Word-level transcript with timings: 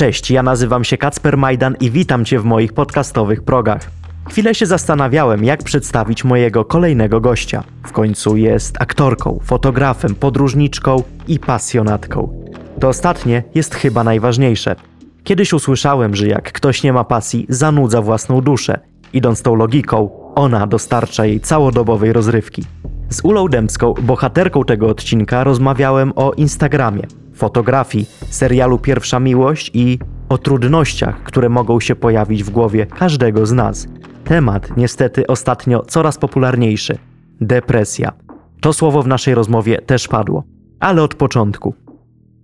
Cześć, 0.00 0.30
ja 0.30 0.42
nazywam 0.42 0.84
się 0.84 0.96
Kacper 0.96 1.36
Majdan 1.36 1.76
i 1.80 1.90
witam 1.90 2.24
Cię 2.24 2.38
w 2.38 2.44
moich 2.44 2.72
podcastowych 2.72 3.42
progach. 3.42 3.90
Chwilę 4.28 4.54
się 4.54 4.66
zastanawiałem, 4.66 5.44
jak 5.44 5.62
przedstawić 5.62 6.24
mojego 6.24 6.64
kolejnego 6.64 7.20
gościa. 7.20 7.64
W 7.86 7.92
końcu 7.92 8.36
jest 8.36 8.80
aktorką, 8.82 9.38
fotografem, 9.44 10.14
podróżniczką 10.14 11.02
i 11.28 11.38
pasjonatką. 11.38 12.44
To 12.80 12.88
ostatnie 12.88 13.42
jest 13.54 13.74
chyba 13.74 14.04
najważniejsze. 14.04 14.76
Kiedyś 15.24 15.52
usłyszałem, 15.52 16.14
że 16.14 16.26
jak 16.26 16.52
ktoś 16.52 16.82
nie 16.82 16.92
ma 16.92 17.04
pasji, 17.04 17.46
zanudza 17.48 18.02
własną 18.02 18.40
duszę. 18.40 18.80
Idąc 19.12 19.42
tą 19.42 19.54
logiką, 19.54 20.10
ona 20.34 20.66
dostarcza 20.66 21.26
jej 21.26 21.40
całodobowej 21.40 22.12
rozrywki. 22.12 22.64
Z 23.10 23.20
Ulą 23.24 23.48
Dębską, 23.48 23.94
bohaterką 24.02 24.64
tego 24.64 24.88
odcinka, 24.88 25.44
rozmawiałem 25.44 26.12
o 26.16 26.32
Instagramie, 26.32 27.02
fotografii, 27.40 28.06
serialu 28.30 28.78
Pierwsza 28.78 29.20
Miłość 29.20 29.70
i 29.74 29.98
o 30.28 30.38
trudnościach, 30.38 31.22
które 31.22 31.48
mogą 31.48 31.80
się 31.80 31.94
pojawić 31.96 32.44
w 32.44 32.50
głowie 32.50 32.86
każdego 32.86 33.46
z 33.46 33.52
nas. 33.52 33.86
Temat 34.24 34.76
niestety 34.76 35.26
ostatnio 35.26 35.82
coraz 35.82 36.18
popularniejszy 36.18 36.98
depresja. 37.40 38.12
To 38.60 38.72
słowo 38.72 39.02
w 39.02 39.06
naszej 39.06 39.34
rozmowie 39.34 39.78
też 39.78 40.08
padło, 40.08 40.44
ale 40.80 41.02
od 41.02 41.14
początku. 41.14 41.74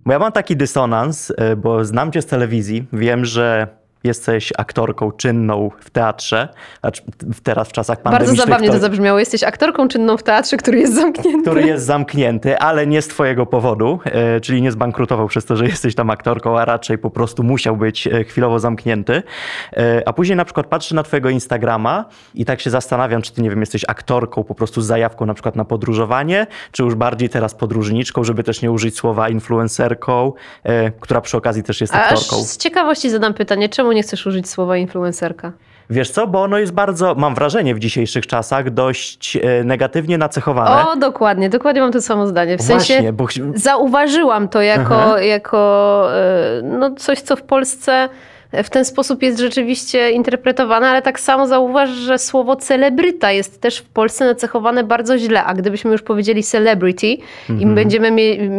Bo 0.05 0.13
ja 0.13 0.19
mam 0.19 0.31
taki 0.31 0.57
dysonans, 0.57 1.33
e, 1.37 1.55
bo 1.55 1.85
znam 1.85 2.11
cię 2.11 2.21
z 2.21 2.25
telewizji, 2.25 2.87
wiem, 2.93 3.25
że 3.25 3.67
jesteś 4.07 4.53
aktorką 4.57 5.11
czynną 5.11 5.71
w 5.79 5.89
teatrze, 5.89 6.49
teraz 7.43 7.67
w 7.67 7.71
czasach 7.71 8.01
pandemicznych. 8.01 8.37
Bardzo 8.37 8.45
zabawnie 8.45 8.67
to, 8.67 8.73
to 8.73 8.79
zabrzmiało. 8.79 9.19
Jesteś 9.19 9.43
aktorką 9.43 9.87
czynną 9.87 10.17
w 10.17 10.23
teatrze, 10.23 10.57
który 10.57 10.79
jest 10.79 10.95
zamknięty. 10.95 11.41
Który 11.41 11.67
jest 11.67 11.85
zamknięty, 11.85 12.57
ale 12.57 12.87
nie 12.87 13.01
z 13.01 13.07
twojego 13.07 13.45
powodu, 13.45 13.99
e, 14.05 14.41
czyli 14.41 14.61
nie 14.61 14.71
zbankrutował 14.71 15.27
przez 15.27 15.45
to, 15.45 15.55
że 15.55 15.65
jesteś 15.75 15.95
tam 15.95 16.09
aktorką, 16.09 16.59
a 16.59 16.65
raczej 16.65 16.97
po 16.97 17.09
prostu 17.09 17.43
musiał 17.43 17.77
być 17.77 18.07
e, 18.07 18.23
chwilowo 18.23 18.59
zamknięty. 18.59 19.23
E, 19.73 20.03
a 20.05 20.13
później 20.13 20.35
na 20.35 20.45
przykład 20.45 20.67
patrzę 20.67 20.95
na 20.95 21.03
twojego 21.03 21.29
Instagrama 21.29 22.05
i 22.35 22.45
tak 22.45 22.61
się 22.61 22.69
zastanawiam, 22.69 23.21
czy 23.21 23.33
ty, 23.33 23.41
nie 23.41 23.49
wiem, 23.49 23.59
jesteś 23.59 23.85
aktorką 23.87 24.43
po 24.43 24.55
prostu 24.55 24.81
z 24.81 24.85
zajawką 24.85 25.25
na 25.25 25.33
przykład 25.33 25.55
na 25.55 25.65
podróżowanie, 25.65 26.47
czy 26.71 26.83
już 26.83 26.95
bardziej 26.95 27.29
teraz 27.29 27.55
podróżniczką, 27.55 28.23
żeby 28.23 28.43
też 28.43 28.61
nie 28.61 28.71
użyć 28.71 28.97
słowa 28.97 29.29
influencerką, 29.29 30.33
która 30.99 31.21
przy 31.21 31.37
okazji 31.37 31.63
też 31.63 31.81
jest 31.81 31.95
aktorką. 31.95 32.37
Aż 32.37 32.43
z 32.43 32.57
ciekawości 32.57 33.09
zadam 33.09 33.33
pytanie, 33.33 33.69
czemu 33.69 33.91
nie 33.97 34.03
chcesz 34.03 34.25
użyć 34.25 34.49
słowa 34.49 34.77
influencerka? 34.77 35.51
Wiesz 35.89 36.11
co, 36.11 36.27
bo 36.27 36.43
ono 36.43 36.57
jest 36.57 36.71
bardzo, 36.71 37.15
mam 37.15 37.35
wrażenie 37.35 37.75
w 37.75 37.79
dzisiejszych 37.79 38.27
czasach, 38.27 38.69
dość 38.69 39.37
e, 39.37 39.63
negatywnie 39.63 40.17
nacechowane. 40.17 40.87
O, 40.87 40.95
dokładnie, 40.95 41.49
dokładnie 41.49 41.81
mam 41.81 41.91
to 41.91 42.01
samo 42.01 42.27
zdanie. 42.27 42.57
W 42.57 42.61
Właśnie, 42.61 42.95
sensie 42.95 43.13
bo... 43.13 43.27
zauważyłam 43.55 44.47
to 44.47 44.61
jako, 44.61 45.17
jako 45.17 46.07
e, 46.15 46.61
no, 46.63 46.91
coś, 46.95 47.21
co 47.21 47.35
w 47.35 47.41
Polsce 47.41 48.09
w 48.53 48.69
ten 48.69 48.85
sposób 48.85 49.23
jest 49.23 49.39
rzeczywiście 49.39 50.11
interpretowane, 50.11 50.87
ale 50.87 51.01
tak 51.01 51.19
samo 51.19 51.47
zauważ, 51.47 51.89
że 51.89 52.19
słowo 52.19 52.55
celebryta 52.55 53.31
jest 53.31 53.61
też 53.61 53.77
w 53.77 53.89
Polsce 53.89 54.25
nacechowane 54.25 54.83
bardzo 54.83 55.17
źle, 55.17 55.43
a 55.43 55.53
gdybyśmy 55.53 55.91
już 55.91 56.01
powiedzieli 56.01 56.43
celebrity 56.43 57.17
mhm. 57.49 57.71
i 57.71 57.75
będziemy 57.75 58.11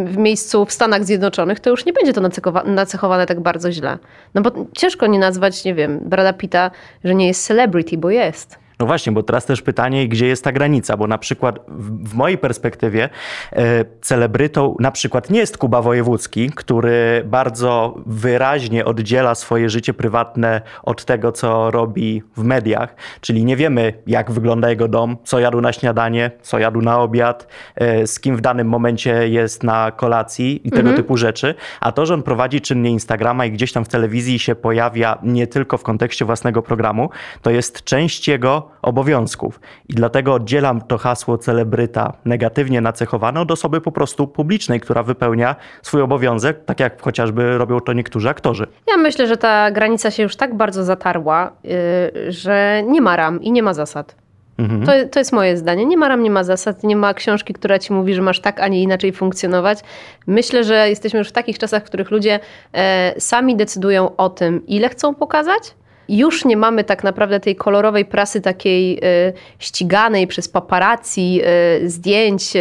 w 0.04 0.16
miejscu 0.16 0.64
w 0.64 0.72
Stanach 0.72 1.04
Zjednoczonych, 1.04 1.60
to 1.60 1.70
już 1.70 1.84
nie 1.84 1.92
będzie 1.92 2.12
to 2.12 2.20
nacechowane 2.64 3.26
tak 3.26 3.40
bardzo 3.40 3.72
źle. 3.72 3.98
No 4.34 4.42
bo 4.42 4.50
ciężko 4.72 5.06
nie 5.06 5.18
nazwać, 5.18 5.64
nie 5.64 5.74
wiem, 5.74 6.00
Brada 6.02 6.32
Pitta, 6.32 6.70
że 7.04 7.14
nie 7.14 7.26
jest 7.26 7.46
celebrity, 7.46 7.98
bo 7.98 8.10
jest. 8.10 8.67
No 8.78 8.86
właśnie, 8.86 9.12
bo 9.12 9.22
teraz 9.22 9.46
też 9.46 9.62
pytanie, 9.62 10.08
gdzie 10.08 10.26
jest 10.26 10.44
ta 10.44 10.52
granica, 10.52 10.96
bo 10.96 11.06
na 11.06 11.18
przykład 11.18 11.58
w, 11.68 12.08
w 12.08 12.14
mojej 12.14 12.38
perspektywie 12.38 13.08
e, 13.52 13.84
celebrytą 14.00 14.76
na 14.80 14.90
przykład 14.90 15.30
nie 15.30 15.38
jest 15.38 15.58
Kuba 15.58 15.82
Wojewódzki, 15.82 16.50
który 16.50 17.22
bardzo 17.26 17.94
wyraźnie 18.06 18.84
oddziela 18.84 19.34
swoje 19.34 19.70
życie 19.70 19.94
prywatne 19.94 20.60
od 20.82 21.04
tego, 21.04 21.32
co 21.32 21.70
robi 21.70 22.22
w 22.36 22.44
mediach, 22.44 22.94
czyli 23.20 23.44
nie 23.44 23.56
wiemy, 23.56 23.92
jak 24.06 24.30
wygląda 24.30 24.70
jego 24.70 24.88
dom, 24.88 25.16
co 25.24 25.38
jadł 25.38 25.60
na 25.60 25.72
śniadanie, 25.72 26.30
co 26.42 26.58
jadł 26.58 26.82
na 26.82 27.00
obiad, 27.00 27.46
e, 27.76 28.06
z 28.06 28.20
kim 28.20 28.36
w 28.36 28.40
danym 28.40 28.68
momencie 28.68 29.28
jest 29.28 29.62
na 29.62 29.90
kolacji 29.90 30.60
i 30.64 30.70
tego 30.70 30.88
mhm. 30.88 30.96
typu 30.96 31.16
rzeczy, 31.16 31.54
a 31.80 31.92
to, 31.92 32.06
że 32.06 32.14
on 32.14 32.22
prowadzi 32.22 32.60
czynnie 32.60 32.90
Instagrama 32.90 33.44
i 33.44 33.52
gdzieś 33.52 33.72
tam 33.72 33.84
w 33.84 33.88
telewizji 33.88 34.38
się 34.38 34.54
pojawia 34.54 35.18
nie 35.22 35.46
tylko 35.46 35.78
w 35.78 35.82
kontekście 35.82 36.24
własnego 36.24 36.62
programu, 36.62 37.10
to 37.42 37.50
jest 37.50 37.84
część 37.84 38.28
jego 38.28 38.67
obowiązków. 38.82 39.60
I 39.88 39.94
dlatego 39.94 40.34
oddzielam 40.34 40.80
to 40.80 40.98
hasło 40.98 41.38
celebryta 41.38 42.12
negatywnie 42.24 42.80
nacechowane 42.80 43.40
od 43.40 43.50
osoby 43.50 43.80
po 43.80 43.92
prostu 43.92 44.26
publicznej, 44.26 44.80
która 44.80 45.02
wypełnia 45.02 45.56
swój 45.82 46.02
obowiązek, 46.02 46.64
tak 46.64 46.80
jak 46.80 47.02
chociażby 47.02 47.58
robią 47.58 47.80
to 47.80 47.92
niektórzy 47.92 48.28
aktorzy. 48.28 48.66
Ja 48.88 48.96
myślę, 48.96 49.26
że 49.26 49.36
ta 49.36 49.70
granica 49.70 50.10
się 50.10 50.22
już 50.22 50.36
tak 50.36 50.56
bardzo 50.56 50.84
zatarła, 50.84 51.52
yy, 51.64 52.32
że 52.32 52.82
nie 52.86 53.00
ma 53.00 53.16
ram 53.16 53.42
i 53.42 53.52
nie 53.52 53.62
ma 53.62 53.74
zasad. 53.74 54.14
Mhm. 54.58 54.86
To, 54.86 54.92
to 55.10 55.20
jest 55.20 55.32
moje 55.32 55.56
zdanie. 55.56 55.86
Nie 55.86 55.96
ma 55.96 56.08
ram, 56.08 56.22
nie 56.22 56.30
ma 56.30 56.44
zasad, 56.44 56.84
nie 56.84 56.96
ma 56.96 57.14
książki, 57.14 57.54
która 57.54 57.78
ci 57.78 57.92
mówi, 57.92 58.14
że 58.14 58.22
masz 58.22 58.40
tak, 58.40 58.60
a 58.60 58.68
nie 58.68 58.82
inaczej 58.82 59.12
funkcjonować. 59.12 59.78
Myślę, 60.26 60.64
że 60.64 60.88
jesteśmy 60.88 61.18
już 61.18 61.28
w 61.28 61.32
takich 61.32 61.58
czasach, 61.58 61.82
w 61.82 61.86
których 61.86 62.10
ludzie 62.10 62.40
e, 62.72 63.14
sami 63.20 63.56
decydują 63.56 64.16
o 64.16 64.28
tym, 64.30 64.66
ile 64.66 64.88
chcą 64.88 65.14
pokazać, 65.14 65.74
już 66.08 66.44
nie 66.44 66.56
mamy 66.56 66.84
tak 66.84 67.04
naprawdę 67.04 67.40
tej 67.40 67.56
kolorowej 67.56 68.04
prasy 68.04 68.40
takiej 68.40 68.98
y, 68.98 69.32
ściganej 69.58 70.26
przez 70.26 70.48
paparazzi 70.48 71.40
y, 71.82 71.90
zdjęć 71.90 72.56
y, 72.56 72.60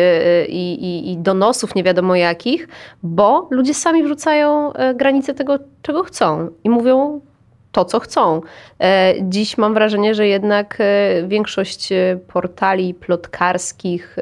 i, 0.50 1.12
i, 1.12 1.18
donosów 1.18 1.76
nie 1.76 1.84
wiadomo 1.84 2.16
jakich, 2.16 2.68
bo 3.04 3.48
ludzie 3.52 3.74
sami 3.74 4.04
wrzucają 4.04 4.72
granice 4.96 5.34
tego, 5.34 5.60
czego 5.82 6.04
chcą 6.04 6.50
i 6.64 6.70
mówią 6.70 7.22
to, 7.72 7.86
co 7.86 8.00
chcą. 8.00 8.42
E, 8.82 9.14
dziś 9.22 9.58
mam 9.58 9.74
wrażenie, 9.74 10.16
że 10.16 10.28
jednak 10.28 10.78
większość 11.28 11.90
portali 12.28 12.94
plotkarskich, 12.94 14.16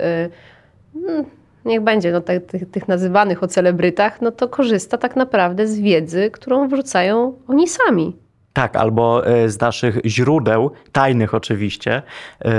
mm, 0.95 1.25
niech 1.65 1.81
będzie 1.81 2.11
no, 2.11 2.21
tych, 2.21 2.71
tych 2.71 2.87
nazywanych 2.87 3.43
o 3.43 3.47
celebrytach, 3.47 4.21
no 4.21 4.31
to 4.31 4.47
korzysta 4.47 4.97
tak 4.97 5.15
naprawdę 5.15 5.67
z 5.67 5.79
wiedzy, 5.79 6.31
którą 6.31 6.67
wrzucają 6.67 7.33
oni 7.47 7.67
sami. 7.67 8.24
Tak, 8.55 8.75
albo 8.75 9.27
e, 9.27 9.49
z 9.49 9.61
naszych 9.61 9.99
źródeł, 10.05 10.71
tajnych 10.91 11.33
oczywiście, 11.33 12.01
e, 12.39 12.51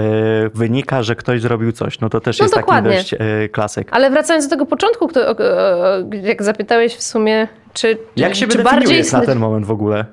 wynika, 0.54 1.02
że 1.02 1.16
ktoś 1.16 1.40
zrobił 1.40 1.72
coś. 1.72 2.00
No 2.00 2.08
to 2.08 2.20
też 2.20 2.38
no 2.38 2.44
jest 2.44 2.54
dokładnie. 2.54 2.90
taki 2.90 3.02
dość 3.02 3.14
e, 3.14 3.48
klasyk. 3.48 3.88
Ale 3.90 4.10
wracając 4.10 4.46
do 4.46 4.50
tego 4.50 4.66
początku, 4.66 5.08
jak 6.22 6.42
zapytałeś 6.42 6.94
w 6.94 7.02
sumie, 7.02 7.48
czy. 7.72 7.98
Jak 8.16 8.34
się 8.34 8.46
czy 8.46 8.62
bardziej 8.62 9.02
na 9.12 9.20
ten 9.20 9.38
moment 9.38 9.66
w 9.66 9.70
ogóle? 9.70 10.04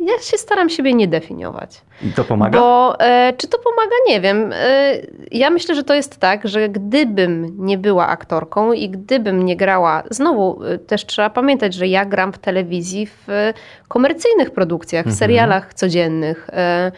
Ja 0.00 0.18
się 0.22 0.38
staram 0.38 0.70
siebie 0.70 0.94
nie 0.94 1.08
definiować. 1.08 1.82
I 2.02 2.12
to 2.12 2.24
pomaga? 2.24 2.58
Bo 2.58 3.00
e, 3.00 3.32
czy 3.36 3.48
to 3.48 3.58
pomaga? 3.58 3.96
Nie 4.06 4.20
wiem. 4.20 4.52
E, 4.54 4.94
ja 5.30 5.50
myślę, 5.50 5.74
że 5.74 5.84
to 5.84 5.94
jest 5.94 6.16
tak, 6.16 6.48
że 6.48 6.68
gdybym 6.68 7.56
nie 7.58 7.78
była 7.78 8.06
aktorką 8.06 8.72
i 8.72 8.90
gdybym 8.90 9.44
nie 9.44 9.56
grała, 9.56 10.02
znowu 10.10 10.64
e, 10.64 10.78
też 10.78 11.06
trzeba 11.06 11.30
pamiętać, 11.30 11.74
że 11.74 11.86
ja 11.86 12.04
gram 12.04 12.32
w 12.32 12.38
telewizji 12.38 13.06
w 13.06 13.30
e, 13.30 13.54
komercyjnych 13.88 14.50
produkcjach, 14.50 15.04
w 15.04 15.06
mhm. 15.06 15.16
serialach 15.16 15.74
codziennych. 15.74 16.50
E, 16.52 16.92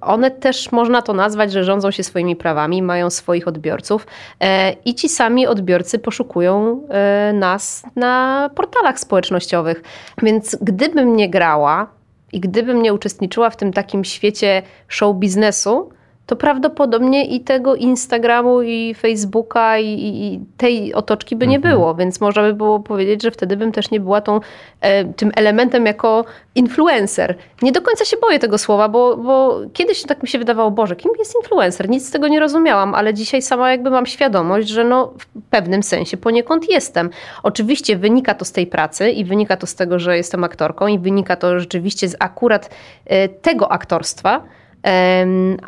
one 0.00 0.30
też 0.30 0.72
można 0.72 1.02
to 1.02 1.12
nazwać, 1.12 1.52
że 1.52 1.64
rządzą 1.64 1.90
się 1.90 2.02
swoimi 2.02 2.36
prawami, 2.36 2.82
mają 2.82 3.10
swoich 3.10 3.48
odbiorców 3.48 4.06
e, 4.40 4.72
i 4.72 4.94
ci 4.94 5.08
sami 5.08 5.46
odbiorcy 5.46 5.98
poszukują 5.98 6.82
e, 6.88 7.32
nas 7.32 7.82
na 7.96 8.50
portalach 8.54 9.00
społecznościowych. 9.00 9.82
Więc 10.22 10.56
gdybym 10.60 11.16
nie 11.16 11.30
grała 11.30 11.86
i 12.32 12.40
gdybym 12.40 12.82
nie 12.82 12.94
uczestniczyła 12.94 13.50
w 13.50 13.56
tym 13.56 13.72
takim 13.72 14.04
świecie 14.04 14.62
show 14.88 15.16
biznesu, 15.16 15.90
to 16.26 16.36
prawdopodobnie 16.36 17.24
i 17.26 17.40
tego 17.40 17.74
Instagramu, 17.74 18.62
i 18.62 18.94
Facebooka, 18.94 19.78
i, 19.78 19.86
i 19.98 20.40
tej 20.56 20.94
otoczki 20.94 21.36
by 21.36 21.46
nie 21.46 21.56
mhm. 21.56 21.74
było. 21.74 21.94
Więc 21.94 22.20
można 22.20 22.42
by 22.42 22.54
było 22.54 22.80
powiedzieć, 22.80 23.22
że 23.22 23.30
wtedy 23.30 23.56
bym 23.56 23.72
też 23.72 23.90
nie 23.90 24.00
była 24.00 24.20
tą, 24.20 24.40
e, 24.80 25.04
tym 25.04 25.32
elementem 25.36 25.86
jako 25.86 26.24
influencer. 26.54 27.34
Nie 27.62 27.72
do 27.72 27.82
końca 27.82 28.04
się 28.04 28.16
boję 28.16 28.38
tego 28.38 28.58
słowa, 28.58 28.88
bo, 28.88 29.16
bo 29.16 29.60
kiedyś 29.72 30.02
tak 30.02 30.22
mi 30.22 30.28
się 30.28 30.38
wydawało, 30.38 30.70
Boże, 30.70 30.96
kim 30.96 31.10
jest 31.18 31.34
influencer? 31.42 31.88
Nic 31.88 32.08
z 32.08 32.10
tego 32.10 32.28
nie 32.28 32.40
rozumiałam, 32.40 32.94
ale 32.94 33.14
dzisiaj 33.14 33.42
sama 33.42 33.70
jakby 33.70 33.90
mam 33.90 34.06
świadomość, 34.06 34.68
że 34.68 34.84
no 34.84 35.12
w 35.18 35.26
pewnym 35.50 35.82
sensie 35.82 36.16
poniekąd 36.16 36.70
jestem. 36.70 37.10
Oczywiście 37.42 37.96
wynika 37.96 38.34
to 38.34 38.44
z 38.44 38.52
tej 38.52 38.66
pracy 38.66 39.10
i 39.10 39.24
wynika 39.24 39.56
to 39.56 39.66
z 39.66 39.74
tego, 39.74 39.98
że 39.98 40.16
jestem 40.16 40.44
aktorką 40.44 40.86
i 40.86 40.98
wynika 40.98 41.36
to 41.36 41.60
rzeczywiście 41.60 42.08
z 42.08 42.16
akurat 42.18 42.70
e, 43.06 43.28
tego 43.28 43.72
aktorstwa, 43.72 44.42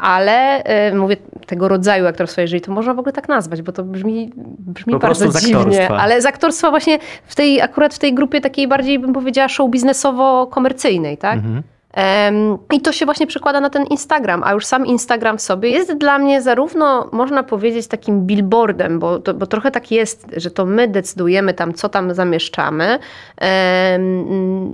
ale 0.01 0.63
mówię 0.95 1.17
tego 1.47 1.69
rodzaju 1.69 2.07
aktorstwa, 2.07 2.43
jeżeli 2.43 2.61
to 2.61 2.73
można 2.73 2.95
w 2.95 2.99
ogóle 2.99 3.13
tak 3.13 3.29
nazwać, 3.29 3.63
bo 3.63 3.73
to 3.73 3.85
brzmi, 3.85 4.33
brzmi 4.59 4.93
po 4.93 4.99
bardzo 4.99 5.41
dziwnie, 5.41 5.89
ale 5.91 6.23
z 6.23 6.27
aktorstwa 6.27 6.71
właśnie 6.71 6.99
w 7.25 7.35
tej, 7.35 7.61
akurat 7.61 7.95
w 7.95 7.99
tej 7.99 8.15
grupie 8.15 8.41
takiej 8.41 8.69
bardziej 8.69 8.99
bym 8.99 9.13
powiedziała 9.13 9.49
show 9.49 9.71
biznesowo-komercyjnej, 9.71 11.17
tak? 11.17 11.37
Mhm. 11.37 11.63
I 12.73 12.81
to 12.81 12.93
się 12.93 13.05
właśnie 13.05 13.27
przekłada 13.27 13.61
na 13.61 13.71
ten 13.71 13.85
Instagram, 13.85 14.43
a 14.45 14.53
już 14.53 14.67
sam 14.67 14.87
Instagram 14.87 15.39
w 15.39 15.43
sobie 15.43 15.71
jest 15.71 15.95
dla 15.95 16.19
mnie 16.19 16.43
zarówno, 16.43 17.09
można 17.13 17.43
powiedzieć, 17.43 17.87
takim 17.87 18.27
billboardem, 18.27 18.99
bo, 18.99 19.19
to, 19.19 19.35
bo 19.35 19.47
trochę 19.47 19.71
tak 19.71 19.91
jest, 19.91 20.27
że 20.37 20.51
to 20.51 20.67
my 20.67 20.89
decydujemy 20.89 21.55
tam, 21.55 21.75
co 21.75 21.89
tam 21.89 22.15
zamieszczamy. 22.15 22.99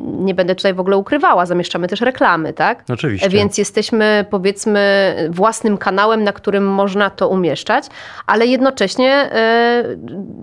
Nie 0.04 0.34
będę 0.34 0.54
tutaj 0.54 0.74
w 0.74 0.80
ogóle 0.80 0.96
ukrywała, 0.96 1.46
zamieszczamy 1.46 1.88
też 1.88 2.00
reklamy, 2.00 2.52
tak? 2.52 2.84
Oczywiście. 2.88 3.28
Więc 3.28 3.58
jesteśmy, 3.58 4.24
powiedzmy, 4.30 5.14
własnym 5.30 5.78
kanałem, 5.78 6.24
na 6.24 6.32
którym 6.32 6.66
można 6.66 7.10
to 7.10 7.28
umieszczać, 7.28 7.84
ale 8.26 8.46
jednocześnie 8.46 9.12
e, 9.12 9.84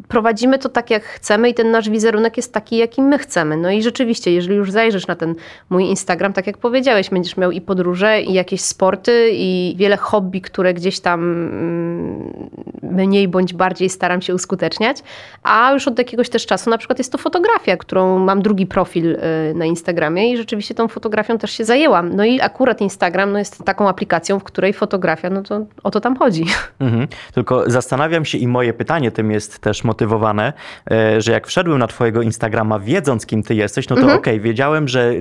prowadzimy 0.07 0.59
to 0.59 0.69
tak, 0.69 0.89
jak 0.89 1.03
chcemy 1.03 1.49
i 1.49 1.53
ten 1.53 1.71
nasz 1.71 1.89
wizerunek 1.89 2.37
jest 2.37 2.53
taki, 2.53 2.77
jaki 2.77 3.01
my 3.01 3.17
chcemy. 3.17 3.57
No 3.57 3.71
i 3.71 3.83
rzeczywiście, 3.83 4.31
jeżeli 4.31 4.55
już 4.55 4.71
zajrzysz 4.71 5.07
na 5.07 5.15
ten 5.15 5.35
mój 5.69 5.83
Instagram, 5.83 6.33
tak 6.33 6.47
jak 6.47 6.57
powiedziałeś, 6.71 7.09
będziesz 7.09 7.37
miał 7.37 7.51
i 7.51 7.61
podróże, 7.61 8.21
i 8.21 8.33
jakieś 8.33 8.61
sporty, 8.61 9.29
i 9.33 9.75
wiele 9.77 9.97
hobby, 9.97 10.41
które 10.41 10.73
gdzieś 10.73 10.99
tam 10.99 11.21
mm, 11.21 12.49
mniej 12.83 13.27
bądź 13.27 13.53
bardziej 13.53 13.89
staram 13.89 14.21
się 14.21 14.35
uskuteczniać. 14.35 14.97
A 15.43 15.71
już 15.73 15.87
od 15.87 15.97
jakiegoś 15.97 16.29
też 16.29 16.45
czasu 16.45 16.69
na 16.69 16.77
przykład 16.77 16.97
jest 16.97 17.11
to 17.11 17.17
fotografia, 17.17 17.77
którą 17.77 18.19
mam 18.19 18.41
drugi 18.41 18.65
profil 18.65 19.15
y, 19.15 19.19
na 19.55 19.65
Instagramie 19.65 20.33
i 20.33 20.37
rzeczywiście 20.37 20.75
tą 20.75 20.87
fotografią 20.87 21.37
też 21.37 21.51
się 21.51 21.65
zajęłam. 21.65 22.15
No 22.15 22.25
i 22.25 22.41
akurat 22.41 22.81
Instagram 22.81 23.31
no 23.31 23.39
jest 23.39 23.65
taką 23.65 23.89
aplikacją, 23.89 24.39
w 24.39 24.43
której 24.43 24.73
fotografia, 24.73 25.29
no 25.29 25.43
to 25.43 25.65
o 25.83 25.91
to 25.91 26.01
tam 26.01 26.15
chodzi. 26.15 26.45
Mhm. 26.79 27.07
Tylko 27.33 27.63
zastanawiam 27.67 28.25
się 28.25 28.37
i 28.37 28.47
moje 28.47 28.73
pytanie 28.73 29.11
tym 29.11 29.31
jest 29.31 29.59
też 29.59 29.83
motywowane, 29.83 30.53
e, 30.91 31.21
że 31.21 31.31
jak 31.31 31.47
wszedłem 31.47 31.79
na 31.79 31.87
twojego 31.87 32.21
Instagrama 32.21 32.79
wiedząc 32.79 33.25
kim 33.25 33.43
ty 33.43 33.55
jesteś, 33.55 33.89
no 33.89 33.95
to 33.95 34.01
mhm. 34.01 34.19
okej, 34.19 34.33
okay, 34.33 34.43
wiedziałem, 34.43 34.87
że 34.87 35.13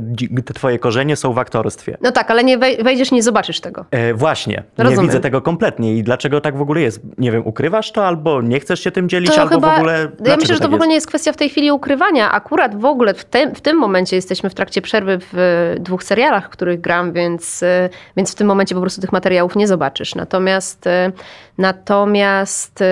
te 0.44 0.55
twoje 0.55 0.79
korzenie 0.79 1.17
są 1.17 1.32
w 1.32 1.38
aktorstwie. 1.41 1.97
No 2.01 2.13
tak, 2.13 2.31
ale 2.31 2.45
nie 2.45 2.59
wejdziesz, 2.59 3.13
nie 3.13 3.23
zobaczysz 3.23 3.61
tego. 3.61 3.85
E, 3.91 4.15
właśnie, 4.15 4.63
Rozumiem. 4.79 5.01
nie 5.01 5.09
widzę 5.09 5.21
tego 5.21 5.43
kompletnie 5.43 5.97
i 5.97 6.03
dlaczego 6.03 6.41
tak 6.41 6.57
w 6.57 6.61
ogóle 6.61 6.81
jest? 6.81 7.01
Nie 7.19 7.33
wiem, 7.33 7.47
ukrywasz 7.47 7.93
to 7.93 8.07
albo 8.07 8.43
nie 8.43 8.61
chcesz 8.61 8.81
się 8.81 8.91
tym 8.91 9.09
dzielić, 9.09 9.35
to 9.35 9.41
albo 9.41 9.55
chyba, 9.55 9.75
w 9.75 9.77
ogóle... 9.77 10.09
Ja 10.25 10.37
myślę, 10.37 10.55
że 10.55 10.61
to 10.61 10.61
tak 10.61 10.71
w 10.71 10.75
ogóle 10.75 10.89
nie 10.89 10.95
jest 10.95 11.07
kwestia 11.07 11.33
w 11.33 11.37
tej 11.37 11.49
chwili 11.49 11.73
ukrywania. 11.73 12.33
Akurat 12.33 12.81
w 12.81 12.85
ogóle 12.85 13.15
w, 13.15 13.25
te, 13.25 13.55
w 13.55 13.61
tym 13.61 13.77
momencie 13.77 14.17
jesteśmy 14.17 14.51
w 14.51 14.55
trakcie 14.55 14.83
przerwy 14.83 15.19
w 15.33 15.75
dwóch 15.81 16.05
serialach, 16.05 16.47
w 16.47 16.49
których 16.49 16.81
gram, 16.81 17.13
więc, 17.13 17.63
e, 17.63 17.89
więc 18.17 18.33
w 18.33 18.35
tym 18.35 18.47
momencie 18.47 18.75
po 18.75 18.81
prostu 18.81 19.01
tych 19.01 19.13
materiałów 19.13 19.57
nie 19.57 19.67
zobaczysz. 19.67 20.15
Natomiast, 20.15 20.87
e, 20.87 21.13
natomiast 21.59 22.85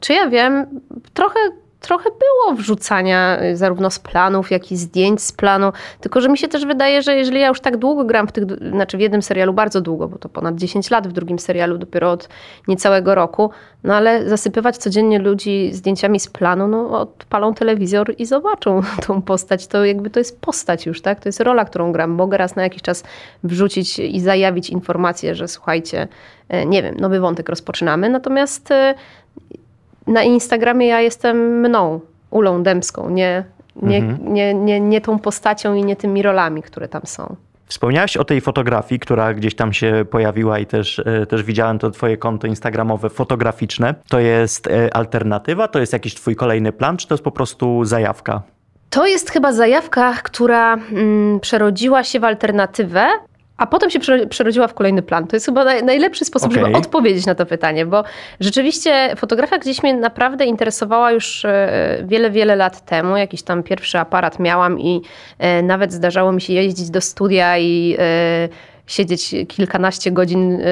czy 0.00 0.12
ja 0.12 0.28
wiem, 0.28 0.66
trochę 1.14 1.38
trochę 1.80 2.10
było 2.10 2.56
wrzucania 2.56 3.42
y, 3.42 3.56
zarówno 3.56 3.90
z 3.90 3.98
planów, 3.98 4.50
jak 4.50 4.72
i 4.72 4.76
zdjęć 4.76 5.22
z 5.22 5.32
planu. 5.32 5.72
Tylko, 6.00 6.20
że 6.20 6.28
mi 6.28 6.38
się 6.38 6.48
też 6.48 6.66
wydaje, 6.66 7.02
że 7.02 7.14
jeżeli 7.14 7.40
ja 7.40 7.48
już 7.48 7.60
tak 7.60 7.76
długo 7.76 8.04
gram 8.04 8.28
w 8.28 8.32
tych, 8.32 8.44
znaczy 8.70 8.96
w 8.96 9.00
jednym 9.00 9.22
serialu 9.22 9.52
bardzo 9.52 9.80
długo, 9.80 10.08
bo 10.08 10.18
to 10.18 10.28
ponad 10.28 10.56
10 10.56 10.90
lat, 10.90 11.08
w 11.08 11.12
drugim 11.12 11.38
serialu 11.38 11.78
dopiero 11.78 12.10
od 12.10 12.28
niecałego 12.68 13.14
roku, 13.14 13.50
no 13.84 13.94
ale 13.94 14.28
zasypywać 14.28 14.76
codziennie 14.76 15.18
ludzi 15.18 15.70
zdjęciami 15.72 16.20
z 16.20 16.28
planu, 16.28 16.68
no 16.68 17.00
odpalą 17.00 17.54
telewizor 17.54 18.14
i 18.18 18.26
zobaczą 18.26 18.80
tą 19.06 19.22
postać. 19.22 19.66
To 19.66 19.84
jakby 19.84 20.10
to 20.10 20.20
jest 20.20 20.40
postać 20.40 20.86
już, 20.86 21.02
tak? 21.02 21.20
To 21.20 21.28
jest 21.28 21.40
rola, 21.40 21.64
którą 21.64 21.92
gram. 21.92 22.10
Mogę 22.10 22.36
raz 22.36 22.56
na 22.56 22.62
jakiś 22.62 22.82
czas 22.82 23.04
wrzucić 23.44 23.98
i 23.98 24.20
zajawić 24.20 24.70
informację, 24.70 25.34
że 25.34 25.48
słuchajcie, 25.48 26.08
e, 26.48 26.66
nie 26.66 26.82
wiem, 26.82 26.96
nowy 26.96 27.20
wątek 27.20 27.48
rozpoczynamy, 27.48 28.08
natomiast 28.08 28.70
e, 28.70 28.94
na 30.06 30.22
Instagramie 30.22 30.86
ja 30.86 31.00
jestem 31.00 31.60
mną, 31.60 32.00
Ulą 32.30 32.62
Dębską, 32.62 33.10
nie, 33.10 33.44
nie, 33.82 33.98
mhm. 33.98 34.34
nie, 34.34 34.54
nie, 34.54 34.80
nie 34.80 35.00
tą 35.00 35.18
postacią 35.18 35.74
i 35.74 35.84
nie 35.84 35.96
tymi 35.96 36.22
rolami, 36.22 36.62
które 36.62 36.88
tam 36.88 37.02
są. 37.04 37.36
Wspomniałaś 37.66 38.16
o 38.16 38.24
tej 38.24 38.40
fotografii, 38.40 38.98
która 38.98 39.34
gdzieś 39.34 39.54
tam 39.54 39.72
się 39.72 40.04
pojawiła 40.10 40.58
i 40.58 40.66
też, 40.66 40.98
e, 40.98 41.26
też 41.26 41.42
widziałem 41.42 41.78
to 41.78 41.90
twoje 41.90 42.16
konto 42.16 42.46
instagramowe 42.46 43.10
fotograficzne. 43.10 43.94
To 44.08 44.20
jest 44.20 44.66
e, 44.66 44.96
alternatywa? 44.96 45.68
To 45.68 45.78
jest 45.78 45.92
jakiś 45.92 46.14
twój 46.14 46.36
kolejny 46.36 46.72
plan, 46.72 46.96
czy 46.96 47.08
to 47.08 47.14
jest 47.14 47.24
po 47.24 47.30
prostu 47.30 47.84
zajawka? 47.84 48.42
To 48.90 49.06
jest 49.06 49.30
chyba 49.30 49.52
zajawka, 49.52 50.14
która 50.22 50.74
mm, 50.74 51.40
przerodziła 51.40 52.04
się 52.04 52.20
w 52.20 52.24
alternatywę, 52.24 53.08
a 53.60 53.66
potem 53.66 53.90
się 53.90 53.98
przerodziła 54.28 54.68
w 54.68 54.74
kolejny 54.74 55.02
plan. 55.02 55.26
To 55.26 55.36
jest 55.36 55.46
chyba 55.46 55.64
najlepszy 55.64 56.24
sposób, 56.24 56.50
okay. 56.52 56.64
żeby 56.64 56.76
odpowiedzieć 56.76 57.26
na 57.26 57.34
to 57.34 57.46
pytanie, 57.46 57.86
bo 57.86 58.04
rzeczywiście 58.40 59.16
fotografia 59.16 59.58
gdzieś 59.58 59.82
mnie 59.82 59.94
naprawdę 59.94 60.44
interesowała 60.44 61.12
już 61.12 61.44
e, 61.44 62.02
wiele, 62.04 62.30
wiele 62.30 62.56
lat 62.56 62.84
temu. 62.84 63.16
Jakiś 63.16 63.42
tam 63.42 63.62
pierwszy 63.62 63.98
aparat 63.98 64.38
miałam 64.38 64.80
i 64.80 65.02
e, 65.38 65.62
nawet 65.62 65.92
zdarzało 65.92 66.32
mi 66.32 66.40
się 66.40 66.52
jeździć 66.52 66.90
do 66.90 67.00
studia 67.00 67.58
i 67.58 67.96
e, 67.98 68.48
siedzieć 68.86 69.34
kilkanaście 69.48 70.10
godzin, 70.10 70.62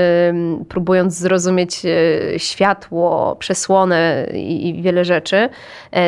próbując 0.68 1.14
zrozumieć 1.14 1.82
światło, 2.36 3.36
przesłonę 3.36 4.26
i 4.34 4.80
wiele 4.82 5.04
rzeczy, 5.04 5.48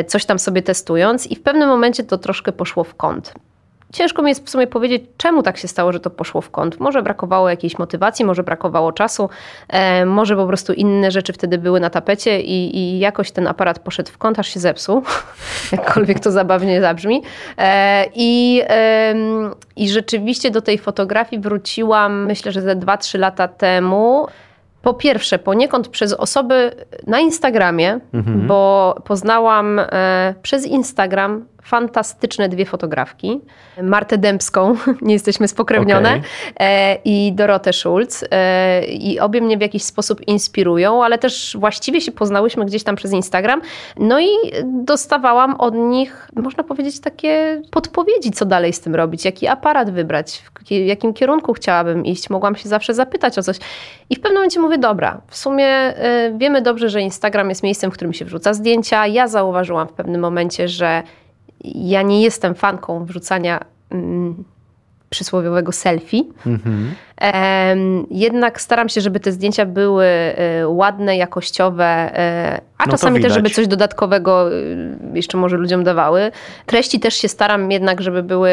coś 0.07 0.25
tam 0.25 0.39
sobie 0.39 0.63
testując, 0.63 1.27
i 1.27 1.37
w 1.37 1.43
pewnym 1.43 1.69
momencie 1.69 2.05
to 2.05 2.19
troszkę 2.19 2.53
poszło 2.53 2.85
w 2.85 2.95
kąt. 2.95 3.35
Ciężko 3.93 4.23
mi 4.23 4.29
jest 4.29 4.47
w 4.47 4.51
sumie 4.51 4.67
powiedzieć, 4.67 5.03
czemu 5.17 5.43
tak 5.43 5.57
się 5.57 5.69
stało, 5.69 5.93
że 5.93 6.01
to 6.01 6.11
poszło 6.11 6.41
w 6.41 6.51
kąt. 6.51 6.81
Może 6.81 7.03
brakowało 7.03 7.51
jakiejś 7.51 7.79
motywacji, 7.79 8.25
może 8.25 8.43
brakowało 8.43 8.93
czasu, 8.93 9.31
e, 9.69 10.07
może 10.07 10.37
po 10.37 10.47
prostu 10.47 10.73
inne 10.73 11.11
rzeczy 11.11 11.33
wtedy 11.33 11.59
były 11.59 11.81
na 11.81 11.91
tapecie 11.91 12.41
i, 12.41 12.77
i 12.79 12.99
jakoś 12.99 13.31
ten 13.31 13.47
aparat 13.47 13.79
poszedł 13.79 14.11
w 14.13 14.19
kąt, 14.19 14.39
aż 14.39 14.49
się 14.49 14.61
zepsuł. 14.61 15.03
Jakkolwiek 15.73 16.21
to 16.21 16.31
zabawnie 16.31 16.81
zabrzmi. 16.81 17.23
E, 17.59 18.05
I, 18.15 18.63
e, 18.69 19.15
I 19.77 19.89
rzeczywiście 19.89 20.51
do 20.51 20.63
tej 20.63 20.79
fotografii 20.79 21.43
wróciłam, 21.43 22.27
myślę, 22.27 22.53
że 22.53 22.63
ze 22.63 22.77
2-3 22.77 23.19
lata 23.19 23.49
temu. 23.49 24.27
Po 24.83 24.95
pierwsze, 24.95 25.39
poniekąd 25.39 25.89
przez 25.89 26.13
osoby 26.13 26.73
na 27.07 27.21
Instagramie, 27.21 28.01
mhm. 28.15 28.47
bo 28.47 28.95
poznałam 29.05 29.79
e, 29.79 30.35
przez 30.43 30.67
Instagram 30.67 31.45
fantastyczne 31.63 32.49
dwie 32.49 32.67
fotografki. 32.67 33.41
Martę 33.83 34.19
Dębską, 34.19 34.77
nie 35.03 35.13
jesteśmy 35.13 35.49
spokrewnione, 35.49 36.11
okay. 36.11 36.23
E, 36.61 36.99
i 37.05 37.33
Dorotę 37.33 37.73
Schulz. 37.73 38.25
E, 38.31 38.85
I 38.85 39.21
obie 39.21 39.41
mnie 39.41 39.59
w 39.59 39.61
jakiś 39.61 39.83
sposób 39.83 40.29
inspirują, 40.29 41.05
ale 41.05 41.19
też 41.19 41.57
właściwie 41.61 42.01
się 42.01 42.13
poznałyśmy 42.13 42.67
gdzieś 42.67 42.83
tam 42.83 42.97
przez 42.97 43.13
Instagram. 43.13 43.61
No 43.97 44.21
i 44.21 44.29
dostawałam 44.65 45.55
od 45.55 45.75
nich, 45.75 46.29
można 46.37 46.65
powiedzieć, 46.65 47.01
takie 47.01 47.63
podpowiedzi, 47.71 48.31
co 48.31 48.45
dalej 48.45 48.73
z 48.73 48.81
tym 48.81 48.95
robić, 48.95 49.25
jaki 49.25 49.47
aparat 49.47 49.91
wybrać, 49.91 50.43
w 50.67 50.71
jakim 50.71 51.15
kierunku 51.15 51.53
chciałabym 51.53 52.05
iść. 52.05 52.31
Mogłam 52.31 52.57
się 52.57 52.69
zawsze 52.69 52.95
zapytać 52.95 53.39
o 53.39 53.43
coś. 53.43 53.57
I 54.11 54.17
w 54.17 54.21
pewnym 54.21 54.35
momencie 54.35 54.61
mówię, 54.61 54.79
dobra, 54.79 55.21
w 55.27 55.37
sumie 55.37 55.67
e, 55.67 56.33
wiemy 56.37 56.63
dobrze, 56.63 56.89
że 56.89 57.01
Instagram 57.01 57.49
jest 57.49 57.63
miejscem, 57.63 57.91
w 57.91 57.95
którym 57.95 58.13
się 58.13 58.25
wrzuca 58.25 58.55
zdjęcia. 58.55 59.07
Ja 59.07 59.29
zauważyłam 59.29 59.89
w 59.89 59.93
pewnym 59.93 60.21
momencie, 60.21 60.69
że 60.69 61.03
ja 61.65 62.03
nie 62.03 62.23
jestem 62.23 62.55
fanką 62.55 63.05
wrzucania 63.05 63.65
mm, 63.91 64.45
przysłowiowego 65.11 65.73
selfie. 65.73 66.25
Mhm. 66.47 66.95
Jednak 68.11 68.61
staram 68.61 68.89
się, 68.89 69.01
żeby 69.01 69.21
te 69.21 69.33
zdjęcia 69.33 69.67
były 69.67 70.05
e, 70.05 70.69
ładne, 70.69 71.17
jakościowe, 71.17 71.85
e, 71.85 72.61
a 72.79 72.87
no 72.87 72.91
czasami 72.91 73.21
też, 73.21 73.33
żeby 73.33 73.51
coś 73.51 73.67
dodatkowego 73.67 74.51
e, 74.53 74.57
jeszcze 75.15 75.39
może 75.39 75.57
ludziom 75.57 75.85
dawały. 75.85 76.33
Treści 76.67 77.01
też 77.01 77.15
się 77.15 77.29
staram 77.29 77.71
jednak, 77.71 78.01
żeby 78.01 78.23
były 78.23 78.51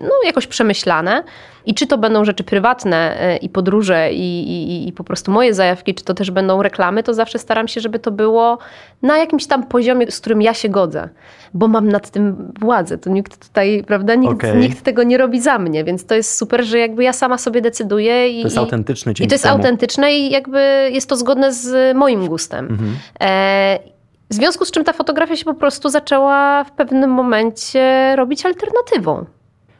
no, 0.00 0.10
jakoś 0.24 0.46
przemyślane. 0.46 1.24
I 1.66 1.74
czy 1.74 1.86
to 1.86 1.98
będą 1.98 2.24
rzeczy 2.24 2.44
prywatne 2.44 3.16
i 3.42 3.48
podróże 3.48 4.12
i, 4.12 4.50
i, 4.50 4.88
i, 4.88 4.92
po 4.92 5.04
prostu 5.04 5.30
moje 5.30 5.54
zajawki, 5.54 5.94
czy 5.94 6.04
to 6.04 6.14
też 6.14 6.30
będą 6.30 6.62
reklamy, 6.62 7.02
to 7.02 7.14
zawsze 7.14 7.38
staram 7.38 7.68
się, 7.68 7.80
żeby 7.80 7.98
to 7.98 8.10
było 8.10 8.58
na 9.02 9.18
jakimś 9.18 9.46
tam 9.46 9.66
poziomie, 9.66 10.10
z 10.10 10.20
którym 10.20 10.42
ja 10.42 10.54
się 10.54 10.68
godzę, 10.68 11.08
bo 11.54 11.68
mam 11.68 11.88
nad 11.88 12.10
tym 12.10 12.52
władzę. 12.60 12.98
To 12.98 13.10
nikt 13.10 13.46
tutaj, 13.48 13.84
prawda, 13.86 14.14
nikt, 14.14 14.34
okay. 14.34 14.56
nikt 14.56 14.82
tego 14.82 15.02
nie 15.02 15.18
robi 15.18 15.40
za 15.40 15.58
mnie, 15.58 15.84
więc 15.88 16.06
to 16.06 16.14
jest 16.14 16.36
super, 16.38 16.64
że 16.64 16.78
jakby 16.78 17.04
ja 17.04 17.12
sama 17.12 17.38
sobie 17.38 17.60
decyduję, 17.60 18.28
i, 18.28 18.42
to 18.42 18.46
jest 18.46 18.58
autentyczne 18.58 19.12
I 19.12 19.14
to 19.26 19.34
jest 19.34 19.44
temu. 19.44 19.56
autentyczne 19.56 20.12
i 20.12 20.30
jakby 20.30 20.90
jest 20.92 21.08
to 21.08 21.16
zgodne 21.16 21.52
z 21.52 21.96
moim 21.96 22.26
gustem. 22.26 22.66
Mhm. 22.66 22.96
E, 23.20 23.78
w 24.30 24.34
związku 24.34 24.64
z 24.64 24.70
czym 24.70 24.84
ta 24.84 24.92
fotografia 24.92 25.36
się 25.36 25.44
po 25.44 25.54
prostu 25.54 25.88
zaczęła 25.88 26.64
w 26.64 26.70
pewnym 26.72 27.10
momencie 27.10 28.14
robić 28.16 28.46
alternatywą. 28.46 29.24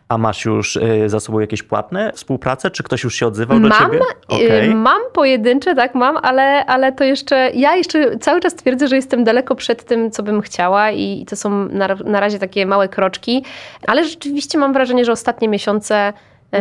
A 0.09 0.19
masz 0.19 0.45
już 0.45 0.77
y, 0.77 1.09
za 1.09 1.21
sobą 1.21 1.41
jakieś 1.41 1.63
płatne 1.63 2.13
współprace? 2.15 2.71
Czy 2.71 2.83
ktoś 2.83 3.05
już 3.05 3.15
się 3.15 3.27
odzywał 3.27 3.61
do 3.61 3.69
mam, 3.69 3.79
ciebie? 3.79 3.99
Y, 3.99 4.47
okay. 4.47 4.75
Mam 4.75 5.01
pojedyncze, 5.13 5.75
tak, 5.75 5.95
mam, 5.95 6.17
ale, 6.17 6.67
ale 6.67 6.93
to 6.93 7.05
jeszcze, 7.05 7.51
ja 7.55 7.77
jeszcze 7.77 8.19
cały 8.19 8.41
czas 8.41 8.55
twierdzę, 8.55 8.89
że 8.89 8.97
jestem 8.97 9.25
daleko 9.25 9.55
przed 9.55 9.85
tym, 9.85 10.11
co 10.11 10.23
bym 10.23 10.41
chciała 10.41 10.91
i 10.91 11.27
to 11.29 11.37
są 11.37 11.51
na, 11.69 11.89
na 12.05 12.21
razie 12.21 12.39
takie 12.39 12.67
małe 12.67 12.89
kroczki, 12.89 13.45
ale 13.87 14.05
rzeczywiście 14.05 14.59
mam 14.59 14.73
wrażenie, 14.73 15.05
że 15.05 15.13
ostatnie 15.13 15.49
miesiące 15.49 16.13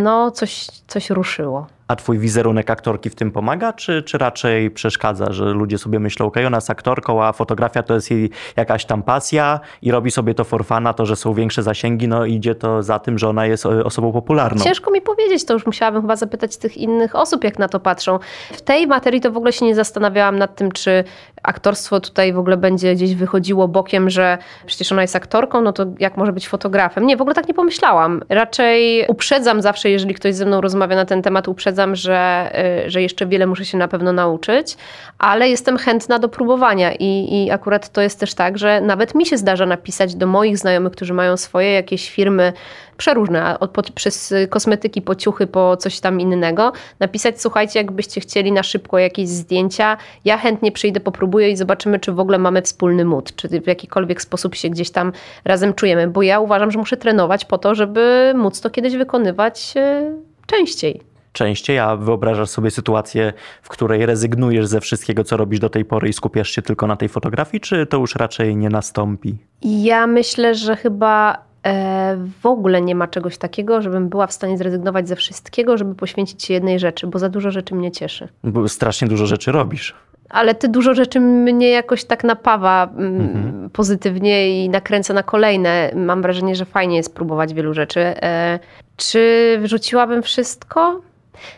no 0.02 0.32
coś, 0.32 0.68
coś 0.88 1.10
ruszyło. 1.10 1.68
A 1.88 1.96
twój 1.96 2.20
wizerunek 2.20 2.70
aktorki 2.70 3.10
w 3.10 3.16
tym 3.16 3.32
pomaga, 3.32 3.74
czy, 3.74 4.04
czy 4.04 4.18
raczej 4.18 4.72
przeszkadza, 4.72 5.32
że 5.32 5.46
ludzie 5.46 5.78
sobie 5.78 6.00
myślą, 6.00 6.26
ok, 6.26 6.38
ona 6.48 6.58
jest 6.58 6.70
aktorką, 6.70 7.24
a 7.24 7.34
fotografia 7.34 7.84
to 7.84 7.94
jest 7.94 8.12
jej 8.12 8.30
jakaś 8.56 8.86
tam 8.86 9.04
pasja 9.04 9.60
i 9.82 9.92
robi 9.92 10.12
sobie 10.12 10.34
to 10.34 10.44
forfana, 10.44 10.94
to, 10.94 11.06
że 11.06 11.16
są 11.16 11.34
większe 11.34 11.64
zasięgi, 11.64 12.08
no 12.08 12.26
idzie 12.26 12.56
to 12.56 12.84
za 12.84 13.00
tym, 13.00 13.18
że 13.18 13.30
ona 13.30 13.46
jest 13.46 13.66
osobą 13.66 14.12
popularną. 14.12 14.64
Ciężko 14.64 14.92
mi 14.92 15.02
powiedzieć, 15.02 15.46
to 15.46 15.54
już 15.54 15.66
musiałabym 15.66 16.02
chyba 16.02 16.16
zapytać 16.16 16.58
tych 16.58 16.78
innych 16.78 17.16
osób, 17.16 17.44
jak 17.44 17.60
na 17.60 17.68
to 17.68 17.80
patrzą. 17.80 18.20
W 18.54 18.62
tej 18.62 18.88
materii 18.88 19.22
to 19.22 19.32
w 19.32 19.38
ogóle 19.38 19.54
się 19.54 19.66
nie 19.66 19.76
zastanawiałam 19.76 20.38
nad 20.38 20.56
tym, 20.56 20.72
czy 20.72 21.04
aktorstwo 21.44 22.00
tutaj 22.00 22.34
w 22.34 22.40
ogóle 22.40 22.58
będzie 22.58 22.96
gdzieś 22.96 23.16
wychodziło 23.16 23.68
bokiem, 23.68 24.10
że 24.10 24.38
przecież 24.66 24.92
ona 24.92 25.02
jest 25.02 25.16
aktorką, 25.16 25.62
no 25.62 25.74
to 25.74 25.86
jak 26.00 26.18
może 26.18 26.34
być 26.34 26.48
fotografem? 26.48 27.06
Nie, 27.06 27.18
w 27.18 27.22
ogóle 27.22 27.36
tak 27.36 27.48
nie 27.48 27.54
pomyślałam. 27.54 28.22
Raczej 28.30 29.06
uprzedzam 29.08 29.62
zawsze, 29.62 29.90
jeżeli 29.90 30.14
ktoś 30.14 30.36
ze 30.36 30.46
mną 30.46 30.62
rozmawia 30.62 30.96
na 30.96 31.06
ten 31.06 31.22
temat, 31.22 31.48
uprzedzam, 31.48 31.77
że, 31.96 32.52
y, 32.86 32.90
że 32.90 33.02
jeszcze 33.02 33.26
wiele 33.26 33.48
muszę 33.48 33.66
się 33.66 33.78
na 33.78 33.88
pewno 33.88 34.14
nauczyć, 34.14 34.78
ale 35.18 35.50
jestem 35.50 35.78
chętna 35.78 36.20
do 36.20 36.30
próbowania 36.30 36.94
i, 36.94 37.44
i 37.44 37.52
akurat 37.52 37.90
to 37.90 38.02
jest 38.02 38.20
też 38.20 38.34
tak, 38.34 38.58
że 38.58 38.82
nawet 38.82 39.16
mi 39.16 39.26
się 39.26 39.38
zdarza 39.38 39.66
napisać 39.66 40.16
do 40.16 40.28
moich 40.28 40.58
znajomych, 40.58 40.94
którzy 40.94 41.14
mają 41.14 41.38
swoje 41.38 41.72
jakieś 41.72 42.10
firmy 42.10 42.54
przeróżne, 42.98 43.60
od, 43.60 43.72
pod, 43.72 43.92
przez 43.92 44.34
kosmetyki, 44.50 45.02
po 45.02 45.16
ciuchy, 45.16 45.48
po 45.48 45.78
coś 45.78 46.00
tam 46.00 46.22
innego, 46.22 46.72
napisać, 47.00 47.42
słuchajcie, 47.42 47.80
jakbyście 47.80 48.22
chcieli 48.22 48.52
na 48.52 48.64
szybko 48.64 48.98
jakieś 48.98 49.30
zdjęcia, 49.30 49.98
ja 50.26 50.38
chętnie 50.38 50.72
przyjdę, 50.72 51.00
popróbuję 51.00 51.52
i 51.52 51.56
zobaczymy, 51.56 52.00
czy 52.00 52.12
w 52.12 52.20
ogóle 52.20 52.38
mamy 52.38 52.62
wspólny 52.62 53.06
mód, 53.06 53.36
czy 53.36 53.48
w 53.48 53.68
jakikolwiek 53.68 54.22
sposób 54.22 54.56
się 54.56 54.70
gdzieś 54.70 54.90
tam 54.90 55.12
razem 55.46 55.74
czujemy, 55.74 56.08
bo 56.08 56.22
ja 56.22 56.40
uważam, 56.40 56.72
że 56.72 56.80
muszę 56.80 56.98
trenować 56.98 57.46
po 57.46 57.58
to, 57.58 57.76
żeby 57.76 58.34
móc 58.36 58.62
to 58.62 58.70
kiedyś 58.70 58.96
wykonywać 58.96 59.74
e, 59.76 60.14
częściej 60.48 61.17
częściej, 61.38 61.80
a 61.80 61.96
wyobrażasz 61.96 62.50
sobie 62.50 62.72
sytuację, 62.72 63.34
w 63.62 63.70
której 63.70 64.06
rezygnujesz 64.06 64.68
ze 64.68 64.82
wszystkiego, 64.82 65.24
co 65.24 65.38
robisz 65.38 65.60
do 65.60 65.70
tej 65.70 65.86
pory 65.86 66.10
i 66.10 66.14
skupiasz 66.14 66.50
się 66.50 66.62
tylko 66.62 66.88
na 66.88 66.96
tej 66.96 67.10
fotografii, 67.10 67.62
czy 67.62 67.86
to 67.86 67.98
już 67.98 68.16
raczej 68.16 68.56
nie 68.56 68.70
nastąpi? 68.70 69.38
Ja 69.62 70.08
myślę, 70.08 70.56
że 70.56 70.76
chyba 70.76 71.48
E, 71.68 72.18
w 72.42 72.46
ogóle 72.46 72.82
nie 72.82 72.96
ma 72.96 73.08
czegoś 73.08 73.38
takiego, 73.38 73.82
żebym 73.82 74.10
była 74.10 74.28
w 74.28 74.34
stanie 74.34 74.58
zrezygnować 74.58 75.08
ze 75.08 75.16
wszystkiego, 75.16 75.78
żeby 75.78 75.96
poświęcić 75.96 76.44
się 76.44 76.54
jednej 76.54 76.80
rzeczy, 76.80 77.08
bo 77.08 77.20
za 77.20 77.30
dużo 77.30 77.52
rzeczy 77.52 77.76
mnie 77.76 77.92
cieszy. 77.92 78.28
Bo 78.44 78.70
strasznie 78.70 79.08
dużo 79.08 79.26
rzeczy 79.26 79.52
robisz. 79.52 79.96
Ale 80.30 80.56
ty 80.56 80.68
dużo 80.68 80.94
rzeczy 80.94 81.20
mnie 81.20 81.70
jakoś 81.70 82.04
tak 82.04 82.24
napawa 82.24 82.90
mm, 82.98 83.22
mhm. 83.22 83.70
pozytywnie 83.70 84.66
i 84.66 84.70
nakręca 84.70 85.14
na 85.14 85.24
kolejne. 85.24 85.92
Mam 85.96 86.22
wrażenie, 86.22 86.56
że 86.56 86.66
fajnie 86.66 86.98
jest 86.98 87.16
próbować 87.16 87.54
wielu 87.54 87.74
rzeczy. 87.74 88.00
E, 88.00 88.60
czy 88.98 89.58
wrzuciłabym 89.62 90.24
wszystko? 90.24 91.02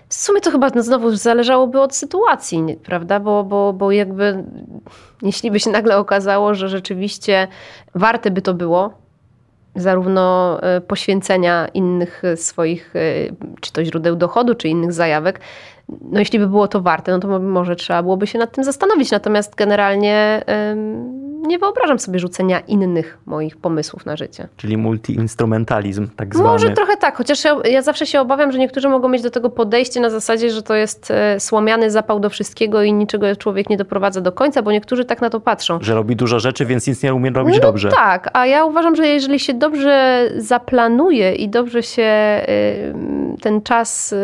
W 0.10 0.14
sumie 0.14 0.42
to 0.42 0.52
chyba 0.52 0.70
znowu 0.70 1.16
zależałoby 1.16 1.82
od 1.82 1.96
sytuacji, 1.96 2.78
prawda? 2.84 3.20
Bo, 3.20 3.44
bo, 3.44 3.74
bo 3.74 3.92
jakby 3.92 4.44
jeśli 5.22 5.52
by 5.52 5.60
się 5.60 5.70
nagle 5.70 5.98
okazało, 5.98 6.56
że 6.56 6.70
rzeczywiście 6.70 7.48
warte 7.96 8.32
by 8.32 8.42
to 8.42 8.54
było, 8.54 8.94
zarówno 9.76 10.58
e, 10.62 10.82
poświęcenia 10.82 11.68
innych 11.74 12.24
e, 12.24 12.38
swoich, 12.38 12.96
e, 12.96 13.00
czy 13.62 13.74
to 13.74 13.86
źródeł 13.86 14.16
dochodu, 14.16 14.56
czy 14.56 14.68
innych 14.68 14.94
zajawek, 14.94 15.40
no 16.12 16.20
jeśli 16.20 16.40
by 16.40 16.48
było 16.48 16.68
to 16.68 16.82
warte, 16.82 17.12
no 17.12 17.20
to 17.20 17.40
może 17.40 17.76
trzeba 17.76 18.04
byłoby 18.04 18.28
się 18.28 18.40
nad 18.40 18.52
tym 18.52 18.64
zastanowić. 18.64 19.12
Natomiast 19.12 19.56
generalnie 19.56 20.44
nie 21.48 21.60
wyobrażam 21.60 22.00
sobie 22.00 22.20
rzucenia 22.20 22.60
innych 22.60 23.18
moich 23.26 23.58
pomysłów 23.58 24.06
na 24.06 24.16
życie. 24.16 24.48
Czyli 24.58 24.78
multiinstrumentalizm, 24.78 26.08
tak 26.16 26.36
zwany. 26.36 26.50
Może 26.50 26.70
trochę 26.70 26.98
tak, 26.98 27.18
chociaż 27.18 27.44
ja, 27.44 27.56
ja, 27.66 27.82
zawsze 27.82 28.06
się 28.06 28.22
obawiam, 28.22 28.52
że 28.52 28.60
niektórzy 28.60 28.90
mogą 28.90 29.10
mieć 29.10 29.22
do 29.22 29.30
tego 29.30 29.50
podejście 29.50 30.00
na 30.00 30.10
zasadzie, 30.10 30.50
że 30.50 30.64
to 30.64 30.76
jest 30.76 31.14
słomiany 31.40 31.92
zapał 31.92 32.20
do 32.20 32.30
wszystkiego 32.30 32.84
i 32.84 32.94
niczego 32.94 33.36
człowiek 33.36 33.70
nie 33.70 33.78
doprowadza 33.78 34.22
do 34.22 34.32
końca, 34.32 34.62
bo 34.62 34.72
niektórzy 34.72 35.06
tak 35.06 35.22
na 35.22 35.30
to 35.30 35.40
patrzą. 35.40 35.80
Że 35.82 35.94
robi 35.94 36.16
dużo 36.16 36.40
rzeczy, 36.40 36.66
więc 36.66 36.88
nic 36.88 37.04
nie 37.04 37.14
umie 37.14 37.30
robić 37.30 37.56
no, 37.56 37.62
dobrze. 37.62 37.90
Tak, 37.90 38.30
a 38.34 38.46
ja 38.46 38.66
uważam, 38.66 38.96
że 38.96 39.08
jeżeli 39.08 39.40
się 39.40 39.54
dobrze 39.54 40.26
zaplanuje 40.38 41.36
i 41.36 41.50
dobrze 41.50 41.84
się 41.84 42.42
ten 43.42 43.62
czas 43.62 44.16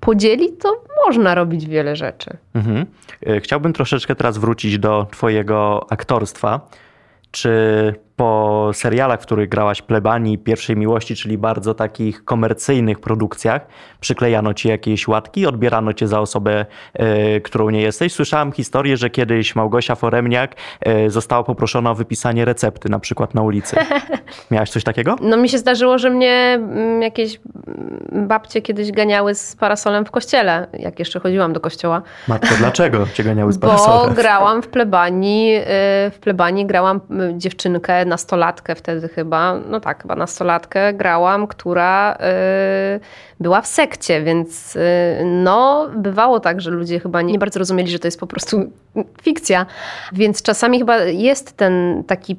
podzieli, 0.00 0.52
to 0.52 0.82
można 1.06 1.34
robić 1.34 1.66
wiele 1.66 1.96
rzeczy. 1.96 2.36
Mhm. 2.54 2.86
E, 3.26 3.40
chciałbym 3.40 3.72
troszeczkę 3.72 4.14
teraz 4.14 4.38
wrócić 4.38 4.78
do 4.78 5.06
Twojego 5.10 5.86
aktorstwa. 5.90 6.68
Czy 7.30 7.94
po 8.16 8.70
serialach, 8.72 9.20
w 9.20 9.22
których 9.22 9.48
grałaś 9.48 9.82
plebanii 9.82 10.38
pierwszej 10.38 10.76
miłości, 10.76 11.16
czyli 11.16 11.38
bardzo 11.38 11.74
takich 11.74 12.24
komercyjnych 12.24 13.00
produkcjach, 13.00 13.66
przyklejano 14.00 14.54
ci 14.54 14.68
jakieś 14.68 15.08
łatki, 15.08 15.46
odbierano 15.46 15.92
cię 15.92 16.08
za 16.08 16.20
osobę, 16.20 16.66
y, 17.36 17.40
którą 17.40 17.70
nie 17.70 17.80
jesteś. 17.80 18.12
Słyszałam 18.12 18.52
historię, 18.52 18.96
że 18.96 19.10
kiedyś 19.10 19.56
Małgosia 19.56 19.94
Foremniak 19.94 20.54
y, 21.06 21.10
została 21.10 21.44
poproszona 21.44 21.90
o 21.90 21.94
wypisanie 21.94 22.44
recepty, 22.44 22.88
na 22.88 22.98
przykład 22.98 23.34
na 23.34 23.42
ulicy. 23.42 23.76
Miałaś 24.50 24.70
coś 24.70 24.84
takiego? 24.84 25.16
No 25.20 25.36
mi 25.36 25.48
się 25.48 25.58
zdarzyło, 25.58 25.98
że 25.98 26.10
mnie 26.10 26.32
mm, 26.32 27.02
jakieś 27.02 27.40
babcie 28.12 28.62
kiedyś 28.62 28.92
ganiały 28.92 29.34
z 29.34 29.56
parasolem 29.56 30.04
w 30.04 30.10
kościele, 30.10 30.66
jak 30.72 30.98
jeszcze 30.98 31.20
chodziłam 31.20 31.52
do 31.52 31.60
kościoła. 31.60 32.02
Matko, 32.28 32.54
dlaczego 32.58 33.06
cię 33.14 33.24
ganiały 33.24 33.52
z 33.52 33.58
parasolem? 33.58 34.08
Bo 34.08 34.14
grałam 34.14 34.62
w 34.62 34.68
plebanii, 34.68 35.56
y, 35.56 35.62
w 36.10 36.18
plebanii 36.20 36.66
grałam 36.66 37.00
dziewczynkę 37.34 38.05
nastolatkę 38.06 38.74
wtedy 38.74 39.08
chyba, 39.08 39.54
no 39.68 39.80
tak, 39.80 40.02
chyba 40.02 40.16
nastolatkę 40.16 40.94
grałam, 40.94 41.46
która 41.46 42.16
y, 42.16 43.00
była 43.40 43.60
w 43.60 43.66
sekcie, 43.66 44.22
więc 44.22 44.76
y, 44.76 44.80
no 45.24 45.88
bywało 45.96 46.40
tak, 46.40 46.60
że 46.60 46.70
ludzie 46.70 47.00
chyba 47.00 47.22
nie 47.22 47.38
bardzo 47.38 47.58
rozumieli, 47.58 47.90
że 47.90 47.98
to 47.98 48.06
jest 48.06 48.20
po 48.20 48.26
prostu 48.26 48.72
fikcja. 49.22 49.66
Więc 50.12 50.42
czasami 50.42 50.78
chyba 50.78 50.98
jest 50.98 51.56
ten 51.56 52.04
taki 52.06 52.36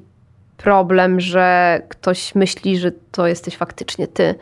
problem, 0.57 1.19
że 1.19 1.81
ktoś 1.89 2.36
myśli, 2.36 2.77
że 2.77 2.91
to 3.12 3.27
jesteś 3.27 3.57
faktycznie 3.57 4.07
ty. 4.07 4.36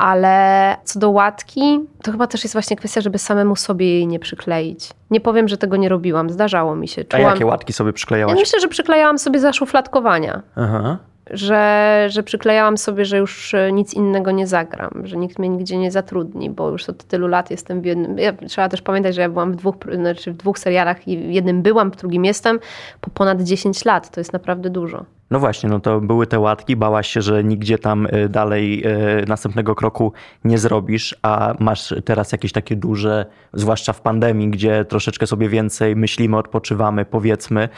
Ale 0.00 0.76
co 0.84 0.98
do 0.98 1.10
łatki, 1.10 1.80
to 2.02 2.12
chyba 2.12 2.26
też 2.26 2.44
jest 2.44 2.52
właśnie 2.52 2.76
kwestia, 2.76 3.00
żeby 3.00 3.18
samemu 3.18 3.56
sobie 3.56 3.86
jej 3.86 4.06
nie 4.06 4.18
przykleić. 4.18 4.90
Nie 5.10 5.20
powiem, 5.20 5.48
że 5.48 5.56
tego 5.56 5.76
nie 5.76 5.88
robiłam, 5.88 6.30
zdarzało 6.30 6.76
mi 6.76 6.88
się. 6.88 7.04
Czułam... 7.04 7.26
A 7.26 7.30
jakie 7.30 7.46
łatki 7.46 7.72
sobie 7.72 7.92
przyklejałaś? 7.92 8.34
Ja 8.34 8.40
myślę, 8.40 8.60
że 8.60 8.68
przyklejałam 8.68 9.18
sobie 9.18 9.40
zaszufladkowania. 9.40 10.42
Aha 10.56 10.98
że, 11.30 12.06
że 12.08 12.22
przyklejałam 12.22 12.78
sobie, 12.78 13.04
że 13.04 13.18
już 13.18 13.54
e, 13.54 13.72
nic 13.72 13.94
innego 13.94 14.30
nie 14.30 14.46
zagram, 14.46 14.90
że 15.04 15.16
nikt 15.16 15.38
mnie 15.38 15.48
nigdzie 15.48 15.78
nie 15.78 15.90
zatrudni, 15.90 16.50
bo 16.50 16.70
już 16.70 16.88
od 16.88 17.04
tylu 17.04 17.26
lat 17.26 17.50
jestem 17.50 17.80
w 17.80 17.84
jednym. 17.84 18.18
Ja, 18.18 18.32
trzeba 18.32 18.68
też 18.68 18.82
pamiętać, 18.82 19.14
że 19.14 19.20
ja 19.20 19.28
byłam 19.28 19.52
w 19.52 19.56
dwóch, 19.56 19.74
znaczy 19.94 20.32
w 20.32 20.36
dwóch 20.36 20.58
serialach 20.58 21.08
i 21.08 21.18
w 21.18 21.30
jednym 21.30 21.62
byłam, 21.62 21.90
w 21.90 21.96
drugim 21.96 22.24
jestem 22.24 22.60
po 23.00 23.10
ponad 23.10 23.42
10 23.42 23.84
lat. 23.84 24.10
To 24.10 24.20
jest 24.20 24.32
naprawdę 24.32 24.70
dużo. 24.70 25.04
No 25.30 25.38
właśnie, 25.38 25.68
no 25.68 25.80
to 25.80 26.00
były 26.00 26.26
te 26.26 26.38
łatki, 26.38 26.76
bałaś 26.76 27.08
się, 27.08 27.22
że 27.22 27.44
nigdzie 27.44 27.78
tam 27.78 28.06
e, 28.10 28.28
dalej 28.28 28.84
e, 28.84 29.26
następnego 29.26 29.74
kroku 29.74 30.12
nie 30.44 30.58
zrobisz, 30.58 31.16
a 31.22 31.54
masz 31.58 31.94
teraz 32.04 32.32
jakieś 32.32 32.52
takie 32.52 32.76
duże, 32.76 33.26
zwłaszcza 33.52 33.92
w 33.92 34.00
pandemii, 34.00 34.50
gdzie 34.50 34.84
troszeczkę 34.84 35.26
sobie 35.26 35.48
więcej 35.48 35.96
myślimy, 35.96 36.36
odpoczywamy, 36.36 37.04
powiedzmy, 37.04 37.68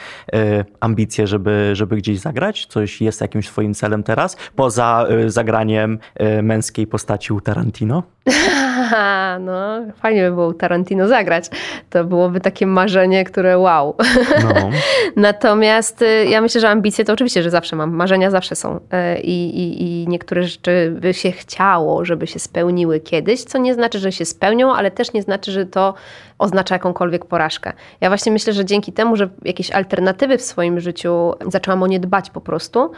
ambicje, 0.79 1.27
żeby, 1.27 1.69
żeby 1.73 1.95
gdzieś 1.95 2.19
zagrać? 2.19 2.65
Coś 2.65 3.01
jest 3.01 3.21
jakimś 3.21 3.47
swoim 3.47 3.73
celem 3.73 4.03
teraz, 4.03 4.37
poza 4.55 5.05
y, 5.25 5.29
zagraniem 5.29 5.99
y, 6.39 6.43
męskiej 6.43 6.87
postaci 6.87 7.33
u 7.33 7.41
Tarantino? 7.41 8.03
no, 9.39 9.81
fajnie 9.95 10.21
by 10.21 10.31
było 10.31 10.47
u 10.47 10.53
Tarantino 10.53 11.07
zagrać. 11.07 11.49
To 11.89 12.03
byłoby 12.03 12.39
takie 12.39 12.67
marzenie, 12.67 13.25
które 13.25 13.57
wow. 13.57 13.95
No. 14.43 14.69
Natomiast 15.15 16.01
y, 16.01 16.25
ja 16.25 16.41
myślę, 16.41 16.61
że 16.61 16.69
ambicje 16.69 17.05
to 17.05 17.13
oczywiście, 17.13 17.42
że 17.43 17.49
zawsze 17.49 17.75
mam. 17.75 17.91
Marzenia 17.91 18.31
zawsze 18.31 18.55
są. 18.55 18.79
I, 19.23 19.45
i, 19.45 19.83
I 19.83 20.07
niektóre 20.07 20.43
rzeczy 20.43 20.95
by 21.01 21.13
się 21.13 21.31
chciało, 21.31 22.05
żeby 22.05 22.27
się 22.27 22.39
spełniły 22.39 22.99
kiedyś, 22.99 23.43
co 23.43 23.57
nie 23.57 23.73
znaczy, 23.73 23.99
że 23.99 24.11
się 24.11 24.25
spełnią, 24.25 24.73
ale 24.73 24.91
też 24.91 25.13
nie 25.13 25.21
znaczy, 25.21 25.51
że 25.51 25.65
to 25.65 25.93
oznacza 26.39 26.75
jakąkolwiek 26.75 27.25
porażkę. 27.25 27.73
Ja 28.01 28.09
właśnie 28.09 28.31
myślę, 28.31 28.53
że 28.53 28.65
dzięki 28.65 28.93
temu, 28.93 29.15
że 29.15 29.29
jakieś 29.45 29.71
alternatywy 29.71 30.37
w 30.37 30.41
swoim 30.41 30.79
życiu 30.79 31.33
zaczęłam 31.47 31.83
o 31.83 31.87
nie 31.87 31.99
dbać 31.99 32.29
po 32.29 32.41
prostu, 32.41 32.91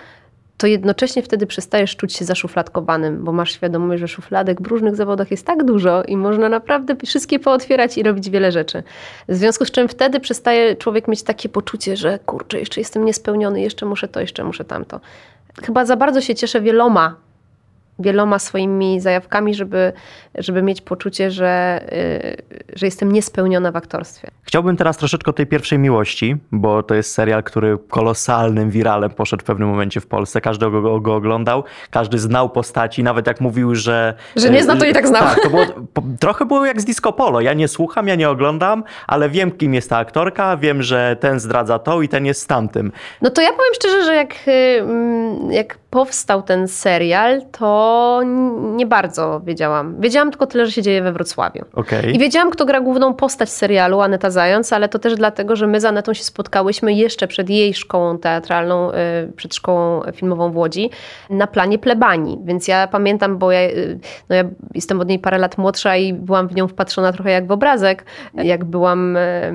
to 0.58 0.68
jednocześnie 0.68 1.22
wtedy 1.22 1.48
przestajesz 1.48 1.96
czuć 1.96 2.14
się 2.14 2.26
zaszufladkowanym, 2.26 3.24
bo 3.24 3.32
masz 3.32 3.52
świadomość, 3.52 4.00
że 4.00 4.08
szufladek 4.08 4.62
w 4.62 4.68
różnych 4.68 4.96
zawodach 4.96 5.32
jest 5.32 5.46
tak 5.46 5.64
dużo 5.64 6.04
i 6.04 6.18
można 6.18 6.50
naprawdę 6.50 6.96
wszystkie 7.06 7.40
pootwierać 7.40 7.98
i 7.98 8.04
robić 8.04 8.30
wiele 8.30 8.52
rzeczy. 8.52 8.84
W 9.28 9.36
związku 9.36 9.66
z 9.66 9.72
czym 9.72 9.88
wtedy 9.88 10.20
przestaje 10.20 10.76
człowiek 10.76 11.08
mieć 11.08 11.24
takie 11.24 11.50
poczucie, 11.50 11.98
że 11.98 12.20
kurczę, 12.26 12.60
jeszcze 12.60 12.82
jestem 12.82 13.06
niespełniony, 13.06 13.62
jeszcze 13.62 13.86
muszę 13.86 14.08
to, 14.08 14.22
jeszcze 14.22 14.44
muszę 14.44 14.66
tamto. 14.66 15.00
Chyba 15.64 15.86
za 15.86 15.96
bardzo 15.96 16.22
się 16.22 16.36
cieszę 16.36 16.62
wieloma 16.62 17.25
wieloma 18.00 18.40
swoimi 18.40 19.00
zajawkami, 19.00 19.56
żeby, 19.56 19.94
żeby 20.36 20.62
mieć 20.62 20.82
poczucie, 20.82 21.32
że, 21.32 21.82
yy, 21.92 22.60
że 22.76 22.86
jestem 22.86 23.12
niespełniona 23.12 23.72
w 23.72 23.76
aktorstwie. 23.76 24.32
Chciałbym 24.44 24.78
teraz 24.78 24.98
troszeczkę 24.98 25.32
o 25.32 25.34
tej 25.34 25.46
pierwszej 25.46 25.80
miłości, 25.80 26.36
bo 26.52 26.84
to 26.84 26.96
jest 26.96 27.14
serial, 27.14 27.44
który 27.44 27.78
kolosalnym 27.90 28.70
wiralem 28.70 29.10
poszedł 29.10 29.42
w 29.44 29.46
pewnym 29.46 29.70
momencie 29.70 30.02
w 30.02 30.08
Polsce. 30.08 30.42
Każdy 30.42 30.72
go, 30.72 31.00
go 31.02 31.16
oglądał, 31.16 31.64
każdy 31.92 32.20
znał 32.20 32.50
postaci, 32.50 33.04
nawet 33.04 33.28
jak 33.28 33.42
mówił, 33.42 33.76
że... 33.76 34.14
Że 34.36 34.50
nie 34.50 34.64
zna, 34.64 34.76
to 34.76 34.86
i 34.86 34.94
tak 34.94 35.08
znał. 35.08 35.24
Tak, 35.24 35.44
to 35.44 35.50
było, 35.50 35.66
trochę 36.20 36.46
było 36.46 36.66
jak 36.66 36.82
z 36.82 36.86
Disco 36.86 37.14
Polo. 37.14 37.42
Ja 37.42 37.54
nie 37.54 37.68
słucham, 37.68 38.08
ja 38.08 38.16
nie 38.16 38.30
oglądam, 38.30 38.84
ale 39.08 39.30
wiem, 39.30 39.52
kim 39.52 39.74
jest 39.74 39.90
ta 39.90 39.98
aktorka, 39.98 40.58
wiem, 40.58 40.82
że 40.82 41.18
ten 41.20 41.40
zdradza 41.40 41.80
to 41.80 42.02
i 42.02 42.10
ten 42.10 42.26
jest 42.26 42.42
z 42.42 42.48
tamtym. 42.48 42.92
No 43.22 43.30
to 43.30 43.42
ja 43.42 43.50
powiem 43.50 43.74
szczerze, 43.74 44.04
że 44.04 44.16
jak, 44.16 44.36
jak 45.50 45.78
powstał 45.96 46.42
ten 46.42 46.68
serial, 46.68 47.42
to 47.52 48.22
nie 48.76 48.86
bardzo 48.86 49.42
wiedziałam. 49.46 50.02
Wiedziałam 50.02 50.32
tylko 50.32 50.48
tyle, 50.48 50.66
że 50.66 50.72
się 50.72 50.82
dzieje 50.82 51.02
we 51.02 51.12
Wrocławiu. 51.12 51.66
Okay. 51.74 52.12
I 52.12 52.20
wiedziałam, 52.20 52.52
kto 52.52 52.66
gra 52.66 52.82
główną 52.82 53.14
postać 53.14 53.50
serialu, 53.50 54.02
Aneta 54.02 54.30
Zając, 54.30 54.74
ale 54.74 54.90
to 54.90 55.00
też 55.00 55.16
dlatego, 55.16 55.56
że 55.56 55.68
my 55.68 55.82
z 55.82 55.86
Anetą 55.86 56.14
się 56.14 56.24
spotkałyśmy 56.24 56.94
jeszcze 56.94 57.28
przed 57.28 57.50
jej 57.50 57.74
szkołą 57.74 58.18
teatralną, 58.18 58.92
y, 58.92 58.94
przed 59.36 59.56
szkołą 59.56 60.02
filmową 60.14 60.52
w 60.52 60.58
Łodzi, 60.58 60.90
na 61.30 61.48
planie 61.48 61.80
plebanii. 61.80 62.40
Więc 62.44 62.68
ja 62.68 62.88
pamiętam, 62.88 63.38
bo 63.38 63.52
ja, 63.52 63.60
y, 63.62 64.00
no 64.30 64.36
ja 64.36 64.44
jestem 64.74 65.02
od 65.02 65.08
niej 65.08 65.20
parę 65.20 65.38
lat 65.38 65.58
młodsza 65.58 65.96
i 65.96 66.14
byłam 66.14 66.48
w 66.48 66.56
nią 66.56 66.68
wpatrzona 66.68 67.14
trochę 67.14 67.32
jak 67.32 67.48
w 67.48 67.52
obrazek. 67.52 68.06
Jak 68.34 68.66
byłam, 68.66 69.18
y, 69.18 69.52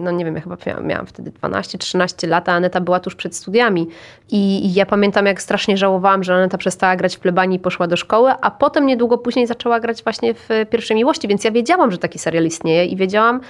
no 0.00 0.10
nie 0.10 0.24
wiem, 0.24 0.34
ja 0.34 0.40
chyba 0.40 0.56
miałam, 0.66 0.86
miałam 0.86 1.06
wtedy 1.06 1.30
12-13 1.30 2.28
lat, 2.28 2.48
a 2.48 2.52
Aneta 2.52 2.80
była 2.80 3.00
tuż 3.00 3.14
przed 3.14 3.36
studiami. 3.36 3.88
I, 4.32 4.66
I 4.66 4.74
ja 4.74 4.86
pamiętam, 4.86 5.26
jak 5.26 5.42
strasznie 5.42 5.76
żałowałam, 5.80 6.24
że 6.24 6.34
Aneta 6.34 6.58
przestała 6.58 6.96
grać 6.96 7.16
w 7.16 7.20
plebanii 7.20 7.56
i 7.56 7.60
poszła 7.60 7.86
do 7.86 7.96
szkoły, 7.96 8.32
a 8.40 8.50
potem 8.50 8.86
niedługo 8.86 9.18
później 9.18 9.46
zaczęła 9.46 9.80
grać 9.80 10.02
właśnie 10.02 10.34
w 10.34 10.48
Pierwszej 10.70 10.96
Miłości, 10.96 11.28
więc 11.28 11.44
ja 11.44 11.50
wiedziałam, 11.50 11.90
że 11.90 11.98
taki 11.98 12.18
serial 12.18 12.44
istnieje 12.44 12.84
i 12.84 12.96
wiedziałam 12.96 13.40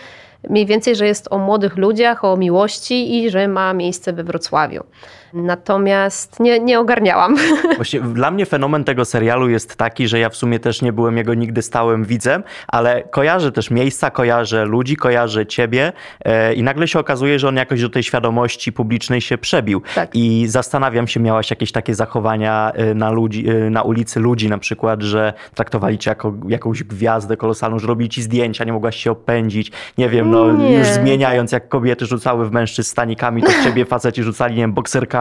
mniej 0.48 0.66
więcej, 0.66 0.96
że 0.96 1.06
jest 1.06 1.28
o 1.30 1.38
młodych 1.38 1.76
ludziach, 1.76 2.24
o 2.24 2.36
miłości 2.36 3.18
i 3.18 3.30
że 3.30 3.48
ma 3.48 3.72
miejsce 3.74 4.12
we 4.12 4.24
Wrocławiu. 4.24 4.84
Natomiast 5.32 6.40
nie, 6.40 6.60
nie 6.60 6.80
ogarniałam. 6.80 7.36
Właśnie 7.76 8.00
dla 8.00 8.30
mnie 8.30 8.46
fenomen 8.46 8.84
tego 8.84 9.04
serialu 9.04 9.48
jest 9.48 9.76
taki, 9.76 10.08
że 10.08 10.18
ja 10.18 10.28
w 10.28 10.36
sumie 10.36 10.58
też 10.58 10.82
nie 10.82 10.92
byłem 10.92 11.16
jego 11.16 11.34
nigdy 11.34 11.62
stałym 11.62 12.04
widzem, 12.04 12.42
ale 12.68 13.02
kojarzę 13.02 13.52
też 13.52 13.70
miejsca, 13.70 14.10
kojarzę 14.10 14.64
ludzi, 14.64 14.96
kojarzę 14.96 15.46
ciebie 15.46 15.92
e, 16.24 16.54
i 16.54 16.62
nagle 16.62 16.88
się 16.88 16.98
okazuje, 16.98 17.38
że 17.38 17.48
on 17.48 17.56
jakoś 17.56 17.82
do 17.82 17.88
tej 17.88 18.02
świadomości 18.02 18.72
publicznej 18.72 19.20
się 19.20 19.38
przebił. 19.38 19.82
Tak. 19.94 20.10
I 20.14 20.46
zastanawiam 20.48 21.08
się, 21.08 21.20
miałaś 21.20 21.50
jakieś 21.50 21.72
takie 21.72 21.94
zachowania 21.94 22.72
e, 22.74 22.94
na, 22.94 23.10
ludzi, 23.10 23.48
e, 23.48 23.70
na 23.70 23.82
ulicy 23.82 24.20
ludzi 24.20 24.48
na 24.48 24.58
przykład, 24.58 25.02
że 25.02 25.32
traktowali 25.54 25.98
cię 25.98 26.10
jako 26.10 26.34
jakąś 26.48 26.82
gwiazdę 26.82 27.36
kolosalną, 27.36 27.78
że 27.78 27.86
robili 27.86 28.10
ci 28.10 28.22
zdjęcia, 28.22 28.64
nie 28.64 28.72
mogłaś 28.72 28.96
się 28.96 29.10
opędzić. 29.10 29.72
Nie 29.98 30.08
wiem, 30.08 30.30
no 30.30 30.52
Nie. 30.52 30.78
już 30.78 30.86
zmieniając, 30.86 31.52
jak 31.52 31.68
kobiety 31.68 32.06
rzucały 32.06 32.48
w 32.48 32.52
mężczyzn 32.52 32.90
stanikami, 32.90 33.42
to 33.42 33.50
z 33.50 33.64
ciebie 33.64 33.84
faceci 33.84 34.22
rzucali, 34.22 34.54
nie 34.54 34.62
wiem, 34.62 34.72
bokserkami 34.72 35.19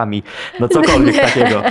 no 0.60 0.68
cokolwiek 0.68 1.14
nie. 1.16 1.20
takiego. 1.20 1.62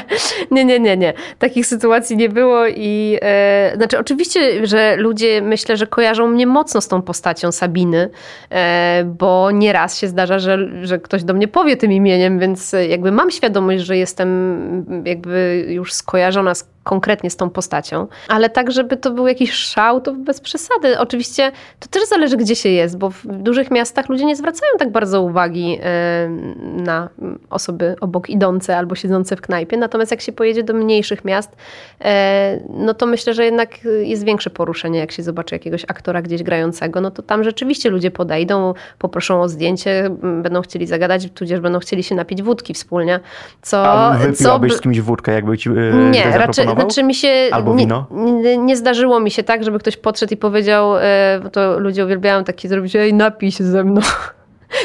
Nie, 0.51 0.65
nie, 0.65 0.79
nie, 0.79 0.97
nie. 0.97 1.13
Takich 1.39 1.65
sytuacji 1.65 2.17
nie 2.17 2.29
było 2.29 2.67
i 2.67 3.17
e, 3.21 3.73
znaczy 3.75 3.99
oczywiście, 3.99 4.67
że 4.67 4.95
ludzie 4.95 5.41
myślę, 5.41 5.77
że 5.77 5.87
kojarzą 5.87 6.27
mnie 6.27 6.47
mocno 6.47 6.81
z 6.81 6.87
tą 6.87 7.01
postacią 7.01 7.51
Sabiny, 7.51 8.09
e, 8.49 9.03
bo 9.05 9.51
nieraz 9.51 9.99
się 9.99 10.07
zdarza, 10.07 10.39
że, 10.39 10.57
że 10.81 10.99
ktoś 10.99 11.23
do 11.23 11.33
mnie 11.33 11.47
powie 11.47 11.77
tym 11.77 11.91
imieniem, 11.91 12.39
więc 12.39 12.75
jakby 12.89 13.11
mam 13.11 13.31
świadomość, 13.31 13.83
że 13.83 13.97
jestem 13.97 15.03
jakby 15.05 15.65
już 15.69 15.93
skojarzona 15.93 16.55
z 16.55 16.69
konkretnie 16.89 17.29
z 17.29 17.35
tą 17.35 17.49
postacią, 17.49 18.07
ale 18.27 18.49
tak, 18.49 18.71
żeby 18.71 18.97
to 18.97 19.11
był 19.11 19.27
jakiś 19.27 19.53
szał, 19.53 20.01
to 20.01 20.13
bez 20.13 20.41
przesady. 20.41 20.99
Oczywiście 20.99 21.51
to 21.79 21.87
też 21.87 22.07
zależy, 22.07 22.37
gdzie 22.37 22.55
się 22.55 22.69
jest, 22.69 22.97
bo 22.97 23.09
w 23.09 23.25
dużych 23.25 23.71
miastach 23.71 24.09
ludzie 24.09 24.25
nie 24.25 24.35
zwracają 24.35 24.71
tak 24.79 24.91
bardzo 24.91 25.21
uwagi 25.21 25.79
e, 25.83 26.29
na 26.59 27.09
osoby 27.49 27.95
obok 28.01 28.29
idące 28.29 28.77
albo 28.77 28.95
siedzące 28.95 29.35
w 29.35 29.41
knajpie, 29.41 29.77
natomiast 29.77 30.11
jak 30.11 30.21
się 30.21 30.31
pojedzie 30.31 30.63
do 30.63 30.73
mniejszych 30.73 31.25
miast, 31.25 31.55
e, 32.01 32.59
no 32.69 32.93
to 32.93 33.05
myślę, 33.05 33.33
że 33.33 33.45
jednak 33.45 33.69
jest 34.01 34.23
większe 34.23 34.49
poruszenie, 34.49 34.99
jak 34.99 35.11
się 35.11 35.23
zobaczy 35.23 35.55
jakiegoś 35.55 35.85
aktora 35.87 36.21
gdzieś 36.21 36.43
grającego, 36.43 37.01
no 37.01 37.11
to 37.11 37.21
tam 37.21 37.43
rzeczywiście 37.43 37.89
ludzie 37.89 38.11
podejdą, 38.11 38.73
poproszą 38.99 39.41
o 39.41 39.49
zdjęcie, 39.49 40.09
będą 40.41 40.61
chcieli 40.61 40.87
zagadać, 40.87 41.29
tudzież 41.35 41.59
będą 41.59 41.79
chcieli 41.79 42.03
się 42.03 42.15
napić 42.15 42.43
wódki 42.43 42.73
wspólnie, 42.73 43.19
co... 43.61 43.87
A 43.87 44.17
wypiłabyś 44.17 44.71
co, 44.71 44.77
z 44.77 44.81
kimś 44.81 45.01
wódkę, 45.01 45.33
jakby 45.33 45.57
ci 45.57 45.69
yy, 45.69 46.09
Nie, 46.11 46.37
raczej, 46.37 46.67
znaczy 46.81 47.03
mi 47.03 47.15
się... 47.15 47.49
Albo 47.51 47.71
nie, 47.71 47.77
wino? 47.77 48.07
Nie, 48.11 48.57
nie, 48.57 48.77
zdarzyło 48.77 49.19
mi 49.19 49.31
się 49.31 49.43
tak, 49.43 49.63
żeby 49.63 49.79
ktoś 49.79 49.97
podszedł 49.97 50.33
i 50.33 50.37
powiedział, 50.37 50.97
e, 50.97 51.39
bo 51.43 51.49
to 51.49 51.79
ludzie 51.79 52.05
uwielbiają 52.05 52.43
takie 52.43 52.69
zrobić, 52.69 52.95
ej 52.95 53.13
napij 53.13 53.51
się 53.51 53.63
ze 53.63 53.83
mną. 53.83 54.01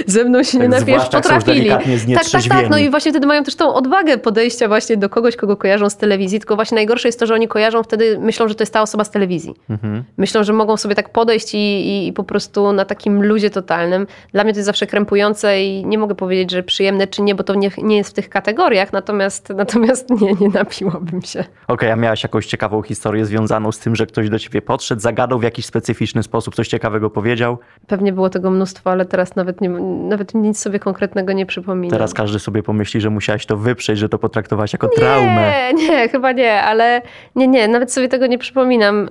Ze 0.07 0.25
mną 0.25 0.43
się 0.43 0.59
tak, 0.59 0.61
nie 0.63 0.69
napijesz, 0.69 1.09
potrafili. 1.09 1.69
Tak, 1.69 1.85
tak, 2.33 2.43
tak. 2.49 2.71
No 2.71 2.79
i 2.79 2.91
właśnie 2.91 3.11
wtedy 3.11 3.27
mają 3.27 3.45
też 3.45 3.55
tą 3.55 3.75
odwagę 3.75 4.19
podejścia 4.19 4.69
właśnie 4.69 4.97
do 4.97 5.09
kogoś, 5.09 5.37
kogo 5.37 5.57
kojarzą 5.57 5.91
z 5.91 5.97
telewizji. 5.97 6.39
Tylko 6.39 6.57
właśnie 6.57 6.75
najgorsze 6.75 7.09
jest 7.09 7.21
to, 7.21 7.27
że 7.27 7.35
oni 7.35 7.49
kojarzą 7.49 7.83
wtedy, 7.83 8.19
myślą, 8.19 8.49
że 8.49 8.55
to 8.55 8.63
jest 8.63 8.73
ta 8.73 8.83
osoba 8.83 9.05
z 9.05 9.11
telewizji. 9.11 9.55
Mhm. 9.71 10.05
Myślą, 10.17 10.45
że 10.45 10.53
mogą 10.53 10.77
sobie 10.77 10.95
tak 10.95 11.09
podejść 11.13 11.55
i, 11.55 11.59
i, 11.59 12.07
i, 12.07 12.13
po 12.13 12.25
prostu 12.25 12.73
na 12.73 12.85
takim 12.85 13.25
luzie 13.25 13.51
totalnym. 13.51 14.07
Dla 14.33 14.45
mnie 14.45 14.53
to 14.53 14.59
jest 14.59 14.67
zawsze 14.67 14.87
krępujące 14.87 15.63
i 15.63 15.87
nie 15.87 15.99
mogę 15.99 16.15
powiedzieć, 16.15 16.51
że 16.51 16.63
przyjemne 16.63 17.07
czy 17.07 17.23
nie, 17.23 17.35
bo 17.35 17.45
to 17.45 17.55
nie, 17.55 17.71
nie 17.83 17.97
jest 17.97 18.11
w 18.11 18.13
tych 18.13 18.29
kategoriach, 18.29 18.93
natomiast, 18.93 19.49
natomiast 19.49 20.11
nie, 20.11 20.33
nie 20.41 20.49
napiłabym 20.49 21.23
się. 21.23 21.41
Okej, 21.41 21.55
okay, 21.69 21.93
a 21.93 21.97
miałaś 21.97 22.23
jakąś 22.23 22.47
ciekawą 22.47 22.83
historię 22.83 23.25
związaną 23.25 23.73
z 23.73 23.79
tym, 23.79 23.97
że 23.97 24.07
ktoś 24.07 24.31
do 24.31 24.39
ciebie 24.39 24.63
podszedł, 24.63 25.01
zagadał 25.01 25.39
w 25.39 25.43
jakiś 25.43 25.67
specyficzny 25.67 26.23
sposób, 26.23 26.55
coś 26.55 26.69
ciekawego 26.69 27.11
powiedział? 27.11 27.59
Pewnie 27.87 28.13
było 28.13 28.31
tego 28.31 28.51
mnóstwo, 28.51 28.91
ale 28.91 29.05
teraz 29.05 29.37
nawet, 29.37 29.61
nie, 29.61 29.69
nawet 29.83 30.35
nic 30.35 30.59
sobie 30.59 30.79
konkretnego 30.79 31.33
nie 31.33 31.47
przypominam. 31.47 31.91
Teraz 31.91 32.15
każdy 32.15 32.39
sobie 32.39 32.63
pomyśli, 32.63 33.01
że 33.01 33.11
musiałaś 33.11 33.47
to 33.47 33.57
wyprzeć, 33.57 33.99
że 33.99 34.09
to 34.09 34.19
potraktowałaś 34.19 34.73
jako 34.73 34.87
nie, 34.87 34.97
traumę. 34.97 35.73
Nie, 35.75 35.89
nie, 35.89 36.09
chyba 36.09 36.33
nie, 36.33 36.63
ale 36.63 37.03
nie, 37.37 37.49
nie, 37.49 37.69
nawet 37.69 37.93
sobie 37.93 38.09
tego 38.09 38.27
nie 38.27 38.39
przypominam. 38.39 39.09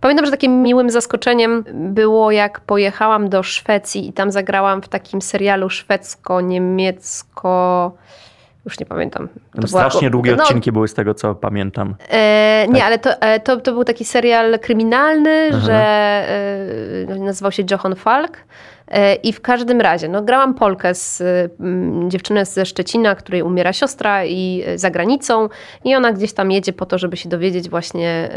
Pamiętam, 0.00 0.26
że 0.26 0.30
takim 0.30 0.62
miłym 0.62 0.90
zaskoczeniem 0.90 1.64
było, 1.72 2.30
jak 2.30 2.60
pojechałam 2.60 3.28
do 3.28 3.42
Szwecji 3.42 4.08
i 4.08 4.12
tam 4.12 4.30
zagrałam 4.30 4.82
w 4.82 4.88
takim 4.88 5.22
serialu 5.22 5.70
szwedzko-niemiecko 5.70 7.92
już 8.64 8.80
nie 8.80 8.86
pamiętam. 8.86 9.28
To 9.60 9.68
Strasznie 9.68 10.00
była... 10.00 10.10
długie 10.10 10.36
no, 10.36 10.42
odcinki 10.42 10.72
były 10.72 10.88
z 10.88 10.94
tego, 10.94 11.14
co 11.14 11.34
pamiętam. 11.34 11.94
E, 12.10 12.66
nie, 12.68 12.74
tak. 12.74 12.86
ale 12.86 12.98
to, 12.98 13.10
to, 13.44 13.60
to, 13.60 13.72
był 13.72 13.84
taki 13.84 14.04
serial 14.04 14.58
kryminalny, 14.58 15.50
Aha. 15.52 15.60
że 15.66 15.74
e, 17.08 17.18
nazywał 17.18 17.52
się 17.52 17.62
Johan 17.70 17.94
Falk. 17.94 18.36
E, 18.88 19.14
I 19.14 19.32
w 19.32 19.40
każdym 19.40 19.80
razie, 19.80 20.08
no, 20.08 20.22
grałam 20.22 20.54
Polkę 20.54 20.94
z 20.94 21.22
m, 21.60 22.10
dziewczynę 22.10 22.44
ze 22.44 22.66
Szczecina, 22.66 23.14
której 23.14 23.42
umiera 23.42 23.72
siostra 23.72 24.24
i 24.24 24.62
e, 24.66 24.78
za 24.78 24.90
granicą 24.90 25.48
i 25.84 25.94
ona 25.94 26.12
gdzieś 26.12 26.32
tam 26.32 26.50
jedzie 26.50 26.72
po 26.72 26.86
to, 26.86 26.98
żeby 26.98 27.16
się 27.16 27.28
dowiedzieć 27.28 27.70
właśnie 27.70 28.28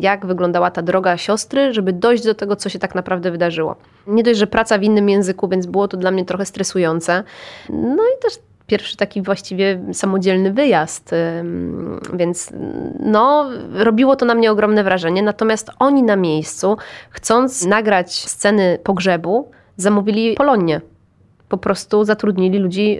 jak 0.00 0.26
wyglądała 0.26 0.70
ta 0.70 0.82
droga 0.82 1.16
siostry, 1.16 1.72
żeby 1.72 1.92
dojść 1.92 2.24
do 2.24 2.34
tego, 2.34 2.56
co 2.56 2.68
się 2.68 2.78
tak 2.78 2.94
naprawdę 2.94 3.30
wydarzyło. 3.30 3.76
Nie 4.06 4.22
dość, 4.22 4.38
że 4.38 4.46
praca 4.46 4.78
w 4.78 4.82
innym 4.82 5.08
języku, 5.08 5.48
więc 5.48 5.66
było 5.66 5.88
to 5.88 5.96
dla 5.96 6.10
mnie 6.10 6.24
trochę 6.24 6.46
stresujące. 6.46 7.24
No 7.68 8.02
i 8.02 8.22
też 8.22 8.38
pierwszy 8.66 8.96
taki 8.96 9.22
właściwie 9.22 9.80
samodzielny 9.92 10.52
wyjazd, 10.52 11.14
więc 12.14 12.52
no, 13.00 13.50
robiło 13.72 14.16
to 14.16 14.26
na 14.26 14.34
mnie 14.34 14.50
ogromne 14.50 14.84
wrażenie. 14.84 15.22
Natomiast 15.22 15.70
oni 15.78 16.02
na 16.02 16.16
miejscu, 16.16 16.76
chcąc 17.10 17.66
nagrać 17.66 18.14
sceny 18.14 18.78
pogrzebu, 18.82 19.50
zamówili 19.76 20.34
Polonię. 20.34 20.80
Po 21.48 21.58
prostu 21.58 22.04
zatrudnili 22.04 22.58
ludzi 22.58 22.98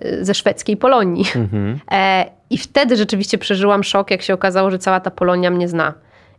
y, 0.00 0.04
y, 0.04 0.24
ze 0.24 0.34
szwedzkiej 0.34 0.76
Polonii. 0.76 1.24
Mhm. 1.36 1.80
E, 1.92 2.30
I 2.50 2.58
wtedy 2.58 2.96
rzeczywiście 2.96 3.38
przeżyłam 3.38 3.84
szok, 3.84 4.10
jak 4.10 4.22
się 4.22 4.34
okazało, 4.34 4.70
że 4.70 4.78
cała 4.78 5.00
ta 5.00 5.10
Polonia 5.10 5.50
mnie 5.50 5.68
zna. 5.68 5.94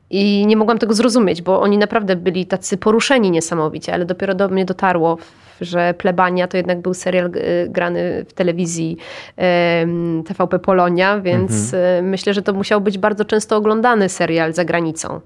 I 0.09 0.45
nie 0.45 0.57
mogłam 0.57 0.77
tego 0.77 0.93
zrozumieć, 0.93 1.41
bo 1.41 1.61
oni 1.61 1.77
naprawdę 1.77 2.15
byli 2.15 2.45
tacy 2.45 2.77
poruszeni 2.77 3.31
niesamowicie, 3.31 3.93
ale 3.93 4.05
dopiero 4.05 4.35
do 4.35 4.49
mnie 4.49 4.65
dotarło 4.65 5.17
że 5.61 5.93
Plebania 5.93 6.47
to 6.47 6.57
jednak 6.57 6.81
był 6.81 6.93
serial 6.93 7.31
grany 7.67 8.25
w 8.27 8.33
telewizji 8.33 8.97
TVP 10.25 10.59
Polonia, 10.59 11.19
więc 11.19 11.51
mhm. 11.73 12.09
myślę, 12.09 12.33
że 12.33 12.41
to 12.41 12.53
musiał 12.53 12.81
być 12.81 12.97
bardzo 12.97 13.25
często 13.25 13.57
oglądany 13.57 14.09
serial 14.09 14.53
za 14.53 14.65
granicą. 14.65 15.21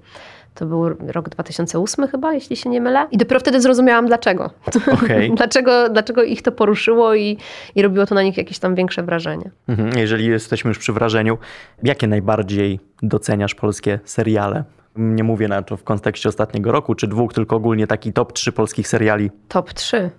To 0.56 0.66
był 0.66 0.88
rok 0.88 1.28
2008 1.28 2.08
chyba, 2.08 2.34
jeśli 2.34 2.56
się 2.56 2.70
nie 2.70 2.80
mylę. 2.80 3.06
I 3.10 3.16
dopiero 3.16 3.40
wtedy 3.40 3.60
zrozumiałam 3.60 4.06
dlaczego. 4.06 4.50
Okay. 4.96 5.30
dlaczego, 5.34 5.88
dlaczego 5.88 6.22
ich 6.22 6.42
to 6.42 6.52
poruszyło 6.52 7.14
i, 7.14 7.38
i 7.74 7.82
robiło 7.82 8.06
to 8.06 8.14
na 8.14 8.22
nich 8.22 8.36
jakieś 8.36 8.58
tam 8.58 8.74
większe 8.74 9.02
wrażenie. 9.02 9.50
Mhm. 9.68 9.98
Jeżeli 9.98 10.26
jesteśmy 10.26 10.68
już 10.68 10.78
przy 10.78 10.92
wrażeniu, 10.92 11.38
jakie 11.82 12.06
najbardziej 12.06 12.80
doceniasz 13.02 13.54
polskie 13.54 14.00
seriale? 14.04 14.64
Nie 14.96 15.24
mówię 15.24 15.48
na 15.48 15.62
to 15.62 15.76
w 15.76 15.84
kontekście 15.84 16.28
ostatniego 16.28 16.72
roku 16.72 16.94
czy 16.94 17.06
dwóch, 17.06 17.32
tylko 17.32 17.56
ogólnie 17.56 17.86
taki 17.86 18.12
top 18.12 18.32
3 18.32 18.52
polskich 18.52 18.88
seriali. 18.88 19.30
Top 19.48 19.72
3. 19.72 20.10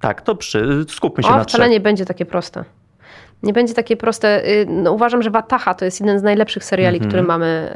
Tak, 0.00 0.22
to 0.22 0.34
przy, 0.34 0.84
skupmy 0.88 1.22
się 1.24 1.28
o, 1.30 1.36
na 1.36 1.44
wcale 1.44 1.64
trzech. 1.64 1.70
nie 1.72 1.80
będzie 1.80 2.04
takie 2.04 2.24
proste. 2.26 2.64
nie 3.42 3.52
będzie 3.52 3.74
takie 3.74 3.96
proste. 3.96 4.48
Y, 4.48 4.66
no, 4.68 4.92
uważam, 4.92 5.22
że 5.22 5.30
Wataha 5.30 5.74
to 5.74 5.84
jest 5.84 6.00
jeden 6.00 6.18
z 6.18 6.22
najlepszych 6.22 6.64
seriali, 6.64 6.96
Mhm. 6.96 7.10
który 7.10 7.22
mamy 7.22 7.72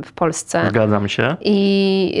y, 0.00 0.02
w 0.02 0.12
Polsce. 0.12 0.66
Zgadzam 0.68 1.08
się. 1.08 1.36
I 1.40 2.14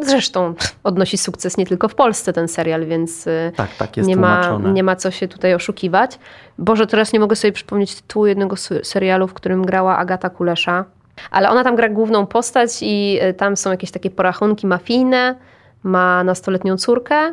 y, 0.00 0.04
zresztą 0.06 0.54
odnosi 0.84 1.18
sukces 1.18 1.56
nie 1.56 1.66
tylko 1.66 1.88
w 1.88 1.94
Polsce 1.94 2.32
ten 2.32 2.48
serial, 2.48 2.86
więc 2.86 3.26
y, 3.26 3.52
Tak, 3.56 3.68
tak 3.78 3.96
jest 3.96 4.08
nie, 4.08 4.16
ma, 4.16 4.58
nie 4.72 4.82
ma 4.82 4.96
co 4.96 5.10
się 5.10 5.28
tutaj 5.28 5.54
oszukiwać. 5.54 6.18
Boże, 6.58 6.86
teraz 6.86 7.12
nie 7.12 7.20
mogę 7.20 7.36
sobie 7.36 7.52
przypomnieć 7.52 7.94
tytułu 7.94 8.26
jednego 8.26 8.56
se- 8.56 8.84
serialu, 8.84 9.28
w 9.28 9.34
którym 9.34 9.66
grała 9.66 9.96
Agata 9.98 10.30
Kulesza. 10.30 10.84
Ale 11.30 11.50
ona 11.50 11.64
tam 11.64 11.76
gra 11.76 11.88
główną 11.88 12.26
postać 12.26 12.70
i 12.82 13.20
tam 13.36 13.56
są 13.56 13.70
jakieś 13.70 13.90
takie 13.90 14.10
porachunki 14.10 14.66
mafijne. 14.66 15.34
Ma 15.82 16.24
nastoletnią 16.24 16.76
córkę 16.76 17.32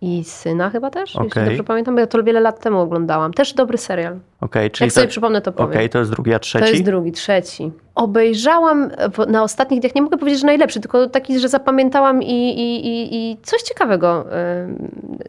i 0.00 0.24
syna 0.24 0.70
chyba 0.70 0.90
też, 0.90 1.14
jeśli 1.14 1.26
Okej. 1.26 1.44
dobrze 1.44 1.64
pamiętam, 1.64 1.94
bo 1.94 2.00
ja 2.00 2.06
to 2.06 2.22
wiele 2.22 2.40
lat 2.40 2.60
temu 2.60 2.80
oglądałam. 2.80 3.32
Też 3.32 3.52
dobry 3.54 3.78
serial. 3.78 4.18
Okej, 4.40 4.70
czyli 4.70 4.86
Jak 4.86 4.92
sobie 4.94 5.06
to, 5.06 5.10
przypomnę, 5.10 5.40
to 5.40 5.52
powiem. 5.52 5.70
okej, 5.70 5.88
to 5.88 5.98
jest 5.98 6.10
drugi, 6.10 6.34
a 6.34 6.38
trzeci? 6.38 6.64
To 6.64 6.70
jest 6.70 6.84
drugi, 6.84 7.12
trzeci. 7.12 7.72
Obejrzałam 7.94 8.90
na 9.28 9.42
ostatnich 9.42 9.80
dniach, 9.80 9.94
nie 9.94 10.02
mogę 10.02 10.18
powiedzieć, 10.18 10.40
że 10.40 10.46
najlepszy, 10.46 10.80
tylko 10.80 11.06
taki, 11.08 11.38
że 11.38 11.48
zapamiętałam 11.48 12.22
i, 12.22 12.48
i, 12.50 12.86
i, 12.86 13.16
i 13.32 13.36
coś 13.42 13.62
ciekawego. 13.62 14.24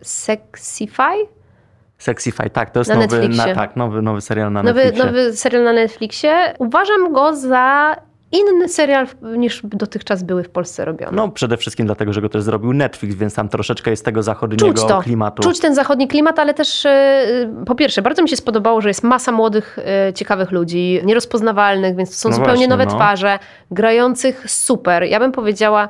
Sexify? 0.01 1.27
Sexify, 1.97 2.49
tak, 2.49 2.69
to 2.71 2.79
jest 2.79 2.89
Na 2.89 2.95
nowy, 2.95 3.29
na, 3.29 3.55
tak, 3.55 3.75
nowy, 3.75 4.01
nowy 4.01 4.21
serial 4.21 4.51
na 4.51 4.63
Nowy, 4.63 4.83
Netflixie. 4.83 5.05
nowy 5.05 5.33
serial 5.35 5.63
na 5.63 5.73
Netflixie. 5.73 6.53
Uważam 6.59 7.13
go 7.13 7.35
za 7.35 7.95
inny 8.31 8.69
serial 8.69 9.07
niż 9.37 9.61
dotychczas 9.63 10.23
były 10.23 10.43
w 10.43 10.49
Polsce 10.49 10.85
robione. 10.85 11.11
No 11.17 11.29
przede 11.29 11.57
wszystkim 11.57 11.85
dlatego, 11.85 12.13
że 12.13 12.21
go 12.21 12.29
też 12.29 12.41
zrobił 12.43 12.73
Netflix, 12.73 13.15
więc 13.15 13.33
tam 13.35 13.49
troszeczkę 13.49 13.91
jest 13.91 14.05
tego 14.05 14.23
zachodniego 14.23 14.65
Czuć 14.67 14.87
to. 14.87 15.01
klimatu. 15.01 15.43
Czuć 15.43 15.59
ten 15.59 15.75
zachodni 15.75 16.07
klimat, 16.07 16.39
ale 16.39 16.53
też 16.53 16.85
e, 16.85 17.53
po 17.65 17.75
pierwsze, 17.75 18.01
bardzo 18.01 18.23
mi 18.23 18.29
się 18.29 18.35
spodobało, 18.35 18.81
że 18.81 18.89
jest 18.89 19.03
masa 19.03 19.31
młodych, 19.31 19.79
e, 20.07 20.13
ciekawych 20.13 20.51
ludzi, 20.51 21.01
nierozpoznawalnych, 21.03 21.95
więc 21.95 22.09
to 22.09 22.15
są 22.15 22.29
No 22.29 22.35
zupełnie 22.35 22.53
właśnie, 22.53 22.67
nowe 22.67 22.85
no. 22.85 22.95
twarze, 22.95 23.39
grających 23.71 24.51
super. 24.51 25.03
Ja 25.03 25.19
bym 25.19 25.31
powiedziała, 25.31 25.89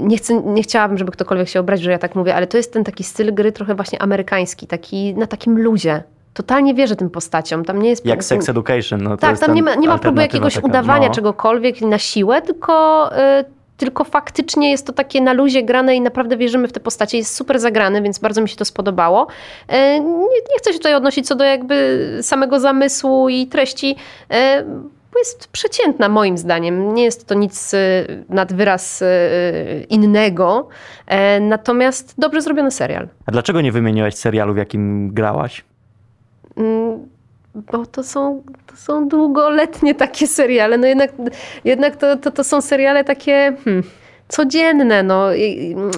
nie, 0.00 0.16
chcę, 0.16 0.42
nie 0.42 0.62
chciałabym, 0.62 0.98
żeby 0.98 1.12
ktokolwiek 1.12 1.48
się 1.48 1.60
obraził, 1.60 1.84
że 1.84 1.90
ja 1.90 1.98
tak 1.98 2.14
mówię, 2.14 2.34
ale 2.34 2.46
to 2.46 2.56
jest 2.56 2.72
ten 2.72 2.84
taki 2.84 3.04
styl 3.04 3.34
gry 3.34 3.52
trochę 3.52 3.74
właśnie 3.74 4.02
amerykański, 4.02 4.66
taki 4.66 5.14
na 5.14 5.26
takim 5.26 5.62
luzie. 5.62 6.02
Totalnie 6.34 6.74
wierzę 6.74 6.96
tym 6.96 7.10
postaciom. 7.10 7.64
Tam 7.64 7.82
nie 7.82 7.88
jest 7.88 8.06
Jak 8.06 8.24
Sex 8.24 8.48
Education. 8.48 9.02
No, 9.02 9.16
tak, 9.16 9.38
tam 9.38 9.54
nie 9.54 9.62
ma, 9.62 9.74
nie 9.74 9.88
ma 9.88 9.98
próby 9.98 10.22
jakiegoś 10.22 10.54
taka, 10.54 10.66
udawania 10.66 11.08
no. 11.08 11.14
czegokolwiek 11.14 11.80
na 11.80 11.98
siłę, 11.98 12.42
tylko, 12.42 13.10
y, 13.40 13.44
tylko 13.76 14.04
faktycznie 14.04 14.70
jest 14.70 14.86
to 14.86 14.92
takie 14.92 15.20
na 15.20 15.32
luzie 15.32 15.62
grane 15.62 15.96
i 15.96 16.00
naprawdę 16.00 16.36
wierzymy 16.36 16.68
w 16.68 16.72
te 16.72 16.80
postacie. 16.80 17.18
Jest 17.18 17.34
super 17.34 17.60
zagrany, 17.60 18.02
więc 18.02 18.18
bardzo 18.18 18.42
mi 18.42 18.48
się 18.48 18.56
to 18.56 18.64
spodobało. 18.64 19.26
Y, 19.72 20.00
nie, 20.00 20.18
nie 20.52 20.58
chcę 20.58 20.72
się 20.72 20.78
tutaj 20.78 20.94
odnosić 20.94 21.26
co 21.26 21.34
do 21.34 21.44
jakby 21.44 22.18
samego 22.22 22.60
zamysłu 22.60 23.28
i 23.28 23.46
treści, 23.46 23.96
y, 24.32 24.36
bo 25.12 25.18
jest 25.18 25.48
przeciętna 25.48 26.08
moim 26.08 26.38
zdaniem. 26.38 26.94
Nie 26.94 27.04
jest 27.04 27.26
to 27.26 27.34
nic 27.34 27.74
nad 28.28 28.52
wyraz 28.52 29.04
innego, 29.88 30.68
natomiast 31.40 32.14
dobrze 32.18 32.42
zrobiony 32.42 32.70
serial. 32.70 33.08
A 33.26 33.32
dlaczego 33.32 33.60
nie 33.60 33.72
wymieniłaś 33.72 34.14
serialu, 34.14 34.54
w 34.54 34.56
jakim 34.56 35.10
grałaś? 35.14 35.64
Mm, 36.58 37.08
Bo 37.54 37.86
to 37.86 38.02
są, 38.02 38.42
to 38.66 38.76
są 38.76 39.08
długoletnie 39.08 39.94
takie 39.94 40.26
seriale. 40.26 40.78
No 40.78 40.86
jednak, 40.86 41.12
jednak 41.64 41.96
to, 41.96 42.16
to, 42.16 42.30
to 42.30 42.44
są 42.44 42.60
seriale 42.60 43.04
takie 43.04 43.56
hmm, 43.64 43.82
codzienne. 44.28 45.02
No. 45.02 45.28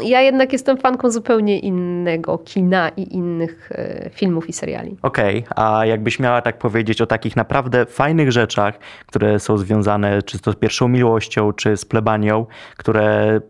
Ja 0.05 0.21
jednak 0.21 0.53
jestem 0.53 0.77
fanką 0.77 1.11
zupełnie 1.11 1.59
innego 1.59 2.39
kina 2.39 2.89
i 2.89 3.15
innych 3.15 3.73
e, 3.73 4.11
filmów 4.11 4.49
i 4.49 4.53
seriali. 4.53 4.97
Okej, 5.03 5.45
a 5.57 5.87
jakbyś 5.87 6.19
miała 6.19 6.43
tak 6.43 6.59
powiedzieć 6.59 7.03
o 7.03 7.07
takich 7.07 7.37
naprawdę 7.37 7.87
fajnych 7.87 8.33
rzeczach, 8.33 8.79
które 9.07 9.41
są 9.41 9.59
związane 9.59 10.23
czy 10.23 10.39
to 10.39 10.53
z 10.53 10.57
pierwszą 10.57 10.89
miłością, 10.89 11.53
czy 11.53 11.77
z 11.77 11.85
plebanią, 11.85 12.47
które, 12.77 13.41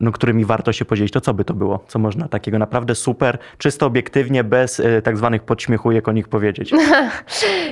no, 0.00 0.12
którymi 0.12 0.44
warto 0.44 0.72
się 0.72 0.84
podzielić, 0.84 1.12
to 1.12 1.20
co 1.20 1.34
by 1.34 1.44
to 1.44 1.54
było? 1.54 1.84
Co 1.88 1.98
można 1.98 2.28
takiego 2.28 2.58
naprawdę 2.58 2.94
super, 2.94 3.38
czysto 3.58 3.86
obiektywnie, 3.86 4.44
bez 4.44 4.80
y, 4.80 5.02
tak 5.04 5.16
zwanych 5.16 5.42
podśmiechujek 5.42 6.08
o 6.08 6.12
nich 6.12 6.28
powiedzieć? 6.28 6.72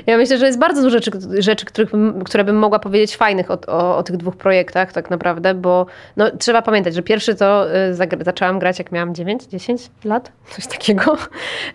Ja 0.07 0.17
myślę, 0.17 0.39
że 0.39 0.47
jest 0.47 0.59
bardzo 0.59 0.83
dużo 0.83 0.97
rzeczy, 0.97 1.11
rzeczy 1.39 1.67
których 1.67 1.91
które 2.25 2.45
bym 2.45 2.57
mogła 2.57 2.79
powiedzieć 2.79 3.17
fajnych 3.17 3.51
o, 3.51 3.59
o, 3.67 3.97
o 3.97 4.03
tych 4.03 4.17
dwóch 4.17 4.37
projektach 4.37 4.93
tak 4.93 5.11
naprawdę, 5.11 5.55
bo 5.55 5.87
no, 6.17 6.31
trzeba 6.31 6.63
pamiętać, 6.63 6.95
że 6.95 7.03
pierwszy 7.03 7.35
to 7.35 7.67
y, 7.91 8.25
zaczęłam 8.25 8.59
grać 8.59 8.79
jak 8.79 8.93
miałam 8.93 9.13
9-10 9.13 9.89
lat, 10.05 10.33
coś 10.55 10.67
takiego, 10.67 11.17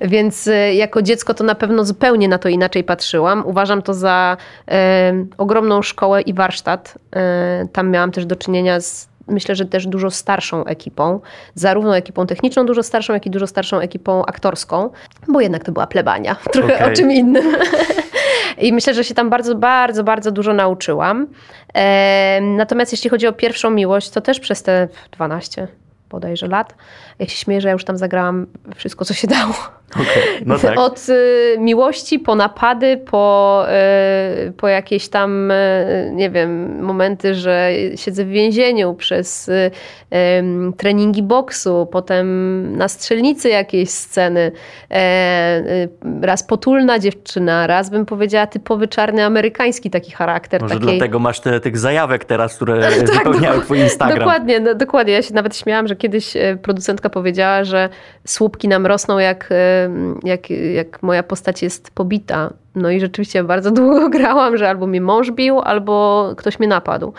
więc 0.01 0.47
y, 0.47 0.73
jako 0.73 1.01
dziecko 1.01 1.33
to 1.33 1.43
na 1.43 1.55
pewno 1.55 1.85
zupełnie 1.85 2.27
na 2.27 2.37
to 2.37 2.49
inaczej 2.49 2.83
patrzyłam. 2.83 3.43
Uważam 3.45 3.81
to 3.81 3.93
za 3.93 4.37
ogromną 5.37 5.81
szkołę 5.81 6.21
i 6.21 6.33
warsztat. 6.33 6.97
Tam 7.73 7.89
miałam 7.89 8.11
też 8.11 8.25
do 8.25 8.35
czynienia 8.35 8.79
z 8.79 9.14
myślę, 9.27 9.55
że 9.55 9.65
też 9.65 9.87
dużo 9.87 10.11
starszą 10.11 10.65
ekipą, 10.65 11.19
zarówno 11.55 11.97
ekipą 11.97 12.27
techniczną 12.27 12.65
dużo 12.65 12.83
starszą, 12.83 13.13
jak 13.13 13.25
i 13.25 13.29
dużo 13.29 13.47
starszą 13.47 13.79
ekipą 13.79 14.25
aktorską, 14.25 14.89
bo 15.27 15.41
jednak 15.41 15.63
to 15.63 15.71
była 15.71 15.87
plebania, 15.87 16.35
trochę 16.53 16.75
Okej. 16.75 16.93
o 16.93 16.95
czym 16.95 17.11
innym. 17.11 17.55
I 18.57 18.73
myślę, 18.73 18.93
że 18.93 19.03
się 19.03 19.13
tam 19.13 19.29
bardzo, 19.29 19.55
bardzo, 19.55 20.03
bardzo 20.03 20.31
dużo 20.31 20.53
nauczyłam. 20.53 21.27
Natomiast 22.41 22.91
jeśli 22.91 23.09
chodzi 23.09 23.27
o 23.27 23.33
pierwszą 23.33 23.69
miłość, 23.69 24.09
to 24.09 24.21
też 24.21 24.39
przez 24.39 24.63
te 24.63 24.87
12 25.11 25.67
bodajże 26.09 26.47
lat. 26.47 26.75
Ja 27.19 27.27
się 27.27 27.37
śmieję, 27.37 27.61
że 27.61 27.67
ja 27.67 27.73
już 27.73 27.85
tam 27.85 27.97
zagrałam 27.97 28.47
wszystko, 28.75 29.05
co 29.05 29.13
się 29.13 29.27
dało. 29.27 29.53
Okej, 30.01 30.43
No 30.45 30.59
tak. 30.59 30.79
Od 30.79 31.09
y, 31.09 31.57
miłości 31.59 32.19
po 32.19 32.35
napady, 32.35 32.97
po, 32.97 33.65
y, 34.47 34.51
po 34.51 34.67
jakieś 34.67 35.09
tam, 35.09 35.51
y, 35.51 36.11
nie 36.13 36.29
wiem, 36.29 36.81
momenty, 36.83 37.35
że 37.35 37.71
siedzę 37.95 38.25
w 38.25 38.29
więzieniu 38.29 38.93
przez 38.93 39.49
y, 39.49 39.71
treningi 40.77 41.23
boksu, 41.23 41.87
potem 41.91 42.77
na 42.77 42.87
strzelnicy 42.87 43.49
jakieś 43.49 43.89
sceny, 43.89 44.51
e, 44.91 45.59
y, 45.59 45.89
raz 46.21 46.43
potulna 46.43 46.99
dziewczyna, 46.99 47.67
raz 47.67 47.89
bym 47.89 48.05
powiedziała 48.05 48.47
typowy 48.47 48.87
czarny 48.87 49.25
amerykański 49.25 49.89
taki 49.89 50.11
charakter. 50.11 50.61
Może 50.61 50.73
takiej... 50.73 50.89
dlatego 50.89 51.19
masz 51.19 51.39
te, 51.39 51.59
tych 51.59 51.77
zajawek 51.77 52.25
teraz, 52.25 52.55
które 52.55 52.89
wypełniały 53.13 53.61
twój 53.61 53.79
Instagram. 53.79 54.19
Dokładnie, 54.19 54.59
no, 54.59 54.75
dokładnie. 54.75 55.13
Ja 55.13 55.21
się 55.21 55.33
nawet 55.33 55.57
śmiałam, 55.57 55.87
że 55.87 55.95
kiedyś 55.95 56.35
e, 56.35 56.57
producentka 56.61 57.09
powiedziała, 57.09 57.63
że 57.63 57.89
słupki 58.27 58.67
nam 58.67 58.85
rosną 58.85 59.19
jak, 59.19 59.49
e, 59.51 59.84
jak, 60.23 60.49
jak 60.49 61.03
moja 61.03 61.23
postać 61.23 61.61
jest 61.61 61.91
pobita. 61.91 62.53
No 62.75 62.89
i 62.89 62.99
rzeczywiście 62.99 63.43
bardzo 63.43 63.71
długo 63.81 64.09
grałam, 64.09 64.57
że 64.57 64.69
albo 64.69 64.87
mnie 64.87 65.01
mąż 65.01 65.31
bił, 65.31 65.59
albo 65.59 66.33
ktoś 66.37 66.59
mnie 66.59 66.67
napadł. 66.67 67.13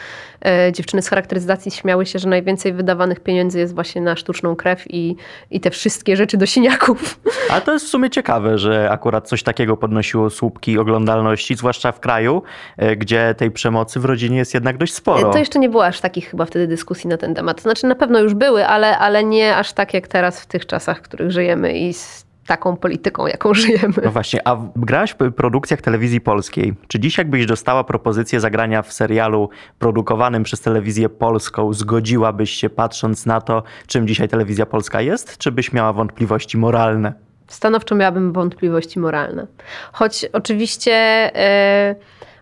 E, 0.45 0.73
Dziewczyny 0.73 1.03
z 1.03 1.09
charakteryzacji 1.09 1.71
śmiały 1.71 2.07
się, 2.07 2.19
że 2.19 2.29
najwięcej 2.29 2.73
wydawanych 2.73 3.21
pieniędzy 3.21 3.59
jest 3.59 3.75
właśnie 3.75 4.03
na 4.03 4.17
sztuczną 4.17 4.57
krew 4.57 4.85
i, 4.91 5.17
i 5.51 5.61
te 5.61 5.71
wszystkie 5.71 6.17
rzeczy 6.17 6.37
do 6.37 6.47
siniaków. 6.47 7.21
Ale 7.51 7.61
to 7.61 7.73
jest 7.73 7.87
w 7.87 7.89
sumie 7.89 8.11
ciekawe, 8.11 8.59
że 8.59 8.91
akurat 8.91 9.29
coś 9.29 9.43
takiego 9.43 9.77
podnosiło 9.77 10.31
słupki 10.31 10.79
oglądalności, 10.79 11.55
zwłaszcza 11.55 11.93
w 11.93 12.01
kraju, 12.01 12.43
e, 12.77 12.97
gdzie 12.97 13.35
tej 13.39 13.51
przemocy 13.51 14.01
w 14.01 14.05
rodzinie 14.05 14.37
jest 14.37 14.55
jednak 14.55 14.77
dość 14.77 14.95
sporo. 14.95 15.33
To 15.33 15.39
jeszcze 15.39 15.59
nie 15.59 15.69
było 15.69 15.87
aż 15.87 16.01
takich 16.01 16.31
chyba 16.31 16.45
wtedy 16.45 16.67
dyskusji 16.67 17.09
na 17.09 17.17
ten 17.17 17.35
temat. 17.35 17.57
To 17.57 17.63
znaczy 17.63 17.87
na 17.87 17.95
pewno 17.95 18.21
już 18.21 18.35
były, 18.35 18.67
ale, 18.67 18.99
ale 18.99 19.25
nie 19.25 19.57
aż 19.57 19.73
tak 19.73 19.95
jak 19.95 20.09
teraz 20.09 20.41
w 20.41 20.47
tych 20.47 20.67
czasach, 20.67 20.99
w 20.99 21.03
których 21.03 21.31
żyjemy 21.31 21.79
i 21.79 21.93
z 21.93 22.26
taką 22.47 22.77
polityką, 22.77 23.27
jaką 23.27 23.55
żyjemy. 23.55 23.95
No 24.05 24.11
właśnie, 24.11 24.49
a 24.49 24.57
grałaś 24.77 25.15
w 25.21 25.33
produkcjach 25.33 25.81
telewizji 25.83 26.21
polskiej. 26.21 26.75
Czy 26.89 27.01
dziś 27.01 27.19
jakbyś 27.19 27.47
dostała 27.47 27.85
propozycję 27.85 28.41
zagrania 28.41 28.83
w 28.83 28.93
serialu 28.93 29.51
produkowanym 29.79 30.43
przez 30.43 30.61
telewizję 30.61 31.09
polską, 31.09 31.73
zgodziłabyś 31.73 32.51
się 32.51 32.71
patrząc 32.71 33.27
na 33.27 33.41
to, 33.41 33.63
czym 33.87 34.09
dzisiaj 34.09 34.29
telewizja 34.29 34.67
polska 34.67 35.01
jest, 35.01 35.39
czy 35.39 35.53
byś 35.53 35.73
miała 35.73 35.93
wątpliwości 35.93 36.59
moralne? 36.59 37.13
Stanowczo 37.49 37.95
miałabym 37.95 38.33
wątpliwości 38.33 38.99
moralne. 38.99 39.47
Choć 39.93 40.27
oczywiście, 40.33 40.93
e, 41.37 41.95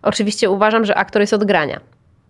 oczywiście 0.03 0.51
uważam, 0.51 0.85
że 0.85 0.95
aktor 0.95 1.23
jest 1.23 1.33
od 1.33 1.45
grania. 1.45 1.81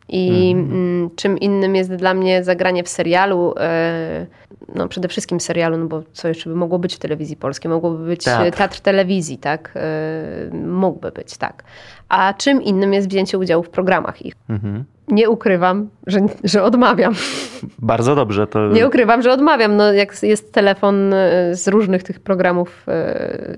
I 0.08 0.50
mm, 0.52 1.10
czym 1.16 1.38
innym 1.38 1.76
jest 1.76 1.94
dla 1.94 2.14
mnie 2.14 2.44
zagranie 2.44 2.84
w 2.84 2.88
serialu, 2.88 3.54
e, 3.56 4.26
no 4.74 4.88
przede 4.88 5.08
wszystkim 5.08 5.40
serialu, 5.40 5.76
no 5.76 5.86
bo 5.86 6.02
co 6.12 6.28
jeszcze 6.28 6.50
by 6.50 6.56
mogło 6.56 6.78
być 6.78 6.96
w 6.96 6.98
telewizji 6.98 7.36
polskiej? 7.36 7.70
Mogłoby 7.70 8.06
być 8.06 8.24
Teatr. 8.24 8.42
teatr, 8.42 8.58
teatr 8.58 8.80
telewizji, 8.80 9.38
tak? 9.38 9.72
E, 9.76 10.56
mógłby 10.66 11.10
być, 11.10 11.36
tak. 11.36 11.64
A 12.08 12.34
czym 12.34 12.62
innym 12.62 12.92
jest 12.92 13.08
wzięcie 13.08 13.38
udziału 13.38 13.62
w 13.62 13.70
programach 13.70 14.26
ich. 14.26 14.34
Mhm. 14.48 14.84
Nie 15.08 15.30
ukrywam, 15.30 15.88
że, 16.06 16.20
że 16.44 16.62
odmawiam. 16.62 17.14
Bardzo 17.78 18.14
dobrze, 18.14 18.46
to 18.46 18.68
Nie 18.68 18.86
ukrywam, 18.86 19.22
że 19.22 19.32
odmawiam. 19.32 19.76
No, 19.76 19.92
jak 19.92 20.22
jest 20.22 20.52
telefon 20.52 21.14
e, 21.14 21.54
z 21.54 21.68
różnych 21.68 22.02
tych 22.02 22.20
programów 22.20 22.84
e, 22.88 23.56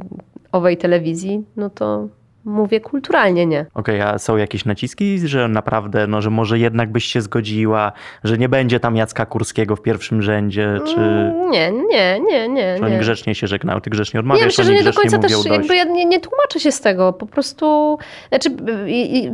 owej 0.52 0.76
telewizji, 0.76 1.44
no 1.56 1.70
to 1.70 2.08
mówię 2.46 2.80
kulturalnie 2.80 3.46
nie. 3.46 3.66
Okej, 3.74 4.00
okay, 4.00 4.14
a 4.14 4.18
są 4.18 4.36
jakieś 4.36 4.64
naciski, 4.64 5.18
że 5.28 5.48
naprawdę, 5.48 6.06
no, 6.06 6.22
że 6.22 6.30
może 6.30 6.58
jednak 6.58 6.92
byś 6.92 7.04
się 7.04 7.20
zgodziła, 7.20 7.92
że 8.24 8.38
nie 8.38 8.48
będzie 8.48 8.80
tam 8.80 8.96
Jacka 8.96 9.26
Kurskiego 9.26 9.76
w 9.76 9.82
pierwszym 9.82 10.22
rzędzie, 10.22 10.78
czy... 10.86 11.00
Mm, 11.00 11.50
nie, 11.50 11.72
nie, 11.72 12.20
nie, 12.20 12.48
nie. 12.48 12.76
Czy 12.78 12.84
oni 12.84 12.98
grzecznie 12.98 13.34
się 13.34 13.46
żegnają, 13.46 13.80
ty 13.80 13.90
grzecznie 13.90 14.20
odmawiasz, 14.20 14.40
ja 14.40 14.46
myślę, 14.46 14.64
że 14.64 14.72
nie 14.72 14.82
do 14.82 14.92
końca 14.92 15.18
też 15.18 15.32
jakby 15.44 15.76
ja 15.76 15.84
nie, 15.84 16.04
nie 16.04 16.20
tłumaczę 16.20 16.60
się 16.60 16.72
z 16.72 16.80
tego, 16.80 17.12
po 17.12 17.26
prostu, 17.26 17.98
znaczy 18.28 18.50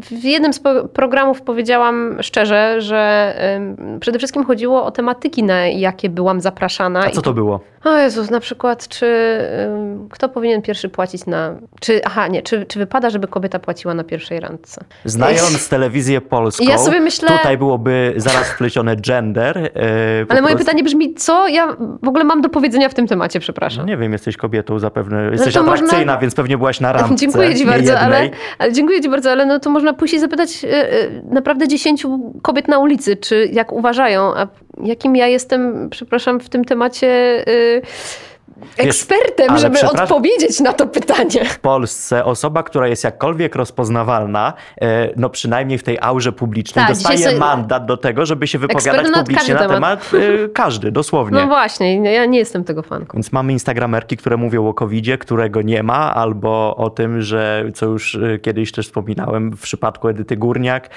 w 0.02 0.24
jednym 0.24 0.52
z 0.52 0.60
programów 0.92 1.42
powiedziałam 1.42 2.22
szczerze, 2.22 2.80
że 2.80 3.34
przede 4.00 4.18
wszystkim 4.18 4.44
chodziło 4.44 4.84
o 4.84 4.90
tematyki, 4.90 5.42
na 5.42 5.66
jakie 5.66 6.08
byłam 6.08 6.40
zapraszana. 6.40 7.04
A 7.06 7.10
co 7.10 7.22
to 7.22 7.32
było? 7.32 7.60
O 7.84 7.96
Jezus, 7.96 8.30
na 8.30 8.40
przykład, 8.40 8.88
czy 8.88 9.38
kto 10.10 10.28
powinien 10.28 10.62
pierwszy 10.62 10.88
płacić 10.88 11.26
na. 11.26 11.56
Czy, 11.80 12.04
aha, 12.04 12.28
nie, 12.28 12.42
czy, 12.42 12.66
czy 12.66 12.78
wypada, 12.78 13.01
żeby 13.10 13.28
kobieta 13.28 13.58
płaciła 13.58 13.94
na 13.94 14.04
pierwszej 14.04 14.40
randce? 14.40 14.84
Znając 15.04 15.68
telewizję 15.68 16.20
polską, 16.20 16.64
ja 16.64 16.78
sobie 16.78 17.00
myślę, 17.00 17.28
tutaj 17.28 17.58
byłoby 17.58 18.14
zaraz 18.16 18.50
wplecione 18.50 18.96
gender. 18.96 19.56
Yy, 19.56 19.70
ale 19.74 20.26
prostu... 20.26 20.42
moje 20.42 20.56
pytanie 20.56 20.82
brzmi, 20.82 21.14
co 21.14 21.48
ja 21.48 21.76
w 22.02 22.08
ogóle 22.08 22.24
mam 22.24 22.40
do 22.40 22.48
powiedzenia 22.48 22.88
w 22.88 22.94
tym 22.94 23.06
temacie, 23.06 23.40
przepraszam. 23.40 23.80
No 23.80 23.88
nie 23.88 23.96
wiem, 23.96 24.12
jesteś 24.12 24.36
kobietą 24.36 24.78
zapewne, 24.78 25.28
jesteś 25.32 25.56
atrakcyjna, 25.56 25.96
można... 25.96 26.18
więc 26.18 26.34
pewnie 26.34 26.58
byłaś 26.58 26.80
na 26.80 26.92
randce. 26.92 27.16
Dziękuję 27.16 27.54
ci 27.54 27.66
bardzo, 27.66 27.98
ale, 27.98 28.30
ale, 28.58 28.72
dziękuję 28.72 29.00
ci 29.00 29.08
bardzo, 29.08 29.30
ale 29.30 29.46
no 29.46 29.60
to 29.60 29.70
można 29.70 29.92
pójść 29.92 30.14
i 30.14 30.18
zapytać 30.18 30.62
yy, 30.62 30.70
naprawdę 31.30 31.68
dziesięciu 31.68 32.32
kobiet 32.42 32.68
na 32.68 32.78
ulicy, 32.78 33.16
czy 33.16 33.48
jak 33.52 33.72
uważają, 33.72 34.34
a 34.34 34.46
jakim 34.82 35.16
ja 35.16 35.26
jestem, 35.26 35.90
przepraszam, 35.90 36.40
w 36.40 36.48
tym 36.48 36.64
temacie 36.64 37.44
yy, 37.46 37.82
ekspertem, 38.76 39.48
Wiesz, 39.50 39.60
żeby 39.60 39.80
odpowiedzieć 39.80 40.60
na 40.60 40.72
to 40.72 40.86
pytanie. 40.86 41.44
W 41.44 41.58
Polsce 41.58 42.24
osoba, 42.24 42.62
która 42.62 42.88
jest 42.88 43.04
jakkolwiek 43.04 43.54
rozpoznawalna, 43.54 44.52
e, 44.80 45.10
no 45.16 45.30
przynajmniej 45.30 45.78
w 45.78 45.82
tej 45.82 45.98
aurze 46.00 46.32
publicznej, 46.32 46.84
tak, 46.84 46.94
dostaje 46.94 47.18
sobie... 47.18 47.38
mandat 47.38 47.86
do 47.86 47.96
tego, 47.96 48.26
żeby 48.26 48.46
się 48.46 48.58
wypowiadać 48.58 49.06
publicznie 49.14 49.54
na 49.54 49.60
temat, 49.60 50.10
temat 50.10 50.24
e, 50.44 50.48
każdy, 50.48 50.92
dosłownie. 50.92 51.40
No 51.40 51.46
właśnie, 51.46 52.12
ja 52.12 52.24
nie 52.24 52.38
jestem 52.38 52.64
tego 52.64 52.82
fanką. 52.82 53.14
Więc 53.14 53.32
mamy 53.32 53.52
instagramerki, 53.52 54.16
które 54.16 54.36
mówią 54.36 54.68
o 54.68 54.74
covid 54.74 55.02
którego 55.18 55.62
nie 55.62 55.82
ma, 55.82 56.14
albo 56.14 56.76
o 56.76 56.90
tym, 56.90 57.22
że 57.22 57.64
co 57.74 57.86
już 57.86 58.14
e, 58.14 58.38
kiedyś 58.38 58.72
też 58.72 58.86
wspominałem 58.86 59.50
w 59.56 59.60
przypadku 59.60 60.08
Edyty 60.08 60.36
Górniak, 60.36 60.88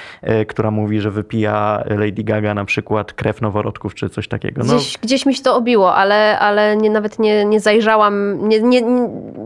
która 0.48 0.72
mówi, 0.72 1.00
że 1.00 1.12
wypija 1.12 1.84
Lady 1.86 2.24
Gaga 2.24 2.54
na 2.54 2.65
przykład 2.65 3.13
krew 3.13 3.41
noworodków, 3.41 3.96
czy 3.96 4.10
coś 4.10 4.28
takiego. 4.28 4.62
No. 4.65 4.76
Gdzieś, 4.76 4.98
gdzieś 4.98 5.26
mi 5.26 5.36
się 5.36 5.44
to 5.44 5.56
obiło, 5.56 5.96
ale, 5.96 6.39
ale 6.39 6.78
nie, 6.78 6.89
nawet 6.89 7.20
nie, 7.20 7.44
nie 7.49 7.60
zajrzałam, 7.60 8.47
nie, 8.47 8.62
nie, 8.62 8.81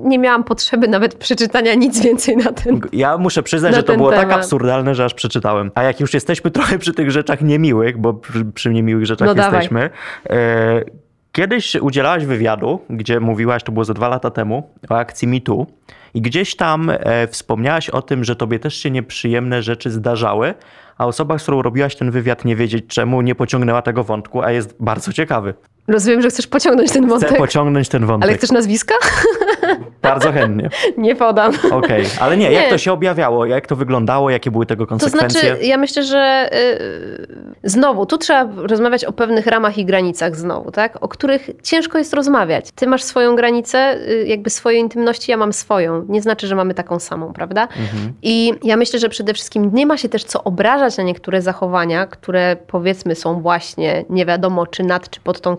nie 0.03 0.19
miałam 0.19 0.43
potrzeby 0.43 0.88
nawet 0.88 1.15
przeczytania 1.15 1.73
nic 1.73 2.01
więcej 2.03 2.38
na 2.38 2.51
ten 2.51 2.81
Ja 2.93 3.17
muszę 3.17 3.43
przyznać, 3.43 3.75
że 3.75 3.83
to 3.83 3.97
było 3.97 4.09
tak 4.09 4.19
temat. 4.19 4.33
tak 4.33 4.43
absurdalne, 4.43 4.95
że 4.95 5.05
aż 5.05 5.13
przeczytałem. 5.13 5.71
A 5.75 5.83
jak 5.83 5.99
już 5.99 6.13
jesteśmy 6.13 6.51
trochę 6.59 6.79
przy 6.79 6.93
tych 6.93 7.12
rzeczach 7.12 7.41
niemiłych, 7.41 7.97
bo 7.97 8.13
przy, 8.13 8.45
przy 8.45 8.69
niemiłych 8.69 9.05
rzeczach 9.05 9.35
no 9.35 9.43
jesteśmy. 9.43 9.89
E, 10.29 10.83
kiedyś 11.31 11.75
udzielałaś 11.75 12.25
wywiadu, 12.25 12.79
gdzie 12.89 13.19
mówiłaś, 13.19 13.63
to 13.63 13.71
było 13.71 13.85
ze 13.85 13.93
dwa 13.93 14.07
lata 14.07 14.31
temu, 14.31 14.69
o 14.89 14.97
akcji 14.97 15.27
MeToo. 15.27 15.65
I 16.13 16.21
gdzieś 16.21 16.55
tam 16.55 16.89
e, 16.89 17.27
wspomniałaś 17.27 17.89
o 17.89 18.01
tym, 18.01 18.23
że 18.23 18.35
tobie 18.35 18.59
też 18.59 18.75
się 18.75 18.91
nieprzyjemne 18.91 19.63
rzeczy 19.63 19.91
zdarzały, 19.91 20.53
a 20.97 21.05
osoba, 21.05 21.38
z 21.38 21.43
którą 21.43 21.62
robiłaś 21.62 21.95
ten 21.95 22.12
wywiad, 22.12 22.45
nie 22.45 22.55
wiedzieć 22.55 22.85
czemu, 22.88 23.21
nie 23.21 23.35
pociągnęła 23.35 23.81
tego 23.81 24.03
wątku, 24.03 24.41
a 24.41 24.51
jest 24.51 24.75
bardzo 24.79 25.13
ciekawy. 25.13 25.53
Rozumiem, 25.89 26.21
że 26.21 26.30
chcesz 26.30 26.47
pociągnąć 26.47 26.91
ten 26.91 27.08
wątek. 27.08 27.30
Chcę 27.30 27.38
pociągnąć 27.38 27.89
ten 27.89 28.06
wątek. 28.06 28.30
Ale 28.30 28.38
chcesz 28.38 28.52
nazwiska? 28.52 28.95
Bardzo 30.02 30.32
chętnie. 30.32 30.69
Nie 30.97 31.15
podam. 31.15 31.54
Okej, 31.71 32.06
okay. 32.06 32.06
ale 32.19 32.38
nie, 32.38 32.45
nie, 32.49 32.56
jak 32.56 32.69
to 32.69 32.78
się 32.78 32.91
objawiało, 32.91 33.45
jak 33.45 33.67
to 33.67 33.75
wyglądało, 33.75 34.30
jakie 34.30 34.52
były 34.52 34.65
tego 34.65 34.88
konsekwencje? 34.88 35.41
To 35.41 35.47
znaczy, 35.47 35.65
ja 35.65 35.78
myślę, 35.78 36.04
że 36.04 36.49
yy, 36.52 37.28
znowu, 37.63 38.06
tu 38.06 38.17
trzeba 38.17 38.47
rozmawiać 38.56 39.06
o 39.06 39.12
pewnych 39.12 39.47
ramach 39.47 39.78
i 39.78 39.86
granicach 39.86 40.36
znowu, 40.36 40.71
tak? 40.71 40.97
O 41.02 41.08
których 41.08 41.49
ciężko 41.63 41.97
jest 41.97 42.13
rozmawiać. 42.13 42.71
Ty 42.71 42.88
masz 42.88 43.04
swoją 43.04 43.36
granicę, 43.36 43.97
yy, 44.08 44.28
jakby 44.28 44.49
swojej 44.49 44.80
intymności, 44.80 45.32
ja 45.32 45.38
mam 45.38 45.54
swoją. 45.54 46.06
Nie 46.10 46.21
znaczy, 46.21 46.47
że 46.47 46.56
mamy 46.56 46.73
taką 46.73 46.99
samą, 46.99 47.34
prawda? 47.34 47.62
Mhm. 47.62 48.13
I 48.21 48.54
ja 48.63 48.78
myślę, 48.78 48.99
że 48.99 49.10
przede 49.10 49.34
wszystkim 49.34 49.71
nie 49.73 49.86
ma 49.86 49.97
się 49.97 50.10
też 50.10 50.23
co 50.23 50.43
obrażać 50.43 50.97
na 50.97 51.04
niektóre 51.04 51.41
zachowania, 51.41 52.08
które 52.08 52.58
powiedzmy 52.67 53.15
są 53.15 53.41
właśnie 53.41 54.06
nie 54.10 54.25
wiadomo 54.25 54.67
czy 54.67 54.84
nad, 54.84 55.10
czy 55.10 55.19
pod 55.19 55.41
tą 55.41 55.56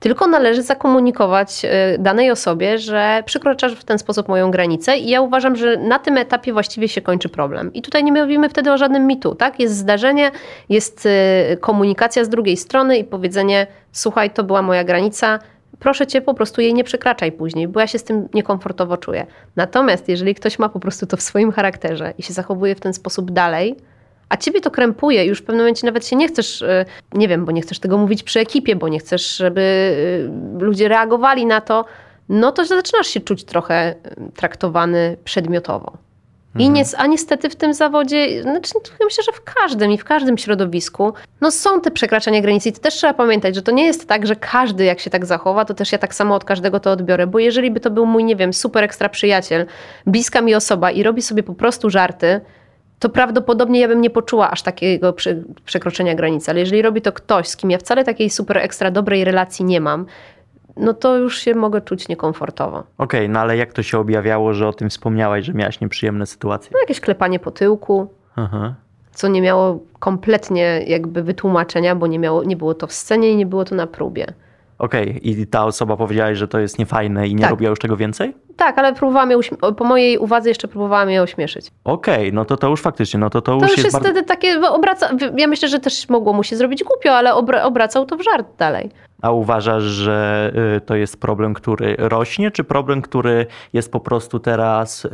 tylko 0.00 0.26
należy 0.26 0.62
zakomunikować 0.62 1.62
yy, 1.62 1.70
danej 1.98 2.30
osobie, 2.30 2.78
że 2.78 3.22
przekraczasz 3.26 3.74
w 3.74 3.84
ten 3.84 3.98
sposób 3.98 4.28
moją 4.28 4.50
granicę 4.50 4.96
i 4.96 5.08
ja 5.08 5.20
uważam, 5.20 5.56
że 5.56 5.76
na 5.76 5.98
tym 5.98 6.18
etapie 6.18 6.52
właściwie 6.52 6.88
się 6.88 7.00
kończy 7.00 7.28
problem. 7.28 7.72
I 7.72 7.82
tutaj 7.82 8.04
nie 8.04 8.12
mówimy 8.12 8.48
wtedy 8.48 8.72
o 8.72 8.78
żadnym 8.78 9.06
mitu, 9.06 9.34
tak? 9.34 9.60
Jest 9.60 9.76
zdarzenie, 9.76 10.30
jest 10.68 11.06
y, 11.06 11.56
komunikacja 11.60 12.24
z 12.24 12.28
drugiej 12.28 12.56
strony 12.56 12.98
i 12.98 13.04
powiedzenie, 13.04 13.66
słuchaj, 13.92 14.30
to 14.30 14.44
była 14.44 14.62
moja 14.62 14.84
granica, 14.84 15.38
proszę 15.78 16.06
cię, 16.06 16.20
po 16.20 16.34
prostu 16.34 16.60
jej 16.60 16.74
nie 16.74 16.84
przekraczaj 16.84 17.32
później, 17.32 17.68
bo 17.68 17.80
ja 17.80 17.86
się 17.86 17.98
z 17.98 18.04
tym 18.04 18.28
niekomfortowo 18.34 18.96
czuję. 18.96 19.26
Natomiast 19.56 20.08
jeżeli 20.08 20.34
ktoś 20.34 20.58
ma 20.58 20.68
po 20.68 20.80
prostu 20.80 21.06
to 21.06 21.16
w 21.16 21.22
swoim 21.22 21.52
charakterze 21.52 22.14
i 22.18 22.22
się 22.22 22.32
zachowuje 22.32 22.74
w 22.74 22.80
ten 22.80 22.94
sposób 22.94 23.30
dalej, 23.30 23.76
a 24.28 24.36
ciebie 24.36 24.60
to 24.60 24.70
krępuje, 24.70 25.24
już 25.24 25.38
w 25.38 25.42
pewnym 25.42 25.64
momencie 25.64 25.86
nawet 25.86 26.06
się 26.06 26.16
nie 26.16 26.28
chcesz, 26.28 26.62
y, 26.62 26.84
nie 27.14 27.28
wiem, 27.28 27.44
bo 27.44 27.52
nie 27.52 27.62
chcesz 27.62 27.78
tego 27.78 27.98
mówić 27.98 28.22
przy 28.22 28.40
ekipie, 28.40 28.76
bo 28.76 28.88
nie 28.88 28.98
chcesz, 28.98 29.36
żeby 29.36 29.60
y, 30.60 30.64
ludzie 30.64 30.88
reagowali 30.88 31.46
na 31.46 31.60
to, 31.60 31.84
no 32.28 32.52
to 32.52 32.64
zaczynasz 32.64 33.06
się 33.06 33.20
czuć 33.20 33.44
trochę 33.44 33.94
traktowany 34.34 35.16
przedmiotowo. 35.24 35.98
I 36.58 36.66
mhm. 36.66 36.72
nie, 36.72 36.84
a 36.96 37.06
niestety 37.06 37.50
w 37.50 37.56
tym 37.56 37.74
zawodzie, 37.74 38.42
znaczy 38.42 38.72
myślę, 39.04 39.24
że 39.24 39.32
w 39.32 39.44
każdym 39.44 39.92
i 39.92 39.98
w 39.98 40.04
każdym 40.04 40.38
środowisku, 40.38 41.12
no 41.40 41.50
są 41.50 41.80
te 41.80 41.90
przekraczania 41.90 42.40
granicy. 42.40 42.68
I 42.68 42.72
to 42.72 42.80
też 42.80 42.94
trzeba 42.94 43.14
pamiętać, 43.14 43.54
że 43.54 43.62
to 43.62 43.72
nie 43.72 43.86
jest 43.86 44.08
tak, 44.08 44.26
że 44.26 44.36
każdy 44.36 44.84
jak 44.84 45.00
się 45.00 45.10
tak 45.10 45.26
zachowa, 45.26 45.64
to 45.64 45.74
też 45.74 45.92
ja 45.92 45.98
tak 45.98 46.14
samo 46.14 46.34
od 46.34 46.44
każdego 46.44 46.80
to 46.80 46.90
odbiorę. 46.90 47.26
Bo 47.26 47.38
jeżeli 47.38 47.70
by 47.70 47.80
to 47.80 47.90
był 47.90 48.06
mój, 48.06 48.24
nie 48.24 48.36
wiem, 48.36 48.52
super 48.52 48.84
ekstra 48.84 49.08
przyjaciel, 49.08 49.66
bliska 50.06 50.40
mi 50.40 50.54
osoba 50.54 50.90
i 50.90 51.02
robi 51.02 51.22
sobie 51.22 51.42
po 51.42 51.54
prostu 51.54 51.90
żarty, 51.90 52.40
to 53.04 53.08
prawdopodobnie 53.08 53.80
ja 53.80 53.88
bym 53.88 54.00
nie 54.00 54.10
poczuła 54.10 54.50
aż 54.50 54.62
takiego 54.62 55.14
przekroczenia 55.64 56.14
granicy. 56.14 56.50
Ale 56.50 56.60
jeżeli 56.60 56.82
robi 56.82 57.02
to 57.02 57.12
ktoś, 57.12 57.48
z 57.48 57.56
kim 57.56 57.70
ja 57.70 57.78
wcale 57.78 58.04
takiej 58.04 58.30
super 58.30 58.58
ekstra 58.58 58.90
dobrej 58.90 59.24
relacji 59.24 59.64
nie 59.64 59.80
mam, 59.80 60.06
no 60.76 60.94
to 60.94 61.16
już 61.16 61.38
się 61.38 61.54
mogę 61.54 61.80
czuć 61.80 62.08
niekomfortowo. 62.08 62.78
Okej, 62.78 63.20
okay, 63.20 63.28
no 63.28 63.40
ale 63.40 63.56
jak 63.56 63.72
to 63.72 63.82
się 63.82 63.98
objawiało, 63.98 64.54
że 64.54 64.68
o 64.68 64.72
tym 64.72 64.90
wspomniałaś, 64.90 65.44
że 65.44 65.54
miałaś 65.54 65.80
nieprzyjemne 65.80 66.26
sytuacje? 66.26 66.70
No 66.72 66.80
jakieś 66.80 67.00
klepanie 67.00 67.38
po 67.38 67.50
tyłku, 67.50 68.08
Aha. 68.36 68.74
co 69.12 69.28
nie 69.28 69.42
miało 69.42 69.80
kompletnie 69.98 70.84
jakby 70.86 71.22
wytłumaczenia, 71.22 71.94
bo 71.94 72.06
nie, 72.06 72.18
miało, 72.18 72.44
nie 72.44 72.56
było 72.56 72.74
to 72.74 72.86
w 72.86 72.92
scenie 72.92 73.30
i 73.30 73.36
nie 73.36 73.46
było 73.46 73.64
to 73.64 73.74
na 73.74 73.86
próbie. 73.86 74.26
Okej, 74.78 75.08
okay. 75.08 75.20
i 75.20 75.46
ta 75.46 75.64
osoba 75.64 75.96
powiedziała, 75.96 76.34
że 76.34 76.48
to 76.48 76.58
jest 76.58 76.78
niefajne 76.78 77.28
i 77.28 77.34
nie 77.34 77.42
tak. 77.42 77.50
robiła 77.50 77.70
już 77.70 77.78
tego 77.78 77.96
więcej? 77.96 78.34
Tak, 78.56 78.78
ale 78.78 78.94
próbowałam 78.94 79.30
je 79.30 79.38
po 79.76 79.84
mojej 79.84 80.18
uwadze 80.18 80.48
jeszcze 80.48 80.68
próbowałam 80.68 81.10
je 81.10 81.22
ośmieszyć. 81.22 81.66
Okej, 81.84 82.14
okay, 82.14 82.32
no 82.32 82.44
to 82.44 82.56
to 82.56 82.68
już 82.68 82.80
faktycznie, 82.80 83.20
no 83.20 83.30
to 83.30 83.40
to, 83.40 83.52
to 83.52 83.54
już, 83.54 83.62
już 83.62 83.70
jest, 83.70 83.84
jest 83.84 83.98
wtedy 83.98 84.22
takie, 84.22 84.60
obraca, 84.68 85.10
ja 85.36 85.46
myślę, 85.46 85.68
że 85.68 85.80
też 85.80 86.08
mogło 86.08 86.32
mu 86.32 86.42
się 86.42 86.56
zrobić 86.56 86.84
głupio, 86.84 87.12
ale 87.12 87.34
obra, 87.34 87.62
obracał 87.62 88.06
to 88.06 88.16
w 88.16 88.22
żart 88.22 88.46
dalej. 88.58 88.90
A 89.24 89.30
uważasz, 89.30 89.82
że 89.82 90.52
y, 90.76 90.80
to 90.80 90.96
jest 90.96 91.20
problem, 91.20 91.54
który 91.54 91.96
rośnie, 91.98 92.50
czy 92.50 92.64
problem, 92.64 93.02
który 93.02 93.46
jest 93.72 93.92
po 93.92 94.00
prostu 94.00 94.38
teraz, 94.38 95.04
y, 95.04 95.10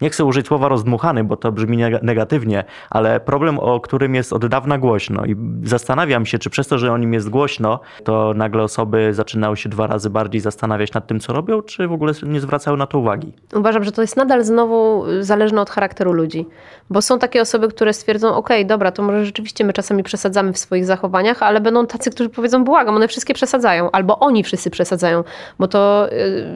nie 0.00 0.10
chcę 0.10 0.24
użyć 0.24 0.46
słowa 0.46 0.68
rozdmuchany, 0.68 1.24
bo 1.24 1.36
to 1.36 1.52
brzmi 1.52 1.78
negatywnie, 2.02 2.64
ale 2.90 3.20
problem, 3.20 3.58
o 3.58 3.80
którym 3.80 4.14
jest 4.14 4.32
od 4.32 4.46
dawna 4.46 4.78
głośno 4.78 5.24
i 5.24 5.36
zastanawiam 5.64 6.26
się, 6.26 6.38
czy 6.38 6.50
przez 6.50 6.68
to, 6.68 6.78
że 6.78 6.92
o 6.92 6.98
nim 6.98 7.12
jest 7.12 7.28
głośno, 7.28 7.80
to 8.04 8.34
nagle 8.34 8.62
osoby 8.62 9.14
zaczynały 9.14 9.56
się 9.56 9.68
dwa 9.68 9.86
razy 9.86 10.10
bardziej 10.10 10.40
zastanawiać 10.40 10.92
nad 10.92 11.06
tym, 11.06 11.20
co 11.20 11.32
robią, 11.32 11.62
czy 11.62 11.88
w 11.88 11.92
ogóle 11.92 12.12
nie 12.22 12.40
zwracały 12.62 12.78
na 12.78 12.86
to 12.86 12.98
uwagi? 12.98 13.32
Uważam, 13.54 13.84
że 13.84 13.92
to 13.92 14.02
jest 14.02 14.16
nadal 14.16 14.44
znowu 14.44 15.04
zależne 15.20 15.60
od 15.60 15.70
charakteru 15.70 16.12
ludzi, 16.12 16.46
bo 16.90 17.02
są 17.02 17.18
takie 17.18 17.42
osoby, 17.42 17.68
które 17.68 17.92
stwierdzą, 17.92 18.34
ok, 18.34 18.48
dobra, 18.64 18.92
to 18.92 19.02
może 19.02 19.24
rzeczywiście 19.24 19.64
my 19.64 19.72
czasami 19.72 20.02
przesadzamy 20.02 20.52
w 20.52 20.58
swoich 20.58 20.84
zachowaniach, 20.84 21.42
ale 21.42 21.60
będą 21.60 21.86
tacy, 21.86 22.10
którzy 22.10 22.28
powiedzą, 22.28 22.64
błagam, 22.64 22.96
one 22.96 23.08
wszystkie 23.08 23.34
przesadzają, 23.34 23.90
albo 23.90 24.18
oni 24.18 24.44
wszyscy 24.44 24.70
przesadzają, 24.70 25.24
bo 25.58 25.68
to 25.68 26.08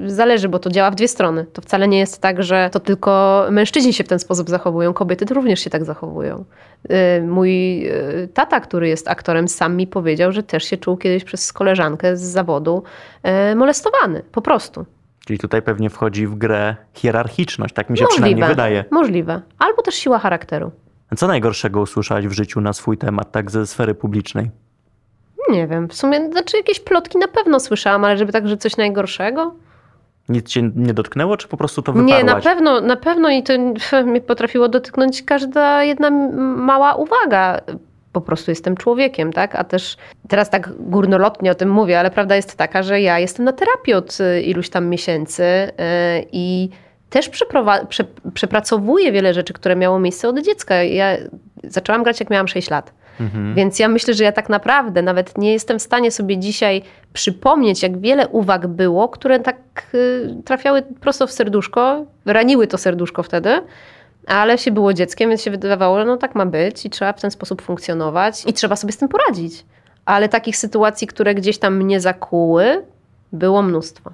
yy, 0.02 0.10
zależy, 0.10 0.48
bo 0.48 0.58
to 0.58 0.70
działa 0.70 0.90
w 0.90 0.94
dwie 0.94 1.08
strony. 1.08 1.46
To 1.52 1.62
wcale 1.62 1.88
nie 1.88 1.98
jest 1.98 2.20
tak, 2.20 2.42
że 2.42 2.70
to 2.72 2.80
tylko 2.80 3.44
mężczyźni 3.50 3.92
się 3.92 4.04
w 4.04 4.08
ten 4.08 4.18
sposób 4.18 4.50
zachowują, 4.50 4.92
kobiety 4.92 5.34
również 5.34 5.60
się 5.60 5.70
tak 5.70 5.84
zachowują. 5.84 6.44
Yy, 6.88 6.96
mój 7.26 7.80
yy, 7.80 8.28
tata, 8.34 8.60
który 8.60 8.88
jest 8.88 9.08
aktorem, 9.08 9.48
sam 9.48 9.76
mi 9.76 9.86
powiedział, 9.86 10.32
że 10.32 10.42
też 10.42 10.64
się 10.64 10.76
czuł 10.76 10.96
kiedyś 10.96 11.24
przez 11.24 11.52
koleżankę 11.52 12.16
z 12.16 12.22
zawodu 12.22 12.82
y, 13.52 13.56
molestowany, 13.56 14.22
po 14.32 14.42
prostu. 14.42 14.86
Czyli 15.26 15.38
tutaj 15.38 15.62
pewnie 15.62 15.90
wchodzi 15.90 16.26
w 16.26 16.34
grę 16.34 16.76
hierarchiczność, 16.94 17.74
tak 17.74 17.90
mi 17.90 17.98
się 17.98 18.04
możliwe, 18.04 18.14
przynajmniej 18.14 18.48
wydaje. 18.48 18.84
Możliwe. 18.90 19.42
Albo 19.58 19.82
też 19.82 19.94
siła 19.94 20.18
charakteru. 20.18 20.70
Co 21.16 21.26
najgorszego 21.26 21.80
usłyszałeś 21.80 22.26
w 22.26 22.32
życiu 22.32 22.60
na 22.60 22.72
swój 22.72 22.98
temat, 22.98 23.32
tak 23.32 23.50
ze 23.50 23.66
sfery 23.66 23.94
publicznej? 23.94 24.50
Nie 25.50 25.66
wiem, 25.66 25.88
w 25.88 25.94
sumie, 25.94 26.30
znaczy 26.30 26.56
jakieś 26.56 26.80
plotki 26.80 27.18
na 27.18 27.28
pewno 27.28 27.60
słyszałam, 27.60 28.04
ale 28.04 28.16
żeby 28.18 28.32
tak, 28.32 28.48
że 28.48 28.56
coś 28.56 28.76
najgorszego? 28.76 29.54
Nic 30.28 30.48
cię 30.48 30.70
nie 30.76 30.94
dotknęło, 30.94 31.36
czy 31.36 31.48
po 31.48 31.56
prostu 31.56 31.82
to 31.82 31.92
wyparłaś? 31.92 32.18
Nie, 32.18 32.24
na 32.24 32.40
pewno, 32.40 32.80
na 32.80 32.96
pewno 32.96 33.30
i 33.30 33.42
to 33.42 33.52
mnie 34.06 34.20
potrafiło 34.20 34.68
dotknąć 34.68 35.22
każda 35.22 35.82
jedna 35.82 36.10
mała 36.56 36.94
uwaga 36.94 37.60
po 38.16 38.20
prostu 38.20 38.50
jestem 38.50 38.76
człowiekiem, 38.76 39.32
tak? 39.32 39.54
A 39.54 39.64
też 39.64 39.96
teraz 40.28 40.50
tak 40.50 40.72
górnolotnie 40.78 41.50
o 41.50 41.54
tym 41.54 41.70
mówię, 41.70 42.00
ale 42.00 42.10
prawda 42.10 42.36
jest 42.36 42.56
taka, 42.56 42.82
że 42.82 43.00
ja 43.00 43.18
jestem 43.18 43.44
na 43.44 43.52
terapii 43.52 43.94
od 43.94 44.18
y, 44.20 44.42
iluś 44.42 44.68
tam 44.68 44.88
miesięcy 44.88 45.42
y, 45.42 45.72
i 46.32 46.68
też 47.10 47.28
prze 47.28 47.44
przepracowuję 48.34 49.12
wiele 49.12 49.34
rzeczy, 49.34 49.52
które 49.52 49.76
miało 49.76 49.98
miejsce 49.98 50.28
od 50.28 50.38
dziecka. 50.40 50.82
Ja 50.82 51.16
zaczęłam 51.64 52.02
grać, 52.02 52.20
jak 52.20 52.30
miałam 52.30 52.48
6 52.48 52.70
lat. 52.70 52.92
Mhm. 53.20 53.54
Więc 53.54 53.78
ja 53.78 53.88
myślę, 53.88 54.14
że 54.14 54.24
ja 54.24 54.32
tak 54.32 54.48
naprawdę 54.48 55.02
nawet 55.02 55.38
nie 55.38 55.52
jestem 55.52 55.78
w 55.78 55.82
stanie 55.82 56.10
sobie 56.10 56.38
dzisiaj 56.38 56.82
przypomnieć, 57.12 57.82
jak 57.82 58.00
wiele 58.00 58.28
uwag 58.28 58.66
było, 58.66 59.08
które 59.08 59.40
tak 59.40 59.56
y, 59.94 60.34
trafiały 60.44 60.82
prosto 61.00 61.26
w 61.26 61.32
serduszko, 61.32 62.06
raniły 62.26 62.66
to 62.66 62.78
serduszko 62.78 63.22
wtedy 63.22 63.60
ale 64.26 64.58
się 64.58 64.70
było 64.70 64.94
dzieckiem, 64.94 65.28
więc 65.28 65.42
się 65.42 65.50
wydawało, 65.50 65.98
że 65.98 66.04
no 66.04 66.16
tak 66.16 66.34
ma 66.34 66.46
być 66.46 66.86
i 66.86 66.90
trzeba 66.90 67.12
w 67.12 67.20
ten 67.20 67.30
sposób 67.30 67.62
funkcjonować 67.62 68.42
i 68.46 68.52
trzeba 68.52 68.76
sobie 68.76 68.92
z 68.92 68.96
tym 68.96 69.08
poradzić. 69.08 69.64
Ale 70.04 70.28
takich 70.28 70.56
sytuacji, 70.56 71.06
które 71.06 71.34
gdzieś 71.34 71.58
tam 71.58 71.76
mnie 71.76 72.00
zakuły, 72.00 72.84
było 73.32 73.62
mnóstwo. 73.62 74.10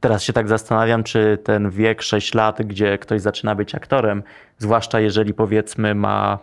Teraz 0.00 0.22
się 0.22 0.32
tak 0.32 0.48
zastanawiam, 0.48 1.04
czy 1.04 1.38
ten 1.44 1.70
wiek 1.70 2.02
6 2.02 2.34
lat, 2.34 2.62
gdzie 2.62 2.98
ktoś 2.98 3.20
zaczyna 3.20 3.54
być 3.54 3.74
aktorem, 3.74 4.22
zwłaszcza 4.58 5.00
jeżeli 5.00 5.34
powiedzmy 5.34 5.94
ma, 5.94 6.38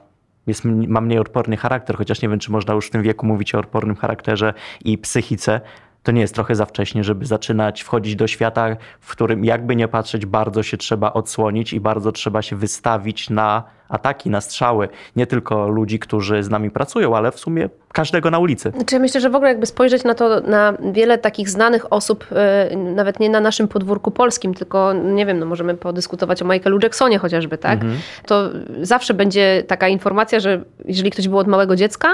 jest, 0.48 0.66
ma 0.66 1.02
mniej 1.02 1.20
odporny 1.20 1.58
charakter, 1.58 1.98
chociaż 1.98 2.22
nie 2.22 2.30
wiem, 2.30 2.40
czy 2.40 2.52
można 2.52 2.74
już 2.74 2.88
w 2.88 2.90
tym 2.90 3.02
wieku 3.02 3.26
mówić 3.26 3.56
o 3.56 3.60
odpornym 3.60 3.96
charakterze 3.96 4.54
i 4.86 4.98
psychice, 4.98 5.62
to 6.04 6.12
nie 6.12 6.22
jest 6.22 6.36
trochę 6.36 6.56
za 6.56 6.66
wcześnie, 6.66 7.04
żeby 7.04 7.26
zaczynać 7.26 7.82
wchodzić 7.82 8.16
do 8.16 8.28
świata, 8.28 8.76
w 9.00 9.12
którym 9.12 9.46
jakby 9.46 9.76
nie 9.76 9.88
patrzeć, 9.88 10.26
bardzo 10.26 10.64
się 10.64 10.78
trzeba 10.78 11.14
odsłonić 11.14 11.74
i 11.74 11.80
bardzo 11.80 12.12
trzeba 12.12 12.42
się 12.42 12.56
wystawić 12.56 13.30
na 13.30 13.64
ataki, 13.90 14.30
na 14.30 14.42
strzały. 14.42 14.90
Nie 15.16 15.28
tylko 15.28 15.68
ludzi, 15.68 16.00
którzy 16.00 16.44
z 16.44 16.50
nami 16.50 16.72
pracują, 16.72 17.18
ale 17.18 17.32
w 17.32 17.40
sumie 17.40 17.70
każdego 17.92 18.32
na 18.32 18.40
ulicy. 18.40 18.72
Znaczy, 18.76 19.00
myślę, 19.00 19.22
że 19.22 19.30
w 19.30 19.36
ogóle 19.36 19.50
jakby 19.50 19.66
spojrzeć 19.66 20.04
na 20.04 20.14
to, 20.14 20.42
na 20.42 20.74
wiele 20.94 21.18
takich 21.18 21.50
znanych 21.50 21.94
osób, 21.94 22.26
e, 22.32 22.76
nawet 22.76 23.20
nie 23.20 23.30
na 23.30 23.40
naszym 23.40 23.68
podwórku 23.68 24.12
polskim, 24.12 24.54
tylko 24.54 24.94
nie 24.94 25.26
wiem, 25.26 25.40
no 25.40 25.46
możemy 25.46 25.76
podyskutować 25.76 26.42
o 26.42 26.46
Michaelu 26.46 26.80
Jacksonie 26.84 27.18
chociażby, 27.18 27.58
tak? 27.58 27.74
Mhm. 27.74 28.00
To 28.26 28.50
zawsze 28.82 29.14
będzie 29.14 29.64
taka 29.68 29.88
informacja, 29.88 30.40
że 30.40 30.64
jeżeli 30.86 31.12
ktoś 31.12 31.28
był 31.28 31.38
od 31.38 31.48
małego 31.48 31.76
dziecka, 31.76 32.08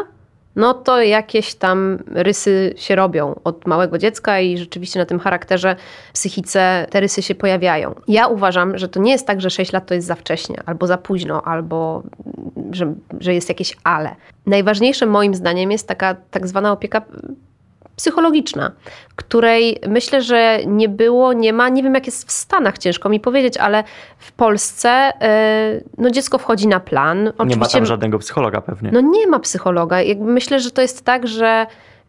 no 0.56 0.74
to 0.74 1.02
jakieś 1.02 1.56
tam 1.56 2.00
rysy 2.06 2.74
się 2.78 2.96
robią 2.96 3.40
od 3.44 3.68
małego 3.68 3.98
dziecka 3.98 4.40
i 4.40 4.58
rzeczywiście 4.58 5.00
na 5.00 5.06
tym 5.06 5.20
charakterze, 5.20 5.76
psychice 6.14 6.88
te 6.90 7.00
rysy 7.00 7.22
się 7.22 7.36
pojawiają. 7.36 7.96
Ja 8.08 8.28
uważam, 8.28 8.78
że 8.78 8.90
to 8.90 9.00
nie 9.00 9.12
jest 9.12 9.28
tak, 9.28 9.42
że 9.42 9.50
6 9.50 9.74
lat 9.74 9.86
to 9.86 9.94
jest 9.94 10.08
za 10.08 10.16
wcześnie, 10.16 10.56
albo 10.66 10.88
za 10.88 10.98
późno, 10.98 11.42
albo 11.42 12.04
że, 12.72 12.94
że 13.20 13.34
jest 13.34 13.50
jakieś 13.50 13.78
ale. 13.84 14.16
Najważniejsze 14.46 15.06
moim 15.06 15.36
zdaniem 15.36 15.72
jest 15.72 15.88
taka 15.88 16.16
tak 16.32 16.48
zwana 16.48 16.72
opieka 16.72 17.02
psychologiczna, 18.00 18.72
której 19.16 19.80
myślę, 19.88 20.22
że 20.22 20.60
nie 20.66 20.90
było, 20.90 21.34
nie 21.34 21.54
ma, 21.54 21.70
nie 21.70 21.84
wiem 21.84 21.94
jak 21.94 22.06
jest 22.06 22.28
w 22.28 22.32
Stanach, 22.32 22.78
ciężko 22.78 23.10
mi 23.10 23.20
powiedzieć, 23.20 23.58
ale 23.58 23.84
w 24.18 24.32
Polsce 24.32 24.90
e, 24.90 25.82
no 25.98 26.10
dziecko 26.10 26.38
wchodzi 26.38 26.68
na 26.68 26.80
plan. 26.80 27.28
Oczywiście, 27.28 27.50
nie 27.50 27.60
ma 27.60 27.68
tam 27.68 27.86
żadnego 27.86 28.20
psychologa 28.20 28.62
pewnie. 28.62 28.92
No 28.92 29.02
nie 29.02 29.28
ma 29.28 29.40
psychologa. 29.40 29.98
Myślę, 30.20 30.60
że 30.60 30.72
to 30.72 30.82
jest 30.82 31.06
tak, 31.06 31.28
że 31.28 31.66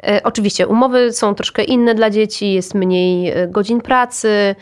E, 0.06 0.22
oczywiście 0.22 0.66
umowy 0.66 1.12
są 1.12 1.34
troszkę 1.34 1.64
inne 1.64 1.94
dla 1.94 2.10
dzieci, 2.10 2.52
jest 2.52 2.74
mniej 2.74 3.30
e, 3.30 3.48
godzin 3.48 3.80
pracy, 3.80 4.54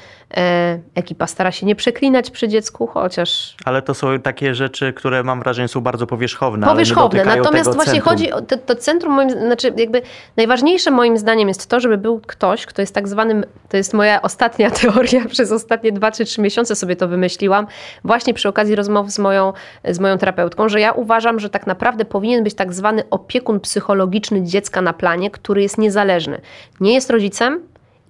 ekipa 0.94 1.26
stara 1.26 1.52
się 1.52 1.66
nie 1.66 1.74
przeklinać 1.74 2.30
przy 2.30 2.48
dziecku, 2.48 2.86
chociaż. 2.86 3.56
Ale 3.64 3.82
to 3.82 3.94
są 3.94 4.20
takie 4.20 4.54
rzeczy, 4.54 4.92
które 4.92 5.22
mam 5.22 5.40
wrażenie 5.40 5.68
są 5.68 5.80
bardzo 5.80 6.06
powierzchowne. 6.06 6.66
Powierzchowne, 6.66 7.24
natomiast 7.24 7.74
właśnie 7.74 7.92
centrum. 7.92 8.10
chodzi 8.10 8.32
o 8.32 8.40
to, 8.42 8.56
to, 8.56 8.76
centrum, 8.76 9.12
moim, 9.12 9.30
znaczy 9.30 9.72
jakby 9.76 10.02
najważniejsze 10.36 10.90
moim 10.90 11.18
zdaniem 11.18 11.48
jest 11.48 11.66
to, 11.66 11.80
żeby 11.80 11.98
był 11.98 12.20
ktoś, 12.20 12.66
kto 12.66 12.82
jest 12.82 12.94
tak 12.94 13.08
zwanym, 13.08 13.44
to 13.68 13.76
jest 13.76 13.94
moja 13.94 14.22
ostatnia 14.22 14.70
teoria, 14.80 15.24
przez 15.28 15.52
ostatnie 15.52 15.92
2 15.92 16.10
czy 16.10 16.24
3 16.24 16.40
miesiące 16.40 16.76
sobie 16.76 16.96
to 16.96 17.08
wymyśliłam, 17.08 17.66
właśnie 18.04 18.34
przy 18.34 18.48
okazji 18.48 18.74
rozmów 18.74 19.10
z 19.10 19.18
moją, 19.18 19.52
z 19.84 19.98
moją 19.98 20.18
terapeutką, 20.18 20.68
że 20.68 20.80
ja 20.80 20.92
uważam, 20.92 21.40
że 21.40 21.50
tak 21.50 21.66
naprawdę 21.66 22.04
powinien 22.04 22.44
być 22.44 22.54
tak 22.54 22.72
zwany 22.72 23.02
opiekun 23.10 23.60
psychologiczny 23.60 24.42
dziecka 24.42 24.82
na 24.82 24.92
planie 24.92 25.28
który 25.30 25.62
jest 25.62 25.78
niezależny. 25.78 26.40
Nie 26.80 26.94
jest 26.94 27.10
rodzicem 27.10 27.60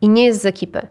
i 0.00 0.08
nie 0.08 0.24
jest 0.26 0.42
z 0.42 0.46
ekipy. 0.46 0.86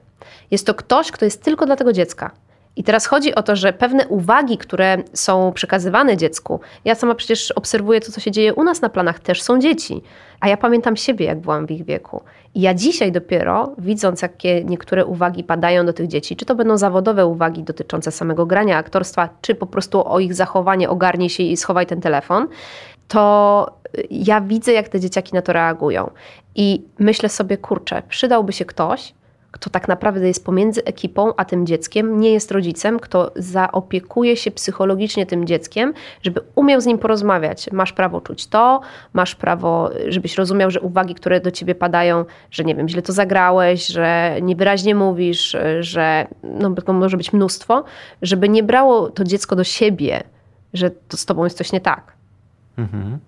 Jest 0.52 0.66
to 0.68 0.74
ktoś, 0.74 1.12
kto 1.12 1.26
jest 1.26 1.44
tylko 1.44 1.66
dla 1.66 1.76
tego 1.76 1.94
dziecka. 1.94 2.32
I 2.76 2.84
teraz 2.84 3.06
chodzi 3.06 3.36
o 3.36 3.44
to, 3.44 3.56
że 3.56 3.74
pewne 3.74 4.08
uwagi, 4.08 4.58
które 4.58 4.98
są 5.14 5.52
przekazywane 5.54 6.18
dziecku, 6.18 6.60
ja 6.86 6.96
sama 6.96 7.16
przecież 7.16 7.52
obserwuję 7.52 8.00
to, 8.00 8.12
co 8.12 8.20
się 8.20 8.32
dzieje 8.32 8.54
u 8.54 8.64
nas 8.64 8.82
na 8.82 8.90
planach, 8.90 9.20
też 9.20 9.42
są 9.42 9.60
dzieci. 9.60 10.02
A 10.40 10.48
ja 10.48 10.58
pamiętam 10.58 10.96
siebie, 10.96 11.26
jak 11.26 11.40
byłam 11.40 11.68
w 11.68 11.72
ich 11.72 11.86
wieku. 11.86 12.22
I 12.56 12.62
ja 12.62 12.74
dzisiaj 12.74 13.12
dopiero, 13.12 13.72
widząc, 13.78 14.22
jakie 14.22 14.64
niektóre 14.64 15.06
uwagi 15.06 15.44
padają 15.44 15.86
do 15.86 15.94
tych 15.94 16.08
dzieci, 16.08 16.36
czy 16.36 16.46
to 16.46 16.56
będą 16.56 16.78
zawodowe 16.78 17.26
uwagi 17.26 17.64
dotyczące 17.64 18.12
samego 18.12 18.46
grania, 18.46 18.78
aktorstwa, 18.78 19.30
czy 19.42 19.56
po 19.56 19.66
prostu 19.66 20.08
o 20.08 20.20
ich 20.20 20.34
zachowanie, 20.34 20.90
ogarnij 20.90 21.30
się 21.30 21.44
i 21.44 21.58
schowaj 21.58 21.86
ten 21.86 22.02
telefon, 22.02 22.48
to 23.08 23.78
ja 24.12 24.42
widzę, 24.42 24.74
jak 24.74 24.90
te 24.90 25.00
dzieciaki 25.00 25.34
na 25.34 25.42
to 25.42 25.54
reagują. 25.54 26.12
I 26.56 26.84
myślę 27.00 27.30
sobie, 27.30 27.58
kurczę, 27.58 28.02
przydałby 28.10 28.54
się 28.54 28.66
ktoś, 28.66 29.14
kto 29.52 29.70
tak 29.70 29.88
naprawdę 29.88 30.28
jest 30.28 30.46
pomiędzy 30.46 30.84
ekipą 30.84 31.34
a 31.38 31.46
tym 31.46 31.66
dzieckiem, 31.66 32.20
nie 32.20 32.34
jest 32.34 32.52
rodzicem, 32.52 33.00
kto 33.00 33.32
zaopiekuje 33.36 34.38
się 34.38 34.52
psychologicznie 34.52 35.26
tym 35.26 35.46
dzieckiem, 35.46 35.94
żeby 36.22 36.42
umiał 36.56 36.82
z 36.82 36.86
nim 36.86 36.98
porozmawiać. 36.98 37.72
Masz 37.72 37.94
prawo 37.94 38.22
czuć 38.22 38.48
to, 38.48 38.82
masz 39.14 39.36
prawo, 39.36 39.90
żebyś 40.08 40.38
rozumiał, 40.38 40.72
że 40.72 40.82
uwagi, 40.82 41.16
które 41.16 41.42
do 41.42 41.52
ciebie 41.52 41.76
padają, 41.76 42.26
że 42.52 42.64
nie 42.64 42.76
wiem, 42.76 42.90
źle 42.90 43.02
to 43.02 43.14
zagrałeś, 43.14 43.88
że 43.88 44.38
niewyraźnie 44.42 44.96
mówisz, 44.96 45.56
że 45.80 46.28
no, 46.44 46.76
to 46.76 46.94
może 46.94 47.18
być 47.18 47.34
mnóstwo, 47.34 47.84
żeby 48.22 48.50
nie 48.50 48.64
brało 48.64 49.10
to 49.10 49.24
dziecko 49.24 49.56
do 49.56 49.64
siebie, 49.64 50.24
że 50.74 50.92
to 50.92 51.18
z 51.18 51.26
tobą 51.26 51.44
jest 51.44 51.58
coś 51.58 51.72
nie 51.72 51.82
tak. 51.82 52.14
Mhm. 52.78 53.20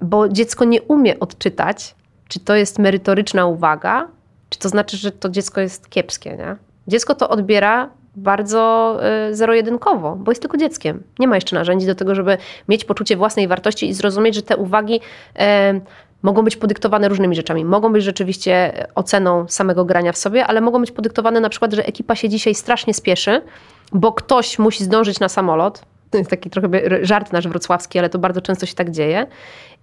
Bo 0.00 0.28
dziecko 0.28 0.64
nie 0.64 0.82
umie 0.82 1.20
odczytać, 1.20 1.94
czy 2.28 2.40
to 2.40 2.54
jest 2.54 2.78
merytoryczna 2.78 3.46
uwaga, 3.46 4.08
czy 4.54 4.60
to 4.60 4.68
znaczy, 4.68 4.96
że 4.96 5.12
to 5.12 5.28
dziecko 5.28 5.60
jest 5.60 5.90
kiepskie. 5.90 6.36
Nie? 6.36 6.56
Dziecko 6.88 7.14
to 7.14 7.28
odbiera 7.28 7.90
bardzo 8.16 8.96
y, 9.30 9.34
zero-jedynkowo, 9.34 10.16
bo 10.16 10.30
jest 10.30 10.42
tylko 10.42 10.56
dzieckiem. 10.56 11.02
Nie 11.18 11.28
ma 11.28 11.34
jeszcze 11.34 11.56
narzędzi 11.56 11.86
do 11.86 11.94
tego, 11.94 12.14
żeby 12.14 12.38
mieć 12.68 12.84
poczucie 12.84 13.16
własnej 13.16 13.48
wartości 13.48 13.88
i 13.88 13.94
zrozumieć, 13.94 14.34
że 14.34 14.42
te 14.42 14.56
uwagi 14.56 14.94
y, 14.94 15.40
mogą 16.22 16.42
być 16.42 16.56
podyktowane 16.56 17.08
różnymi 17.08 17.36
rzeczami. 17.36 17.64
Mogą 17.64 17.92
być 17.92 18.04
rzeczywiście 18.04 18.86
oceną 18.94 19.48
samego 19.48 19.84
grania 19.84 20.12
w 20.12 20.18
sobie, 20.18 20.46
ale 20.46 20.60
mogą 20.60 20.80
być 20.80 20.90
podyktowane 20.90 21.40
na 21.40 21.48
przykład, 21.48 21.72
że 21.72 21.86
ekipa 21.86 22.14
się 22.14 22.28
dzisiaj 22.28 22.54
strasznie 22.54 22.94
spieszy, 22.94 23.42
bo 23.92 24.12
ktoś 24.12 24.58
musi 24.58 24.84
zdążyć 24.84 25.20
na 25.20 25.28
samolot, 25.28 25.82
to 26.14 26.18
jest 26.18 26.30
taki 26.30 26.50
trochę 26.50 26.68
żart 27.02 27.32
nasz 27.32 27.48
wrocławski, 27.48 27.98
ale 27.98 28.08
to 28.08 28.18
bardzo 28.18 28.40
często 28.40 28.66
się 28.66 28.74
tak 28.74 28.90
dzieje. 28.90 29.26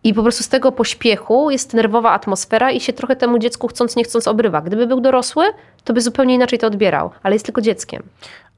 I 0.03 0.13
po 0.13 0.21
prostu 0.21 0.43
z 0.43 0.49
tego 0.49 0.71
pośpiechu 0.71 1.51
jest 1.51 1.73
nerwowa 1.73 2.11
atmosfera 2.11 2.71
i 2.71 2.79
się 2.79 2.93
trochę 2.93 3.15
temu 3.15 3.39
dziecku 3.39 3.67
chcąc 3.67 3.95
nie 3.95 4.03
chcąc 4.03 4.27
obrywa. 4.27 4.61
Gdyby 4.61 4.87
był 4.87 5.01
dorosły, 5.01 5.45
to 5.83 5.93
by 5.93 6.01
zupełnie 6.01 6.35
inaczej 6.35 6.59
to 6.59 6.67
odbierał, 6.67 7.11
ale 7.23 7.35
jest 7.35 7.45
tylko 7.45 7.61
dzieckiem. 7.61 8.03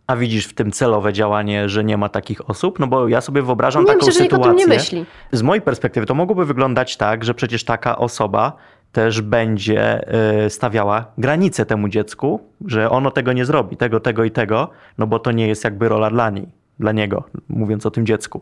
A 0.08 0.16
widzisz 0.16 0.48
w 0.48 0.54
tym 0.54 0.72
celowe 0.72 1.14
działanie, 1.14 1.70
że 1.70 1.84
nie 1.84 1.98
ma 1.98 2.10
takich 2.10 2.50
osób? 2.50 2.80
No 2.80 2.88
bo 2.88 3.08
ja 3.08 3.22
sobie 3.22 3.42
wyobrażam 3.42 3.84
nie, 3.84 3.88
taką 3.88 4.06
myślę, 4.06 4.24
sytuację. 4.24 4.44
Że 4.44 4.50
nikt 4.50 4.56
o 4.56 4.58
tym 4.58 4.70
nie 4.70 4.76
myśli. 4.76 5.06
Z 5.32 5.42
mojej 5.42 5.62
perspektywy 5.62 6.06
to 6.06 6.14
mogłoby 6.14 6.46
wyglądać 6.46 6.98
tak, 6.98 7.24
że 7.24 7.34
przecież 7.34 7.64
taka 7.64 7.98
osoba 7.98 8.54
też 8.92 9.22
będzie 9.22 10.06
y, 10.46 10.50
stawiała 10.50 11.06
granice 11.18 11.66
temu 11.66 11.90
dziecku, 11.90 12.40
że 12.66 12.90
ono 12.90 13.12
tego 13.12 13.34
nie 13.34 13.46
zrobi, 13.46 13.78
tego, 13.78 14.00
tego 14.00 14.24
i 14.24 14.32
tego, 14.32 14.70
no 14.98 15.08
bo 15.08 15.20
to 15.20 15.32
nie 15.32 15.48
jest 15.48 15.64
jakby 15.64 15.90
rola 15.90 16.10
dla 16.10 16.30
niej 16.30 16.63
dla 16.80 16.92
niego, 16.92 17.24
mówiąc 17.50 17.86
o 17.86 17.92
tym 17.92 18.06
dziecku. 18.06 18.42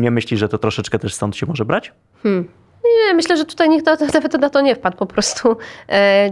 Nie 0.00 0.10
myślisz, 0.10 0.40
że 0.40 0.48
to 0.48 0.58
troszeczkę 0.58 0.98
też 0.98 1.14
stąd 1.14 1.36
się 1.36 1.46
może 1.46 1.64
brać? 1.64 1.92
Hmm. 2.22 2.48
Nie, 2.84 3.14
myślę, 3.14 3.36
że 3.36 3.44
tutaj 3.44 3.68
nikt 3.68 3.86
nawet 4.14 4.40
na 4.40 4.50
to 4.50 4.60
nie 4.60 4.74
wpadł 4.74 4.96
po 4.96 5.06
prostu. 5.06 5.56
E, 5.88 6.30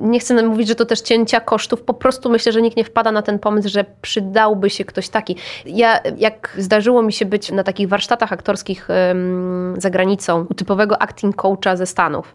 nie 0.00 0.20
chcę 0.20 0.42
mówić, 0.42 0.68
że 0.68 0.74
to 0.74 0.86
też 0.86 1.00
cięcia 1.00 1.40
kosztów. 1.40 1.82
Po 1.82 1.94
prostu 1.94 2.30
myślę, 2.30 2.52
że 2.52 2.62
nikt 2.62 2.76
nie 2.76 2.84
wpada 2.84 3.12
na 3.12 3.22
ten 3.22 3.38
pomysł, 3.38 3.68
że 3.68 3.84
przydałby 4.02 4.70
się 4.70 4.84
ktoś 4.84 5.08
taki. 5.08 5.36
Ja, 5.66 6.00
jak 6.18 6.54
zdarzyło 6.58 7.02
mi 7.02 7.12
się 7.12 7.24
być 7.24 7.50
na 7.50 7.64
takich 7.64 7.88
warsztatach 7.88 8.32
aktorskich 8.32 8.88
za 9.78 9.90
granicą, 9.90 10.46
u 10.50 10.54
typowego 10.54 11.02
acting 11.02 11.36
coacha 11.36 11.76
ze 11.76 11.86
Stanów, 11.86 12.34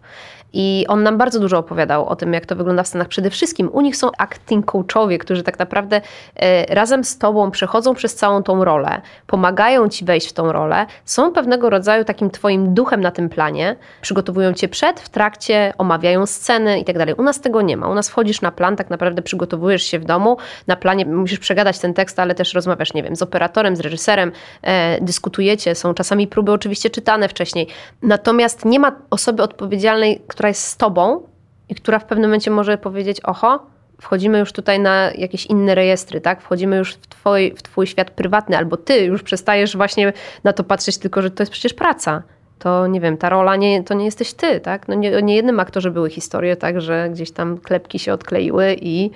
i 0.52 0.84
on 0.88 1.02
nam 1.02 1.18
bardzo 1.18 1.40
dużo 1.40 1.58
opowiadał 1.58 2.06
o 2.06 2.16
tym, 2.16 2.32
jak 2.32 2.46
to 2.46 2.56
wygląda 2.56 2.82
w 2.82 2.88
Stanach. 2.88 3.08
Przede 3.08 3.30
wszystkim 3.30 3.70
u 3.72 3.80
nich 3.80 3.96
są 3.96 4.10
acting 4.18 4.66
coachowie, 4.66 5.18
którzy 5.18 5.42
tak 5.42 5.58
naprawdę 5.58 6.00
e, 6.36 6.74
razem 6.74 7.04
z 7.04 7.18
tobą 7.18 7.50
przechodzą 7.50 7.94
przez 7.94 8.14
całą 8.14 8.42
tą 8.42 8.64
rolę, 8.64 9.00
pomagają 9.26 9.88
ci 9.88 10.04
wejść 10.04 10.28
w 10.28 10.32
tą 10.32 10.52
rolę, 10.52 10.86
są 11.04 11.32
pewnego 11.32 11.70
rodzaju 11.70 12.04
takim 12.04 12.30
twoim 12.30 12.74
duchem 12.74 13.00
na 13.00 13.10
tym 13.10 13.28
planie 13.28 13.76
przygotowują 14.00 14.52
cię 14.52 14.68
przed, 14.68 15.00
w 15.00 15.08
trakcie, 15.08 15.72
omawiają 15.78 16.26
sceny 16.26 16.80
i 16.80 16.84
tak 16.84 16.98
dalej. 16.98 17.14
U 17.14 17.22
nas 17.22 17.40
tego 17.40 17.62
nie 17.62 17.76
ma. 17.76 17.88
U 17.88 17.94
nas 17.94 18.08
wchodzisz 18.08 18.40
na 18.40 18.52
plan, 18.52 18.76
tak 18.76 18.90
naprawdę 18.90 19.22
przygotowujesz 19.22 19.82
się 19.82 19.98
w 19.98 20.04
domu, 20.04 20.36
na 20.66 20.76
planie 20.76 21.06
musisz 21.06 21.38
przegadać 21.38 21.78
ten 21.78 21.94
tekst, 21.94 22.18
ale 22.18 22.34
też 22.34 22.54
rozmawiasz, 22.54 22.94
nie 22.94 23.02
wiem, 23.02 23.16
z 23.16 23.22
operatorem, 23.22 23.76
z 23.76 23.80
reżyserem, 23.80 24.32
e, 24.62 25.00
dyskutujecie, 25.00 25.74
są 25.74 25.94
czasami 25.94 26.26
próby 26.26 26.52
oczywiście 26.52 26.90
czytane 26.90 27.28
wcześniej. 27.28 27.66
Natomiast 28.02 28.64
nie 28.64 28.80
ma 28.80 28.92
osoby 29.10 29.42
odpowiedzialnej, 29.42 30.22
która 30.38 30.48
jest 30.48 30.62
z 30.62 30.76
tobą 30.76 31.22
i 31.68 31.74
która 31.74 31.98
w 31.98 32.04
pewnym 32.04 32.30
momencie 32.30 32.50
może 32.50 32.78
powiedzieć, 32.78 33.20
oho, 33.24 33.66
wchodzimy 34.00 34.38
już 34.38 34.52
tutaj 34.52 34.80
na 34.80 35.10
jakieś 35.14 35.46
inne 35.46 35.74
rejestry, 35.74 36.20
tak? 36.20 36.42
Wchodzimy 36.42 36.76
już 36.76 36.94
w 36.94 37.06
twój, 37.06 37.54
w 37.56 37.62
twój 37.62 37.86
świat 37.86 38.10
prywatny, 38.10 38.56
albo 38.56 38.76
ty 38.76 39.04
już 39.04 39.22
przestajesz 39.22 39.76
właśnie 39.76 40.12
na 40.44 40.52
to 40.52 40.64
patrzeć, 40.64 40.98
tylko 40.98 41.22
że 41.22 41.30
to 41.30 41.42
jest 41.42 41.52
przecież 41.52 41.74
praca. 41.74 42.22
To 42.58 42.86
nie 42.86 43.00
wiem, 43.00 43.16
ta 43.16 43.28
rola 43.28 43.56
nie, 43.56 43.84
to 43.84 43.94
nie 43.94 44.04
jesteś 44.04 44.32
ty, 44.32 44.60
tak? 44.60 44.88
No 44.88 44.94
nie, 44.94 45.22
nie 45.22 45.36
jednym 45.36 45.60
aktorze 45.60 45.90
były 45.90 46.10
historie, 46.10 46.56
tak, 46.56 46.80
że 46.80 47.08
gdzieś 47.10 47.30
tam 47.30 47.58
klepki 47.58 47.98
się 47.98 48.12
odkleiły 48.12 48.76
i 48.80 49.10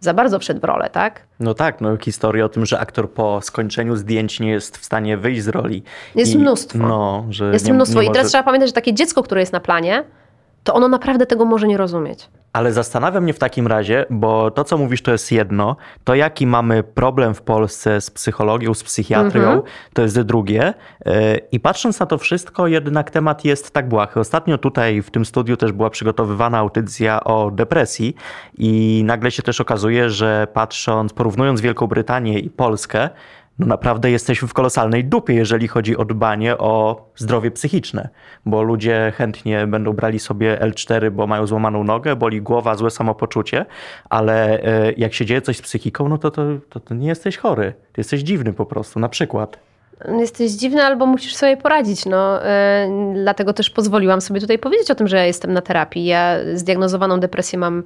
za 0.00 0.14
bardzo 0.14 0.38
wszedł 0.38 0.60
w 0.60 0.64
rolę, 0.64 0.90
tak? 0.90 1.26
No 1.40 1.54
tak, 1.54 1.80
no 1.80 1.96
historia 1.96 2.44
o 2.44 2.48
tym, 2.48 2.66
że 2.66 2.80
aktor 2.80 3.10
po 3.10 3.40
skończeniu 3.42 3.96
zdjęć 3.96 4.40
nie 4.40 4.50
jest 4.50 4.78
w 4.78 4.84
stanie 4.84 5.16
wyjść 5.16 5.42
z 5.42 5.48
roli. 5.48 5.82
Jest 6.14 6.34
I, 6.34 6.38
mnóstwo. 6.38 6.78
No, 6.78 7.26
że 7.30 7.52
jest 7.52 7.66
nie, 7.66 7.74
mnóstwo. 7.74 8.02
nie 8.02 8.08
I 8.08 8.12
teraz 8.12 8.28
trzeba 8.28 8.44
pamiętać, 8.44 8.68
że 8.68 8.72
takie 8.72 8.94
dziecko, 8.94 9.22
które 9.22 9.40
jest 9.40 9.52
na 9.52 9.60
planie, 9.60 10.04
to 10.64 10.74
ono 10.74 10.88
naprawdę 10.88 11.26
tego 11.26 11.44
może 11.44 11.66
nie 11.66 11.76
rozumieć. 11.76 12.28
Ale 12.52 12.72
zastanawia 12.72 13.20
mnie 13.20 13.32
w 13.32 13.38
takim 13.38 13.66
razie, 13.66 14.06
bo 14.10 14.50
to, 14.50 14.64
co 14.64 14.78
mówisz, 14.78 15.02
to 15.02 15.12
jest 15.12 15.32
jedno. 15.32 15.76
To, 16.04 16.14
jaki 16.14 16.46
mamy 16.46 16.82
problem 16.82 17.34
w 17.34 17.42
Polsce 17.42 18.00
z 18.00 18.10
psychologią, 18.10 18.74
z 18.74 18.82
psychiatrią, 18.82 19.42
Mhm. 19.42 19.62
to 19.94 20.02
jest 20.02 20.20
drugie. 20.20 20.74
Yy, 21.06 21.12
I 21.52 21.60
patrząc 21.60 22.00
na 22.00 22.06
to 22.06 22.18
wszystko, 22.18 22.66
jednak 22.66 23.10
temat 23.10 23.44
jest 23.44 23.70
tak 23.70 23.88
błahy. 23.88 24.20
Ostatnio 24.20 24.58
tutaj 24.58 25.02
w 25.02 25.10
tym 25.10 25.24
studiu 25.24 25.56
też 25.56 25.72
była 25.72 25.90
przygotowywana 25.90 26.58
audycja 26.58 27.24
o 27.24 27.50
depresji 27.50 28.14
i 28.58 29.02
nagle 29.04 29.30
się 29.30 29.42
też 29.42 29.60
okazuje, 29.60 30.10
że 30.10 30.46
patrząc, 30.52 31.12
porównując 31.12 31.60
Wielką 31.60 31.86
Brytanię 31.86 32.38
i 32.38 32.50
Polskę, 32.50 33.10
no 33.60 33.66
naprawdę 33.66 34.10
jesteśmy 34.10 34.48
w 34.48 34.54
kolosalnej 34.54 35.04
dupie, 35.04 35.34
jeżeli 35.34 35.68
chodzi 35.68 35.96
o 35.96 36.04
dbanie 36.04 36.58
o 36.58 37.04
zdrowie 37.16 37.50
psychiczne, 37.50 38.08
bo 38.46 38.62
ludzie 38.62 39.12
chętnie 39.16 39.66
będą 39.66 39.92
brali 39.92 40.18
sobie 40.18 40.58
L4, 40.60 41.10
bo 41.10 41.26
mają 41.26 41.46
złamaną 41.46 41.84
nogę, 41.84 42.16
boli 42.16 42.42
głowa, 42.42 42.74
złe 42.74 42.90
samopoczucie, 42.90 43.66
ale 44.10 44.62
e, 44.62 44.92
jak 44.92 45.14
się 45.14 45.26
dzieje 45.26 45.42
coś 45.42 45.56
z 45.56 45.62
psychiką, 45.62 46.08
no 46.08 46.18
to, 46.18 46.30
to, 46.30 46.42
to, 46.70 46.80
to 46.80 46.94
nie 46.94 47.08
jesteś 47.08 47.36
chory, 47.36 47.72
ty 47.92 48.00
jesteś 48.00 48.20
dziwny 48.20 48.52
po 48.52 48.66
prostu, 48.66 49.00
na 49.00 49.08
przykład. 49.08 49.58
Jesteś 50.18 50.52
dziwny 50.52 50.84
albo 50.84 51.06
musisz 51.06 51.36
sobie 51.36 51.56
poradzić. 51.56 52.06
No, 52.06 52.44
e, 52.44 52.88
dlatego 53.14 53.52
też 53.52 53.70
pozwoliłam 53.70 54.20
sobie 54.20 54.40
tutaj 54.40 54.58
powiedzieć 54.58 54.90
o 54.90 54.94
tym, 54.94 55.08
że 55.08 55.16
ja 55.16 55.24
jestem 55.24 55.52
na 55.52 55.60
terapii. 55.60 56.04
Ja 56.04 56.36
zdiagnozowaną 56.54 57.20
depresję 57.20 57.58
mam 57.58 57.82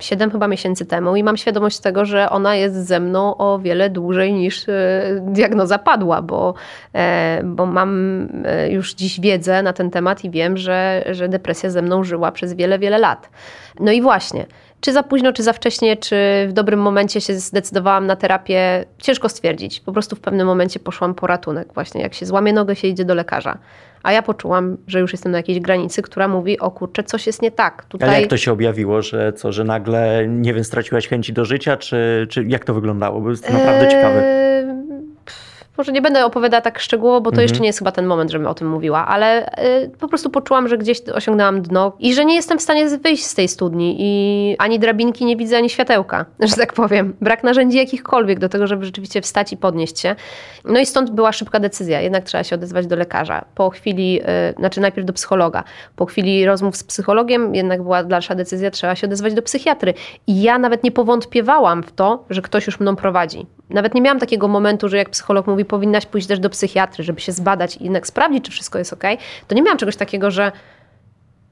7 0.00 0.30
chyba 0.30 0.48
miesięcy 0.48 0.86
temu 0.86 1.16
i 1.16 1.22
mam 1.22 1.36
świadomość 1.36 1.78
tego, 1.78 2.04
że 2.04 2.30
ona 2.30 2.56
jest 2.56 2.86
ze 2.86 3.00
mną 3.00 3.36
o 3.36 3.58
wiele 3.58 3.90
dłużej 3.90 4.32
niż 4.32 4.68
e, 4.68 4.72
diagnoza 5.22 5.78
padła, 5.78 6.22
bo, 6.22 6.54
e, 6.94 7.40
bo 7.44 7.66
mam 7.66 8.20
e, 8.44 8.70
już 8.70 8.94
dziś 8.94 9.20
wiedzę 9.20 9.62
na 9.62 9.72
ten 9.72 9.90
temat 9.90 10.24
i 10.24 10.30
wiem, 10.30 10.56
że, 10.56 11.04
że 11.10 11.28
depresja 11.28 11.70
ze 11.70 11.82
mną 11.82 12.04
żyła 12.04 12.32
przez 12.32 12.54
wiele, 12.54 12.78
wiele 12.78 12.98
lat. 12.98 13.30
No 13.80 13.92
i 13.92 14.02
właśnie. 14.02 14.46
Czy 14.80 14.92
za 14.92 15.02
późno, 15.02 15.32
czy 15.32 15.42
za 15.42 15.52
wcześnie, 15.52 15.96
czy 15.96 16.16
w 16.48 16.52
dobrym 16.52 16.80
momencie 16.80 17.20
się 17.20 17.34
zdecydowałam 17.34 18.06
na 18.06 18.16
terapię, 18.16 18.84
ciężko 18.98 19.28
stwierdzić. 19.28 19.80
Po 19.80 19.92
prostu 19.92 20.16
w 20.16 20.20
pewnym 20.20 20.46
momencie 20.46 20.80
poszłam 20.80 21.14
po 21.14 21.26
ratunek. 21.26 21.72
Właśnie 21.74 22.02
jak 22.02 22.14
się 22.14 22.26
złamie 22.26 22.52
nogę, 22.52 22.76
się 22.76 22.88
idzie 22.88 23.04
do 23.04 23.14
lekarza. 23.14 23.58
A 24.02 24.12
ja 24.12 24.22
poczułam, 24.22 24.76
że 24.86 25.00
już 25.00 25.12
jestem 25.12 25.32
na 25.32 25.38
jakiejś 25.38 25.60
granicy, 25.60 26.02
która 26.02 26.28
mówi, 26.28 26.58
o 26.58 26.70
kurczę, 26.70 27.04
coś 27.04 27.26
jest 27.26 27.42
nie 27.42 27.50
tak. 27.50 27.84
Tutaj... 27.84 28.08
Ale 28.08 28.20
jak 28.20 28.30
to 28.30 28.36
się 28.36 28.52
objawiło, 28.52 29.02
że 29.02 29.32
co, 29.32 29.52
że 29.52 29.64
nagle, 29.64 30.26
nie 30.28 30.54
wiem, 30.54 30.64
straciłaś 30.64 31.08
chęci 31.08 31.32
do 31.32 31.44
życia, 31.44 31.76
czy, 31.76 32.26
czy 32.30 32.44
jak 32.44 32.64
to 32.64 32.74
wyglądało? 32.74 33.20
Bo 33.20 33.30
jest 33.30 33.50
naprawdę 33.50 33.84
Eee, 33.84 33.90
ciekawe. 33.90 34.48
Może 35.78 35.92
nie 35.92 36.02
będę 36.02 36.24
opowiadała 36.24 36.60
tak 36.60 36.78
szczegółowo, 36.78 37.20
bo 37.20 37.30
to 37.30 37.34
Mhm. 37.34 37.42
jeszcze 37.42 37.60
nie 37.60 37.66
jest 37.66 37.78
chyba 37.78 37.92
ten 37.92 38.06
moment, 38.06 38.30
żebym 38.30 38.46
o 38.46 38.54
tym 38.54 38.68
mówiła, 38.68 39.06
ale 39.06 39.46
y, 39.84 39.90
po 39.98 40.08
prostu 40.08 40.30
poczułam, 40.30 40.68
że 40.68 40.78
gdzieś 40.78 41.00
osiągnęłam 41.14 41.62
dno 41.62 41.92
i 41.98 42.14
że 42.14 42.24
nie 42.24 42.34
jestem 42.34 42.58
w 42.58 42.62
stanie 42.62 42.88
wyjść 42.98 43.24
z 43.24 43.34
tej 43.34 43.48
studni 43.48 43.96
i 43.98 44.56
ani 44.58 44.78
drabinki 44.78 45.24
nie 45.24 45.36
widzę, 45.36 45.56
ani 45.56 45.70
światełka, 45.70 46.24
że 46.40 46.56
tak 46.56 46.72
powiem. 46.72 47.16
Brak 47.20 47.44
narzędzi 47.44 47.76
jakichkolwiek 47.78 48.38
do 48.38 48.48
tego, 48.48 48.66
żeby 48.66 48.84
rzeczywiście 48.84 49.20
wstać 49.20 49.52
i 49.52 49.56
podnieść 49.56 50.00
się. 50.00 50.16
No 50.64 50.78
i 50.80 50.86
stąd 50.86 51.10
była 51.10 51.32
szybka 51.32 51.60
decyzja. 51.60 52.00
Jednak 52.00 52.24
trzeba 52.24 52.44
się 52.44 52.56
odezwać 52.56 52.86
do 52.86 52.96
lekarza. 52.96 53.44
Po 53.54 53.70
chwili, 53.70 54.20
y, 54.22 54.54
znaczy 54.58 54.80
najpierw 54.80 55.06
do 55.06 55.12
psychologa. 55.12 55.64
Po 55.96 56.06
chwili 56.06 56.46
rozmów 56.46 56.76
z 56.76 56.84
psychologiem 56.84 57.54
jednak 57.54 57.82
była 57.82 58.04
dalsza 58.04 58.34
decyzja, 58.34 58.70
trzeba 58.70 58.94
się 58.96 59.06
odezwać 59.06 59.34
do 59.34 59.42
psychiatry. 59.42 59.94
I 60.26 60.42
ja 60.42 60.58
nawet 60.58 60.84
nie 60.84 60.92
powątpiewałam 60.92 61.82
w 61.82 61.92
to, 61.92 62.24
że 62.30 62.42
ktoś 62.42 62.66
już 62.66 62.80
mną 62.80 62.96
prowadzi. 62.96 63.46
Nawet 63.70 63.94
nie 63.94 64.00
miałam 64.00 64.18
takiego 64.18 64.48
momentu, 64.48 64.88
że 64.88 64.96
jak 64.96 65.10
psycholog 65.10 65.46
mówi, 65.46 65.64
powinnaś 65.64 66.06
pójść 66.06 66.26
też 66.26 66.38
do 66.40 66.50
psychiatry, 66.50 67.04
żeby 67.04 67.20
się 67.20 67.32
zbadać 67.32 67.76
i 67.76 67.84
jednak 67.84 68.06
sprawdzić, 68.06 68.44
czy 68.44 68.50
wszystko 68.50 68.78
jest 68.78 68.92
ok. 68.92 69.02
To 69.48 69.54
nie 69.54 69.62
miałam 69.62 69.78
czegoś 69.78 69.96
takiego, 69.96 70.30
że 70.30 70.52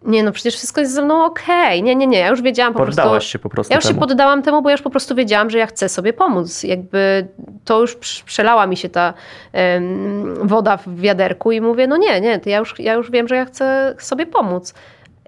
nie, 0.03 0.23
no 0.23 0.33
przecież 0.33 0.55
wszystko 0.57 0.81
jest 0.81 0.95
ze 0.95 1.03
mną 1.03 1.25
okej. 1.25 1.83
Nie, 1.83 1.97
nie, 1.97 2.07
nie, 2.07 2.19
ja 2.19 2.29
już 2.29 2.43
wiedziałam 2.43 2.73
po 2.73 2.79
prostu. 2.83 2.97
Poddałaś 3.03 3.27
się 3.27 3.39
po 3.39 3.49
prostu 3.49 3.73
Ja 3.73 3.77
już 3.77 3.85
się 3.85 3.89
temu. 3.89 4.01
poddałam 4.01 4.43
temu, 4.43 4.63
bo 4.63 4.69
ja 4.69 4.75
już 4.75 4.83
po 4.83 4.91
prostu 4.91 5.15
wiedziałam, 5.15 5.51
że 5.51 5.59
ja 5.59 5.67
chcę 5.67 5.89
sobie 5.89 6.13
pomóc. 6.13 6.63
Jakby 6.63 7.29
to 7.65 7.81
już 7.81 7.97
prz- 7.97 8.25
przelała 8.25 8.67
mi 8.67 8.77
się 8.77 8.89
ta 8.89 9.15
em, 9.53 10.49
woda 10.49 10.77
w 10.77 10.97
wiaderku 11.01 11.53
i 11.53 11.61
mówię, 11.61 11.87
no 11.87 11.97
nie, 11.97 12.21
nie, 12.21 12.39
to 12.39 12.49
ja 12.51 12.59
już, 12.59 12.75
ja 12.79 12.95
już 12.95 13.11
wiem, 13.11 13.29
że 13.29 13.37
ja 13.37 13.45
chcę 13.45 13.95
sobie 13.99 14.27
pomóc. 14.27 14.75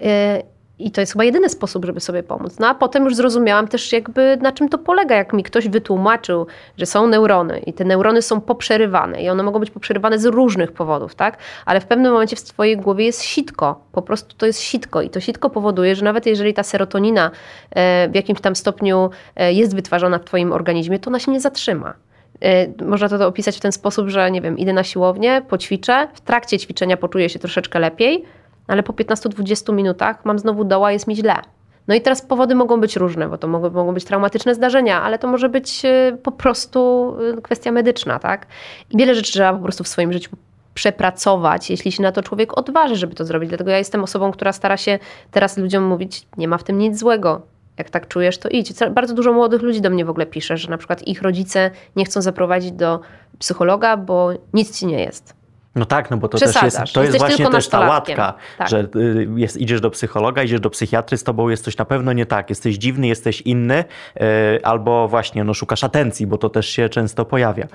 E, 0.01 0.43
I 0.79 0.91
to 0.91 1.01
jest 1.01 1.13
chyba 1.13 1.25
jedyny 1.25 1.49
sposób, 1.49 1.85
żeby 1.85 2.01
sobie 2.01 2.23
pomóc. 2.23 2.59
No 2.59 2.69
a 2.69 2.75
potem 2.75 3.05
już 3.05 3.17
zrozumiałam 3.17 3.69
też 3.69 3.93
jakby 3.93 4.39
na 4.41 4.53
czym 4.53 4.69
to 4.69 4.79
polega, 4.79 5.17
jak 5.17 5.33
mi 5.33 5.43
ktoś 5.43 5.69
wytłumaczył, 5.69 6.47
że 6.77 6.87
są 6.87 7.07
neurony 7.07 7.59
i 7.59 7.73
te 7.73 7.85
neurony 7.85 8.23
są 8.23 8.41
poprzerywane 8.41 9.23
i 9.23 9.29
one 9.29 9.43
mogą 9.43 9.59
być 9.59 9.71
poprzerywane 9.71 10.19
z 10.19 10.25
różnych 10.25 10.73
powodów, 10.73 11.15
tak? 11.15 11.39
Ale 11.67 11.81
w 11.81 11.87
pewnym 11.87 12.13
momencie 12.13 12.37
w 12.37 12.43
twojej 12.43 12.77
głowie 12.77 13.05
jest 13.05 13.23
sitko, 13.23 13.81
po 13.93 14.03
prostu 14.03 14.37
to 14.37 14.47
jest 14.47 14.61
sitko 14.61 15.03
i 15.03 15.11
to 15.11 15.21
sitko 15.21 15.51
powoduje, 15.51 15.97
że 15.97 16.05
nawet 16.05 16.27
jeżeli 16.27 16.55
ta 16.55 16.63
serotonina 16.63 17.31
e, 17.71 18.09
w 18.09 18.15
jakimś 18.15 18.41
tam 18.41 18.57
stopniu 18.57 19.11
e, 19.37 19.53
jest 19.53 19.75
wytwarzana 19.75 20.19
w 20.19 20.25
twoim 20.25 20.53
organizmie, 20.53 20.99
to 20.99 21.11
ona 21.11 21.19
się 21.19 21.33
nie 21.33 21.41
zatrzyma. 21.41 21.95
E, 22.41 22.85
Można 22.85 23.09
to 23.09 23.27
opisać 23.27 23.57
w 23.57 23.61
ten 23.61 23.73
sposób, 23.73 24.09
że 24.09 24.31
nie 24.31 24.41
wiem, 24.41 24.59
idę 24.59 24.73
na 24.73 24.85
siłownię, 24.85 25.43
poćwiczę, 25.49 26.09
w 26.15 26.21
trakcie 26.21 26.59
ćwiczenia 26.59 26.97
poczuję 26.97 27.29
się 27.29 27.39
troszeczkę 27.39 27.79
lepiej, 27.79 28.25
ale 28.69 28.83
po 28.83 28.93
15-20 28.93 29.75
minutach 29.75 30.25
mam 30.25 30.39
znowu 30.39 30.65
doła, 30.65 30.93
jest 30.93 31.07
mi 31.07 31.17
źle. 31.17 31.35
No 31.89 31.95
i 31.95 32.01
teraz 32.01 32.23
powody 32.23 32.55
mogą 32.55 32.81
być 32.81 32.97
różne, 32.97 33.29
bo 33.29 33.39
to 33.39 33.49
mogą, 33.49 33.71
mogą 33.71 33.95
być 33.95 34.05
traumatyczne 34.05 34.55
zdarzenia, 34.55 35.03
ale 35.03 35.19
to 35.19 35.29
może 35.29 35.49
być 35.49 35.85
e, 35.85 36.17
po 36.23 36.33
prostu 36.33 37.15
e, 37.39 37.43
kwestia 37.43 37.73
medyczna, 37.73 38.19
tak? 38.19 38.47
I 38.91 38.97
wiele 38.97 39.15
rzeczy 39.15 39.33
trzeba 39.33 39.53
po 39.53 39.63
prostu 39.63 39.85
w 39.85 39.89
swoim 39.89 40.13
życiu 40.13 40.31
przepracować, 40.75 41.71
jeśli 41.71 41.93
się 41.93 42.03
na 42.03 42.13
to 42.13 42.23
człowiek 42.23 42.59
odważy, 42.59 42.97
żeby 42.97 43.15
to 43.15 43.25
zrobić. 43.25 43.49
Dlatego 43.49 43.71
ja 43.71 43.79
jestem 43.79 44.05
osobą, 44.05 44.33
która 44.33 44.53
stara 44.53 44.77
się 44.77 44.99
teraz 45.31 45.59
ludziom 45.59 45.85
mówić, 45.85 46.27
nie 46.37 46.49
ma 46.49 46.59
w 46.59 46.65
tym 46.65 46.79
nic 46.79 46.99
złego. 46.99 47.43
Jak 47.79 47.91
tak 47.91 48.09
czujesz, 48.09 48.39
to 48.39 48.49
idź. 48.49 48.73
Bardzo 48.91 49.15
dużo 49.15 49.33
młodych 49.33 49.63
ludzi 49.63 49.81
do 49.81 49.91
mnie 49.91 50.05
w 50.05 50.11
ogóle 50.11 50.27
pisze, 50.27 50.57
że 50.57 50.71
na 50.71 50.79
przykład 50.79 51.09
ich 51.09 51.23
rodzice 51.23 51.71
nie 51.97 52.05
chcą 52.05 52.23
zaprowadzić 52.23 52.73
do 52.73 53.01
psychologa, 53.39 53.97
bo 53.97 54.31
nic 54.55 54.79
ci 54.79 54.87
nie 54.87 55.01
jest. 55.01 55.38
No 55.79 55.85
tak, 55.85 56.11
no 56.11 56.17
bo 56.17 56.29
to 56.29 56.39
też 56.39 56.63
jest, 56.63 56.79
to 56.95 57.03
jest 57.03 57.19
właśnie 57.19 57.51
też 57.51 57.69
ta 57.69 57.81
łatka, 57.81 58.35
Tak. 58.59 58.69
że 58.69 58.89
y, 58.97 59.29
jest, 59.37 59.57
idziesz 59.57 59.81
do 59.81 59.91
psychologa, 59.91 60.43
idziesz 60.43 60.61
do 60.61 60.71
psychiatry, 60.71 61.17
z 61.17 61.25
tobą 61.25 61.49
jest 61.49 61.65
coś 61.65 61.77
na 61.77 61.85
pewno 61.85 62.13
nie 62.13 62.27
tak, 62.27 62.51
jesteś 62.51 62.77
dziwny, 62.77 63.07
jesteś 63.07 63.41
inny, 63.41 63.85
y, 64.17 64.65
albo 64.65 65.09
właśnie 65.09 65.45
no, 65.45 65.55
szukasz 65.55 65.85
atencji, 65.85 66.27
bo 66.27 66.39
to 66.39 66.51
też 66.51 66.69
się 66.69 66.89
często 66.89 67.25
pojawia. 67.25 67.67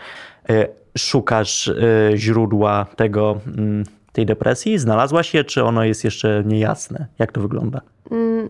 Y, 0.49 0.67
Szukasz 0.97 1.71
źródła 2.15 2.85
tego, 2.95 3.39
mm, 3.47 3.83
tej 4.11 4.25
depresji, 4.25 4.77
znalazłaś 4.77 5.33
je, 5.33 5.43
czy 5.43 5.63
ono 5.63 5.83
jest 5.83 6.03
jeszcze 6.03 6.43
niejasne? 6.45 7.07
Jak 7.19 7.31
to 7.31 7.41
wygląda? 7.41 7.81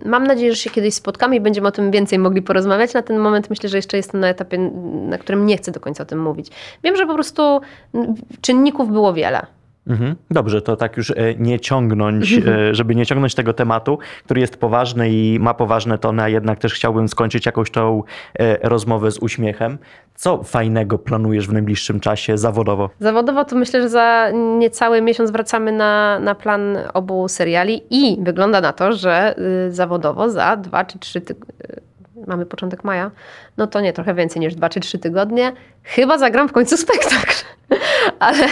Mam 0.06 0.28
nadzieję, 0.28 0.52
że 0.52 0.58
się 0.62 0.70
kiedyś 0.70 0.94
spotkamy 0.94 1.36
i 1.36 1.40
będziemy 1.40 1.68
o 1.68 1.72
tym 1.72 1.92
więcej 1.92 2.20
mogli 2.20 2.42
porozmawiać. 2.42 2.94
Na 2.94 3.02
ten 3.02 3.20
moment 3.20 3.50
myślę, 3.50 3.70
że 3.70 3.78
jeszcze 3.78 3.98
jestem 3.98 4.22
na 4.22 4.28
etapie, 4.28 4.58
na 4.94 5.18
którym 5.18 5.46
nie 5.46 5.58
chcę 5.58 5.72
do 5.72 5.80
końca 5.80 6.04
o 6.04 6.06
tym 6.06 6.22
mówić. 6.22 6.48
Wiem, 6.84 6.96
że 6.96 7.06
po 7.06 7.14
prostu 7.14 7.62
mm, 7.94 8.16
czynników 8.42 8.92
było 8.92 9.14
wiele. 9.14 9.46
Mhm. 9.88 10.16
Dobrze, 10.32 10.62
to 10.62 10.76
tak 10.76 10.98
już 10.98 11.12
e, 11.12 11.16
nie 11.38 11.60
ciągnąć, 11.60 12.34
e, 12.34 12.76
żeby 12.76 12.96
nie 12.96 13.06
ciągnąć 13.06 13.36
tego 13.36 13.54
tematu, 13.54 14.00
który 14.26 14.42
jest 14.42 14.58
poważny 14.58 15.10
i 15.12 15.40
ma 15.40 15.54
poważne 15.54 15.98
tony, 15.98 16.24
a 16.24 16.30
jednak 16.30 16.60
też 16.60 16.74
chciałbym 16.74 17.08
skończyć 17.08 17.46
jakąś 17.46 17.72
tą 17.72 18.04
e, 18.40 18.70
rozmowę 18.70 19.12
z 19.12 19.18
uśmiechem. 19.18 19.78
Co 20.16 20.44
fajnego 20.44 20.98
planujesz 20.98 21.48
w 21.48 21.54
najbliższym 21.54 22.00
czasie 22.00 22.38
zawodowo? 22.38 22.90
Zawodowo 23.00 23.46
to 23.46 23.56
myślę, 23.56 23.82
że 23.82 23.90
za 23.90 24.32
niecały 24.58 25.02
miesiąc 25.02 25.32
wracamy 25.32 25.72
na, 25.72 26.20
na 26.20 26.36
plan 26.36 26.78
obu 26.94 27.28
seriali 27.28 27.82
i 27.90 28.18
wygląda 28.24 28.62
na 28.62 28.74
to, 28.74 28.94
że 28.94 29.36
y, 29.68 29.72
zawodowo 29.72 30.30
za 30.30 30.58
dwa 30.58 30.86
czy 30.86 31.00
trzy 31.00 31.22
tygodnie. 31.22 31.93
Mamy 32.28 32.46
początek 32.46 32.84
maja, 32.84 33.12
no 33.58 33.68
to 33.68 33.82
nie, 33.82 33.94
trochę 33.94 34.14
więcej 34.14 34.40
niż 34.40 34.56
dwa 34.56 34.70
czy 34.70 34.80
trzy 34.80 35.00
tygodnie. 35.00 35.52
Chyba 35.84 36.18
zagram 36.18 36.50
w 36.50 36.52
końcu 36.52 36.78
spektakl. 36.78 37.34
Ale 38.20 38.48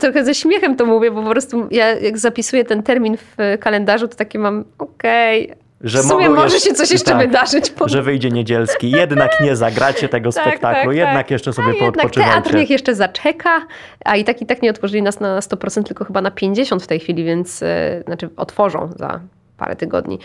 trochę 0.00 0.24
ze 0.24 0.34
śmiechem 0.34 0.76
to 0.76 0.86
mówię, 0.86 1.10
bo 1.10 1.22
po 1.22 1.30
prostu 1.30 1.68
ja 1.70 1.86
jak 1.86 2.18
zapisuję 2.18 2.64
ten 2.64 2.82
termin 2.82 3.16
w 3.16 3.36
kalendarzu, 3.60 4.08
to 4.08 4.16
takie 4.16 4.38
mam, 4.38 4.64
okej, 4.78 5.44
okay, 5.44 5.68
że 5.80 5.98
w 5.98 6.02
sumie 6.02 6.28
może 6.28 6.54
jeszcze, 6.54 6.68
się 6.68 6.74
coś 6.74 6.90
jeszcze 6.90 7.10
tak, 7.10 7.18
wydarzyć. 7.18 7.70
Po... 7.70 7.88
Że 7.88 8.02
wyjdzie 8.02 8.30
niedzielski. 8.30 8.90
Jednak 8.90 9.40
nie 9.40 9.56
zagracie 9.56 10.08
tego 10.08 10.32
tak, 10.32 10.44
spektaklu, 10.44 10.90
tak, 10.90 10.96
jednak 10.96 11.26
tak. 11.26 11.30
jeszcze 11.30 11.52
sobie 11.52 11.68
a 11.70 11.80
poodpoczywajcie. 11.80 12.34
Teatr 12.34 12.54
niech 12.54 12.70
jeszcze 12.70 12.94
zaczeka, 12.94 13.66
a 14.04 14.16
i 14.16 14.24
tak 14.24 14.42
i 14.42 14.46
tak 14.46 14.62
nie 14.62 14.70
otworzyli 14.70 15.02
nas 15.02 15.20
na 15.20 15.40
100%, 15.40 15.82
tylko 15.82 16.04
chyba 16.04 16.20
na 16.20 16.30
50% 16.30 16.80
w 16.80 16.86
tej 16.86 17.00
chwili, 17.00 17.24
więc 17.24 17.60
yy, 17.60 17.68
znaczy 18.06 18.30
otworzą 18.36 18.90
za 18.96 19.20
parę 19.58 19.76
tygodni. 19.76 20.18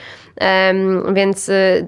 Więc 1.14 1.50
y, 1.50 1.88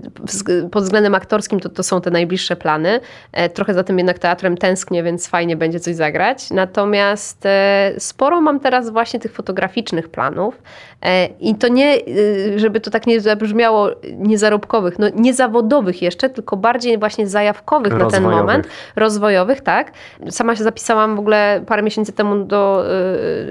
pod 0.72 0.84
względem 0.84 1.16
aktorskim 1.16 1.60
to, 1.60 1.70
to 1.70 1.84
są 1.84 2.02
te 2.02 2.12
najbliższe 2.12 2.56
plany. 2.56 3.00
E, 3.32 3.50
trochę 3.50 3.74
za 3.74 3.84
tym 3.84 3.98
jednak 3.98 4.20
teatrem 4.20 4.58
tęsknię, 4.58 5.04
więc 5.04 5.28
fajnie 5.28 5.56
będzie 5.56 5.80
coś 5.80 5.96
zagrać. 5.96 6.52
Natomiast 6.52 7.46
e, 7.46 7.94
sporo 7.98 8.42
mam 8.42 8.60
teraz 8.60 8.90
właśnie 8.90 9.20
tych 9.20 9.32
fotograficznych 9.32 10.10
planów 10.10 10.62
e, 11.02 11.26
i 11.26 11.56
to 11.56 11.68
nie, 11.68 11.98
y, 12.08 12.60
żeby 12.60 12.80
to 12.80 12.92
tak 12.92 13.08
nie 13.08 13.22
zabrzmiało, 13.22 13.90
niezarobkowych, 14.12 15.00
no 15.00 15.08
niezawodowych 15.16 16.02
jeszcze, 16.02 16.30
tylko 16.30 16.58
bardziej 16.58 16.98
właśnie 16.98 17.28
zajawkowych 17.28 17.94
na 17.94 18.06
ten 18.06 18.24
moment, 18.24 18.68
rozwojowych, 18.96 19.62
tak. 19.62 19.92
Sama 20.30 20.56
się 20.56 20.64
zapisałam 20.64 21.16
w 21.16 21.20
ogóle 21.20 21.64
parę 21.68 21.84
miesięcy 21.84 22.14
temu 22.14 22.44
do 22.44 22.86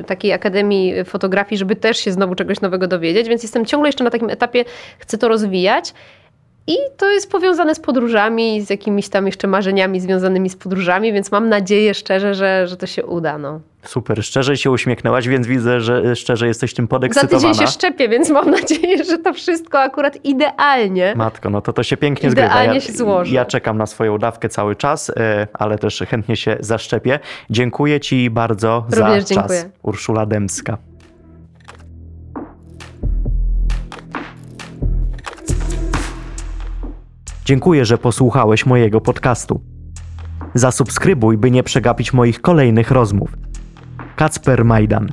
y, 0.00 0.04
takiej 0.04 0.32
Akademii 0.32 1.04
Fotografii, 1.04 1.58
żeby 1.58 1.76
też 1.76 1.96
się 1.96 2.12
znowu 2.12 2.34
czegoś 2.34 2.60
nowego 2.60 2.86
dowiedzieć, 2.86 3.28
więc 3.28 3.42
jestem 3.42 3.64
ciągle 3.66 3.83
ciągle 3.84 3.88
jeszcze 3.88 4.04
na 4.04 4.10
takim 4.10 4.30
etapie 4.30 4.64
chcę 4.98 5.18
to 5.18 5.28
rozwijać. 5.28 5.94
I 6.66 6.76
to 6.96 7.10
jest 7.10 7.30
powiązane 7.30 7.74
z 7.74 7.80
podróżami, 7.80 8.62
z 8.62 8.70
jakimiś 8.70 9.08
tam 9.08 9.26
jeszcze 9.26 9.46
marzeniami 9.48 10.00
związanymi 10.00 10.50
z 10.50 10.56
podróżami, 10.56 11.12
więc 11.12 11.32
mam 11.32 11.48
nadzieję 11.48 11.94
szczerze, 11.94 12.34
że, 12.34 12.66
że 12.66 12.76
to 12.76 12.86
się 12.86 13.06
uda. 13.06 13.38
No. 13.38 13.60
Super, 13.82 14.24
szczerze 14.24 14.56
się 14.56 14.70
uśmiechnęłaś, 14.70 15.28
więc 15.28 15.46
widzę, 15.46 15.80
że 15.80 16.16
szczerze 16.16 16.46
jesteś 16.46 16.74
tym 16.74 16.88
podekscytowana. 16.88 17.40
Za 17.40 17.48
tydzień 17.48 17.66
się 17.66 17.72
szczepię, 17.72 18.08
więc 18.08 18.30
mam 18.30 18.50
nadzieję, 18.50 19.04
że 19.04 19.18
to 19.18 19.32
wszystko 19.32 19.80
akurat 19.80 20.24
idealnie. 20.24 21.14
Matko, 21.16 21.50
no 21.50 21.60
to 21.60 21.72
to 21.72 21.82
się 21.82 21.96
pięknie 21.96 22.30
idealnie 22.30 22.56
zgrywa. 22.56 22.74
Ja, 22.74 22.80
się 22.80 22.92
złoży. 22.92 23.34
ja 23.34 23.44
czekam 23.44 23.78
na 23.78 23.86
swoją 23.86 24.18
dawkę 24.18 24.48
cały 24.48 24.76
czas, 24.76 25.10
e, 25.10 25.46
ale 25.52 25.78
też 25.78 26.02
chętnie 26.08 26.36
się 26.36 26.56
zaszczepię. 26.60 27.18
Dziękuję 27.50 28.00
Ci 28.00 28.30
bardzo 28.30 28.86
Również 28.96 29.24
za 29.24 29.34
dziękuję. 29.34 29.62
czas. 29.62 29.70
Urszula 29.82 30.26
Dębska. 30.26 30.78
Dziękuję, 37.44 37.84
że 37.84 37.98
posłuchałeś 37.98 38.66
mojego 38.66 39.00
podcastu. 39.00 39.60
Zasubskrybuj, 40.54 41.38
by 41.38 41.50
nie 41.50 41.62
przegapić 41.62 42.12
moich 42.12 42.40
kolejnych 42.40 42.90
rozmów. 42.90 43.30
Kacper 44.16 44.64
Majdan 44.64 45.08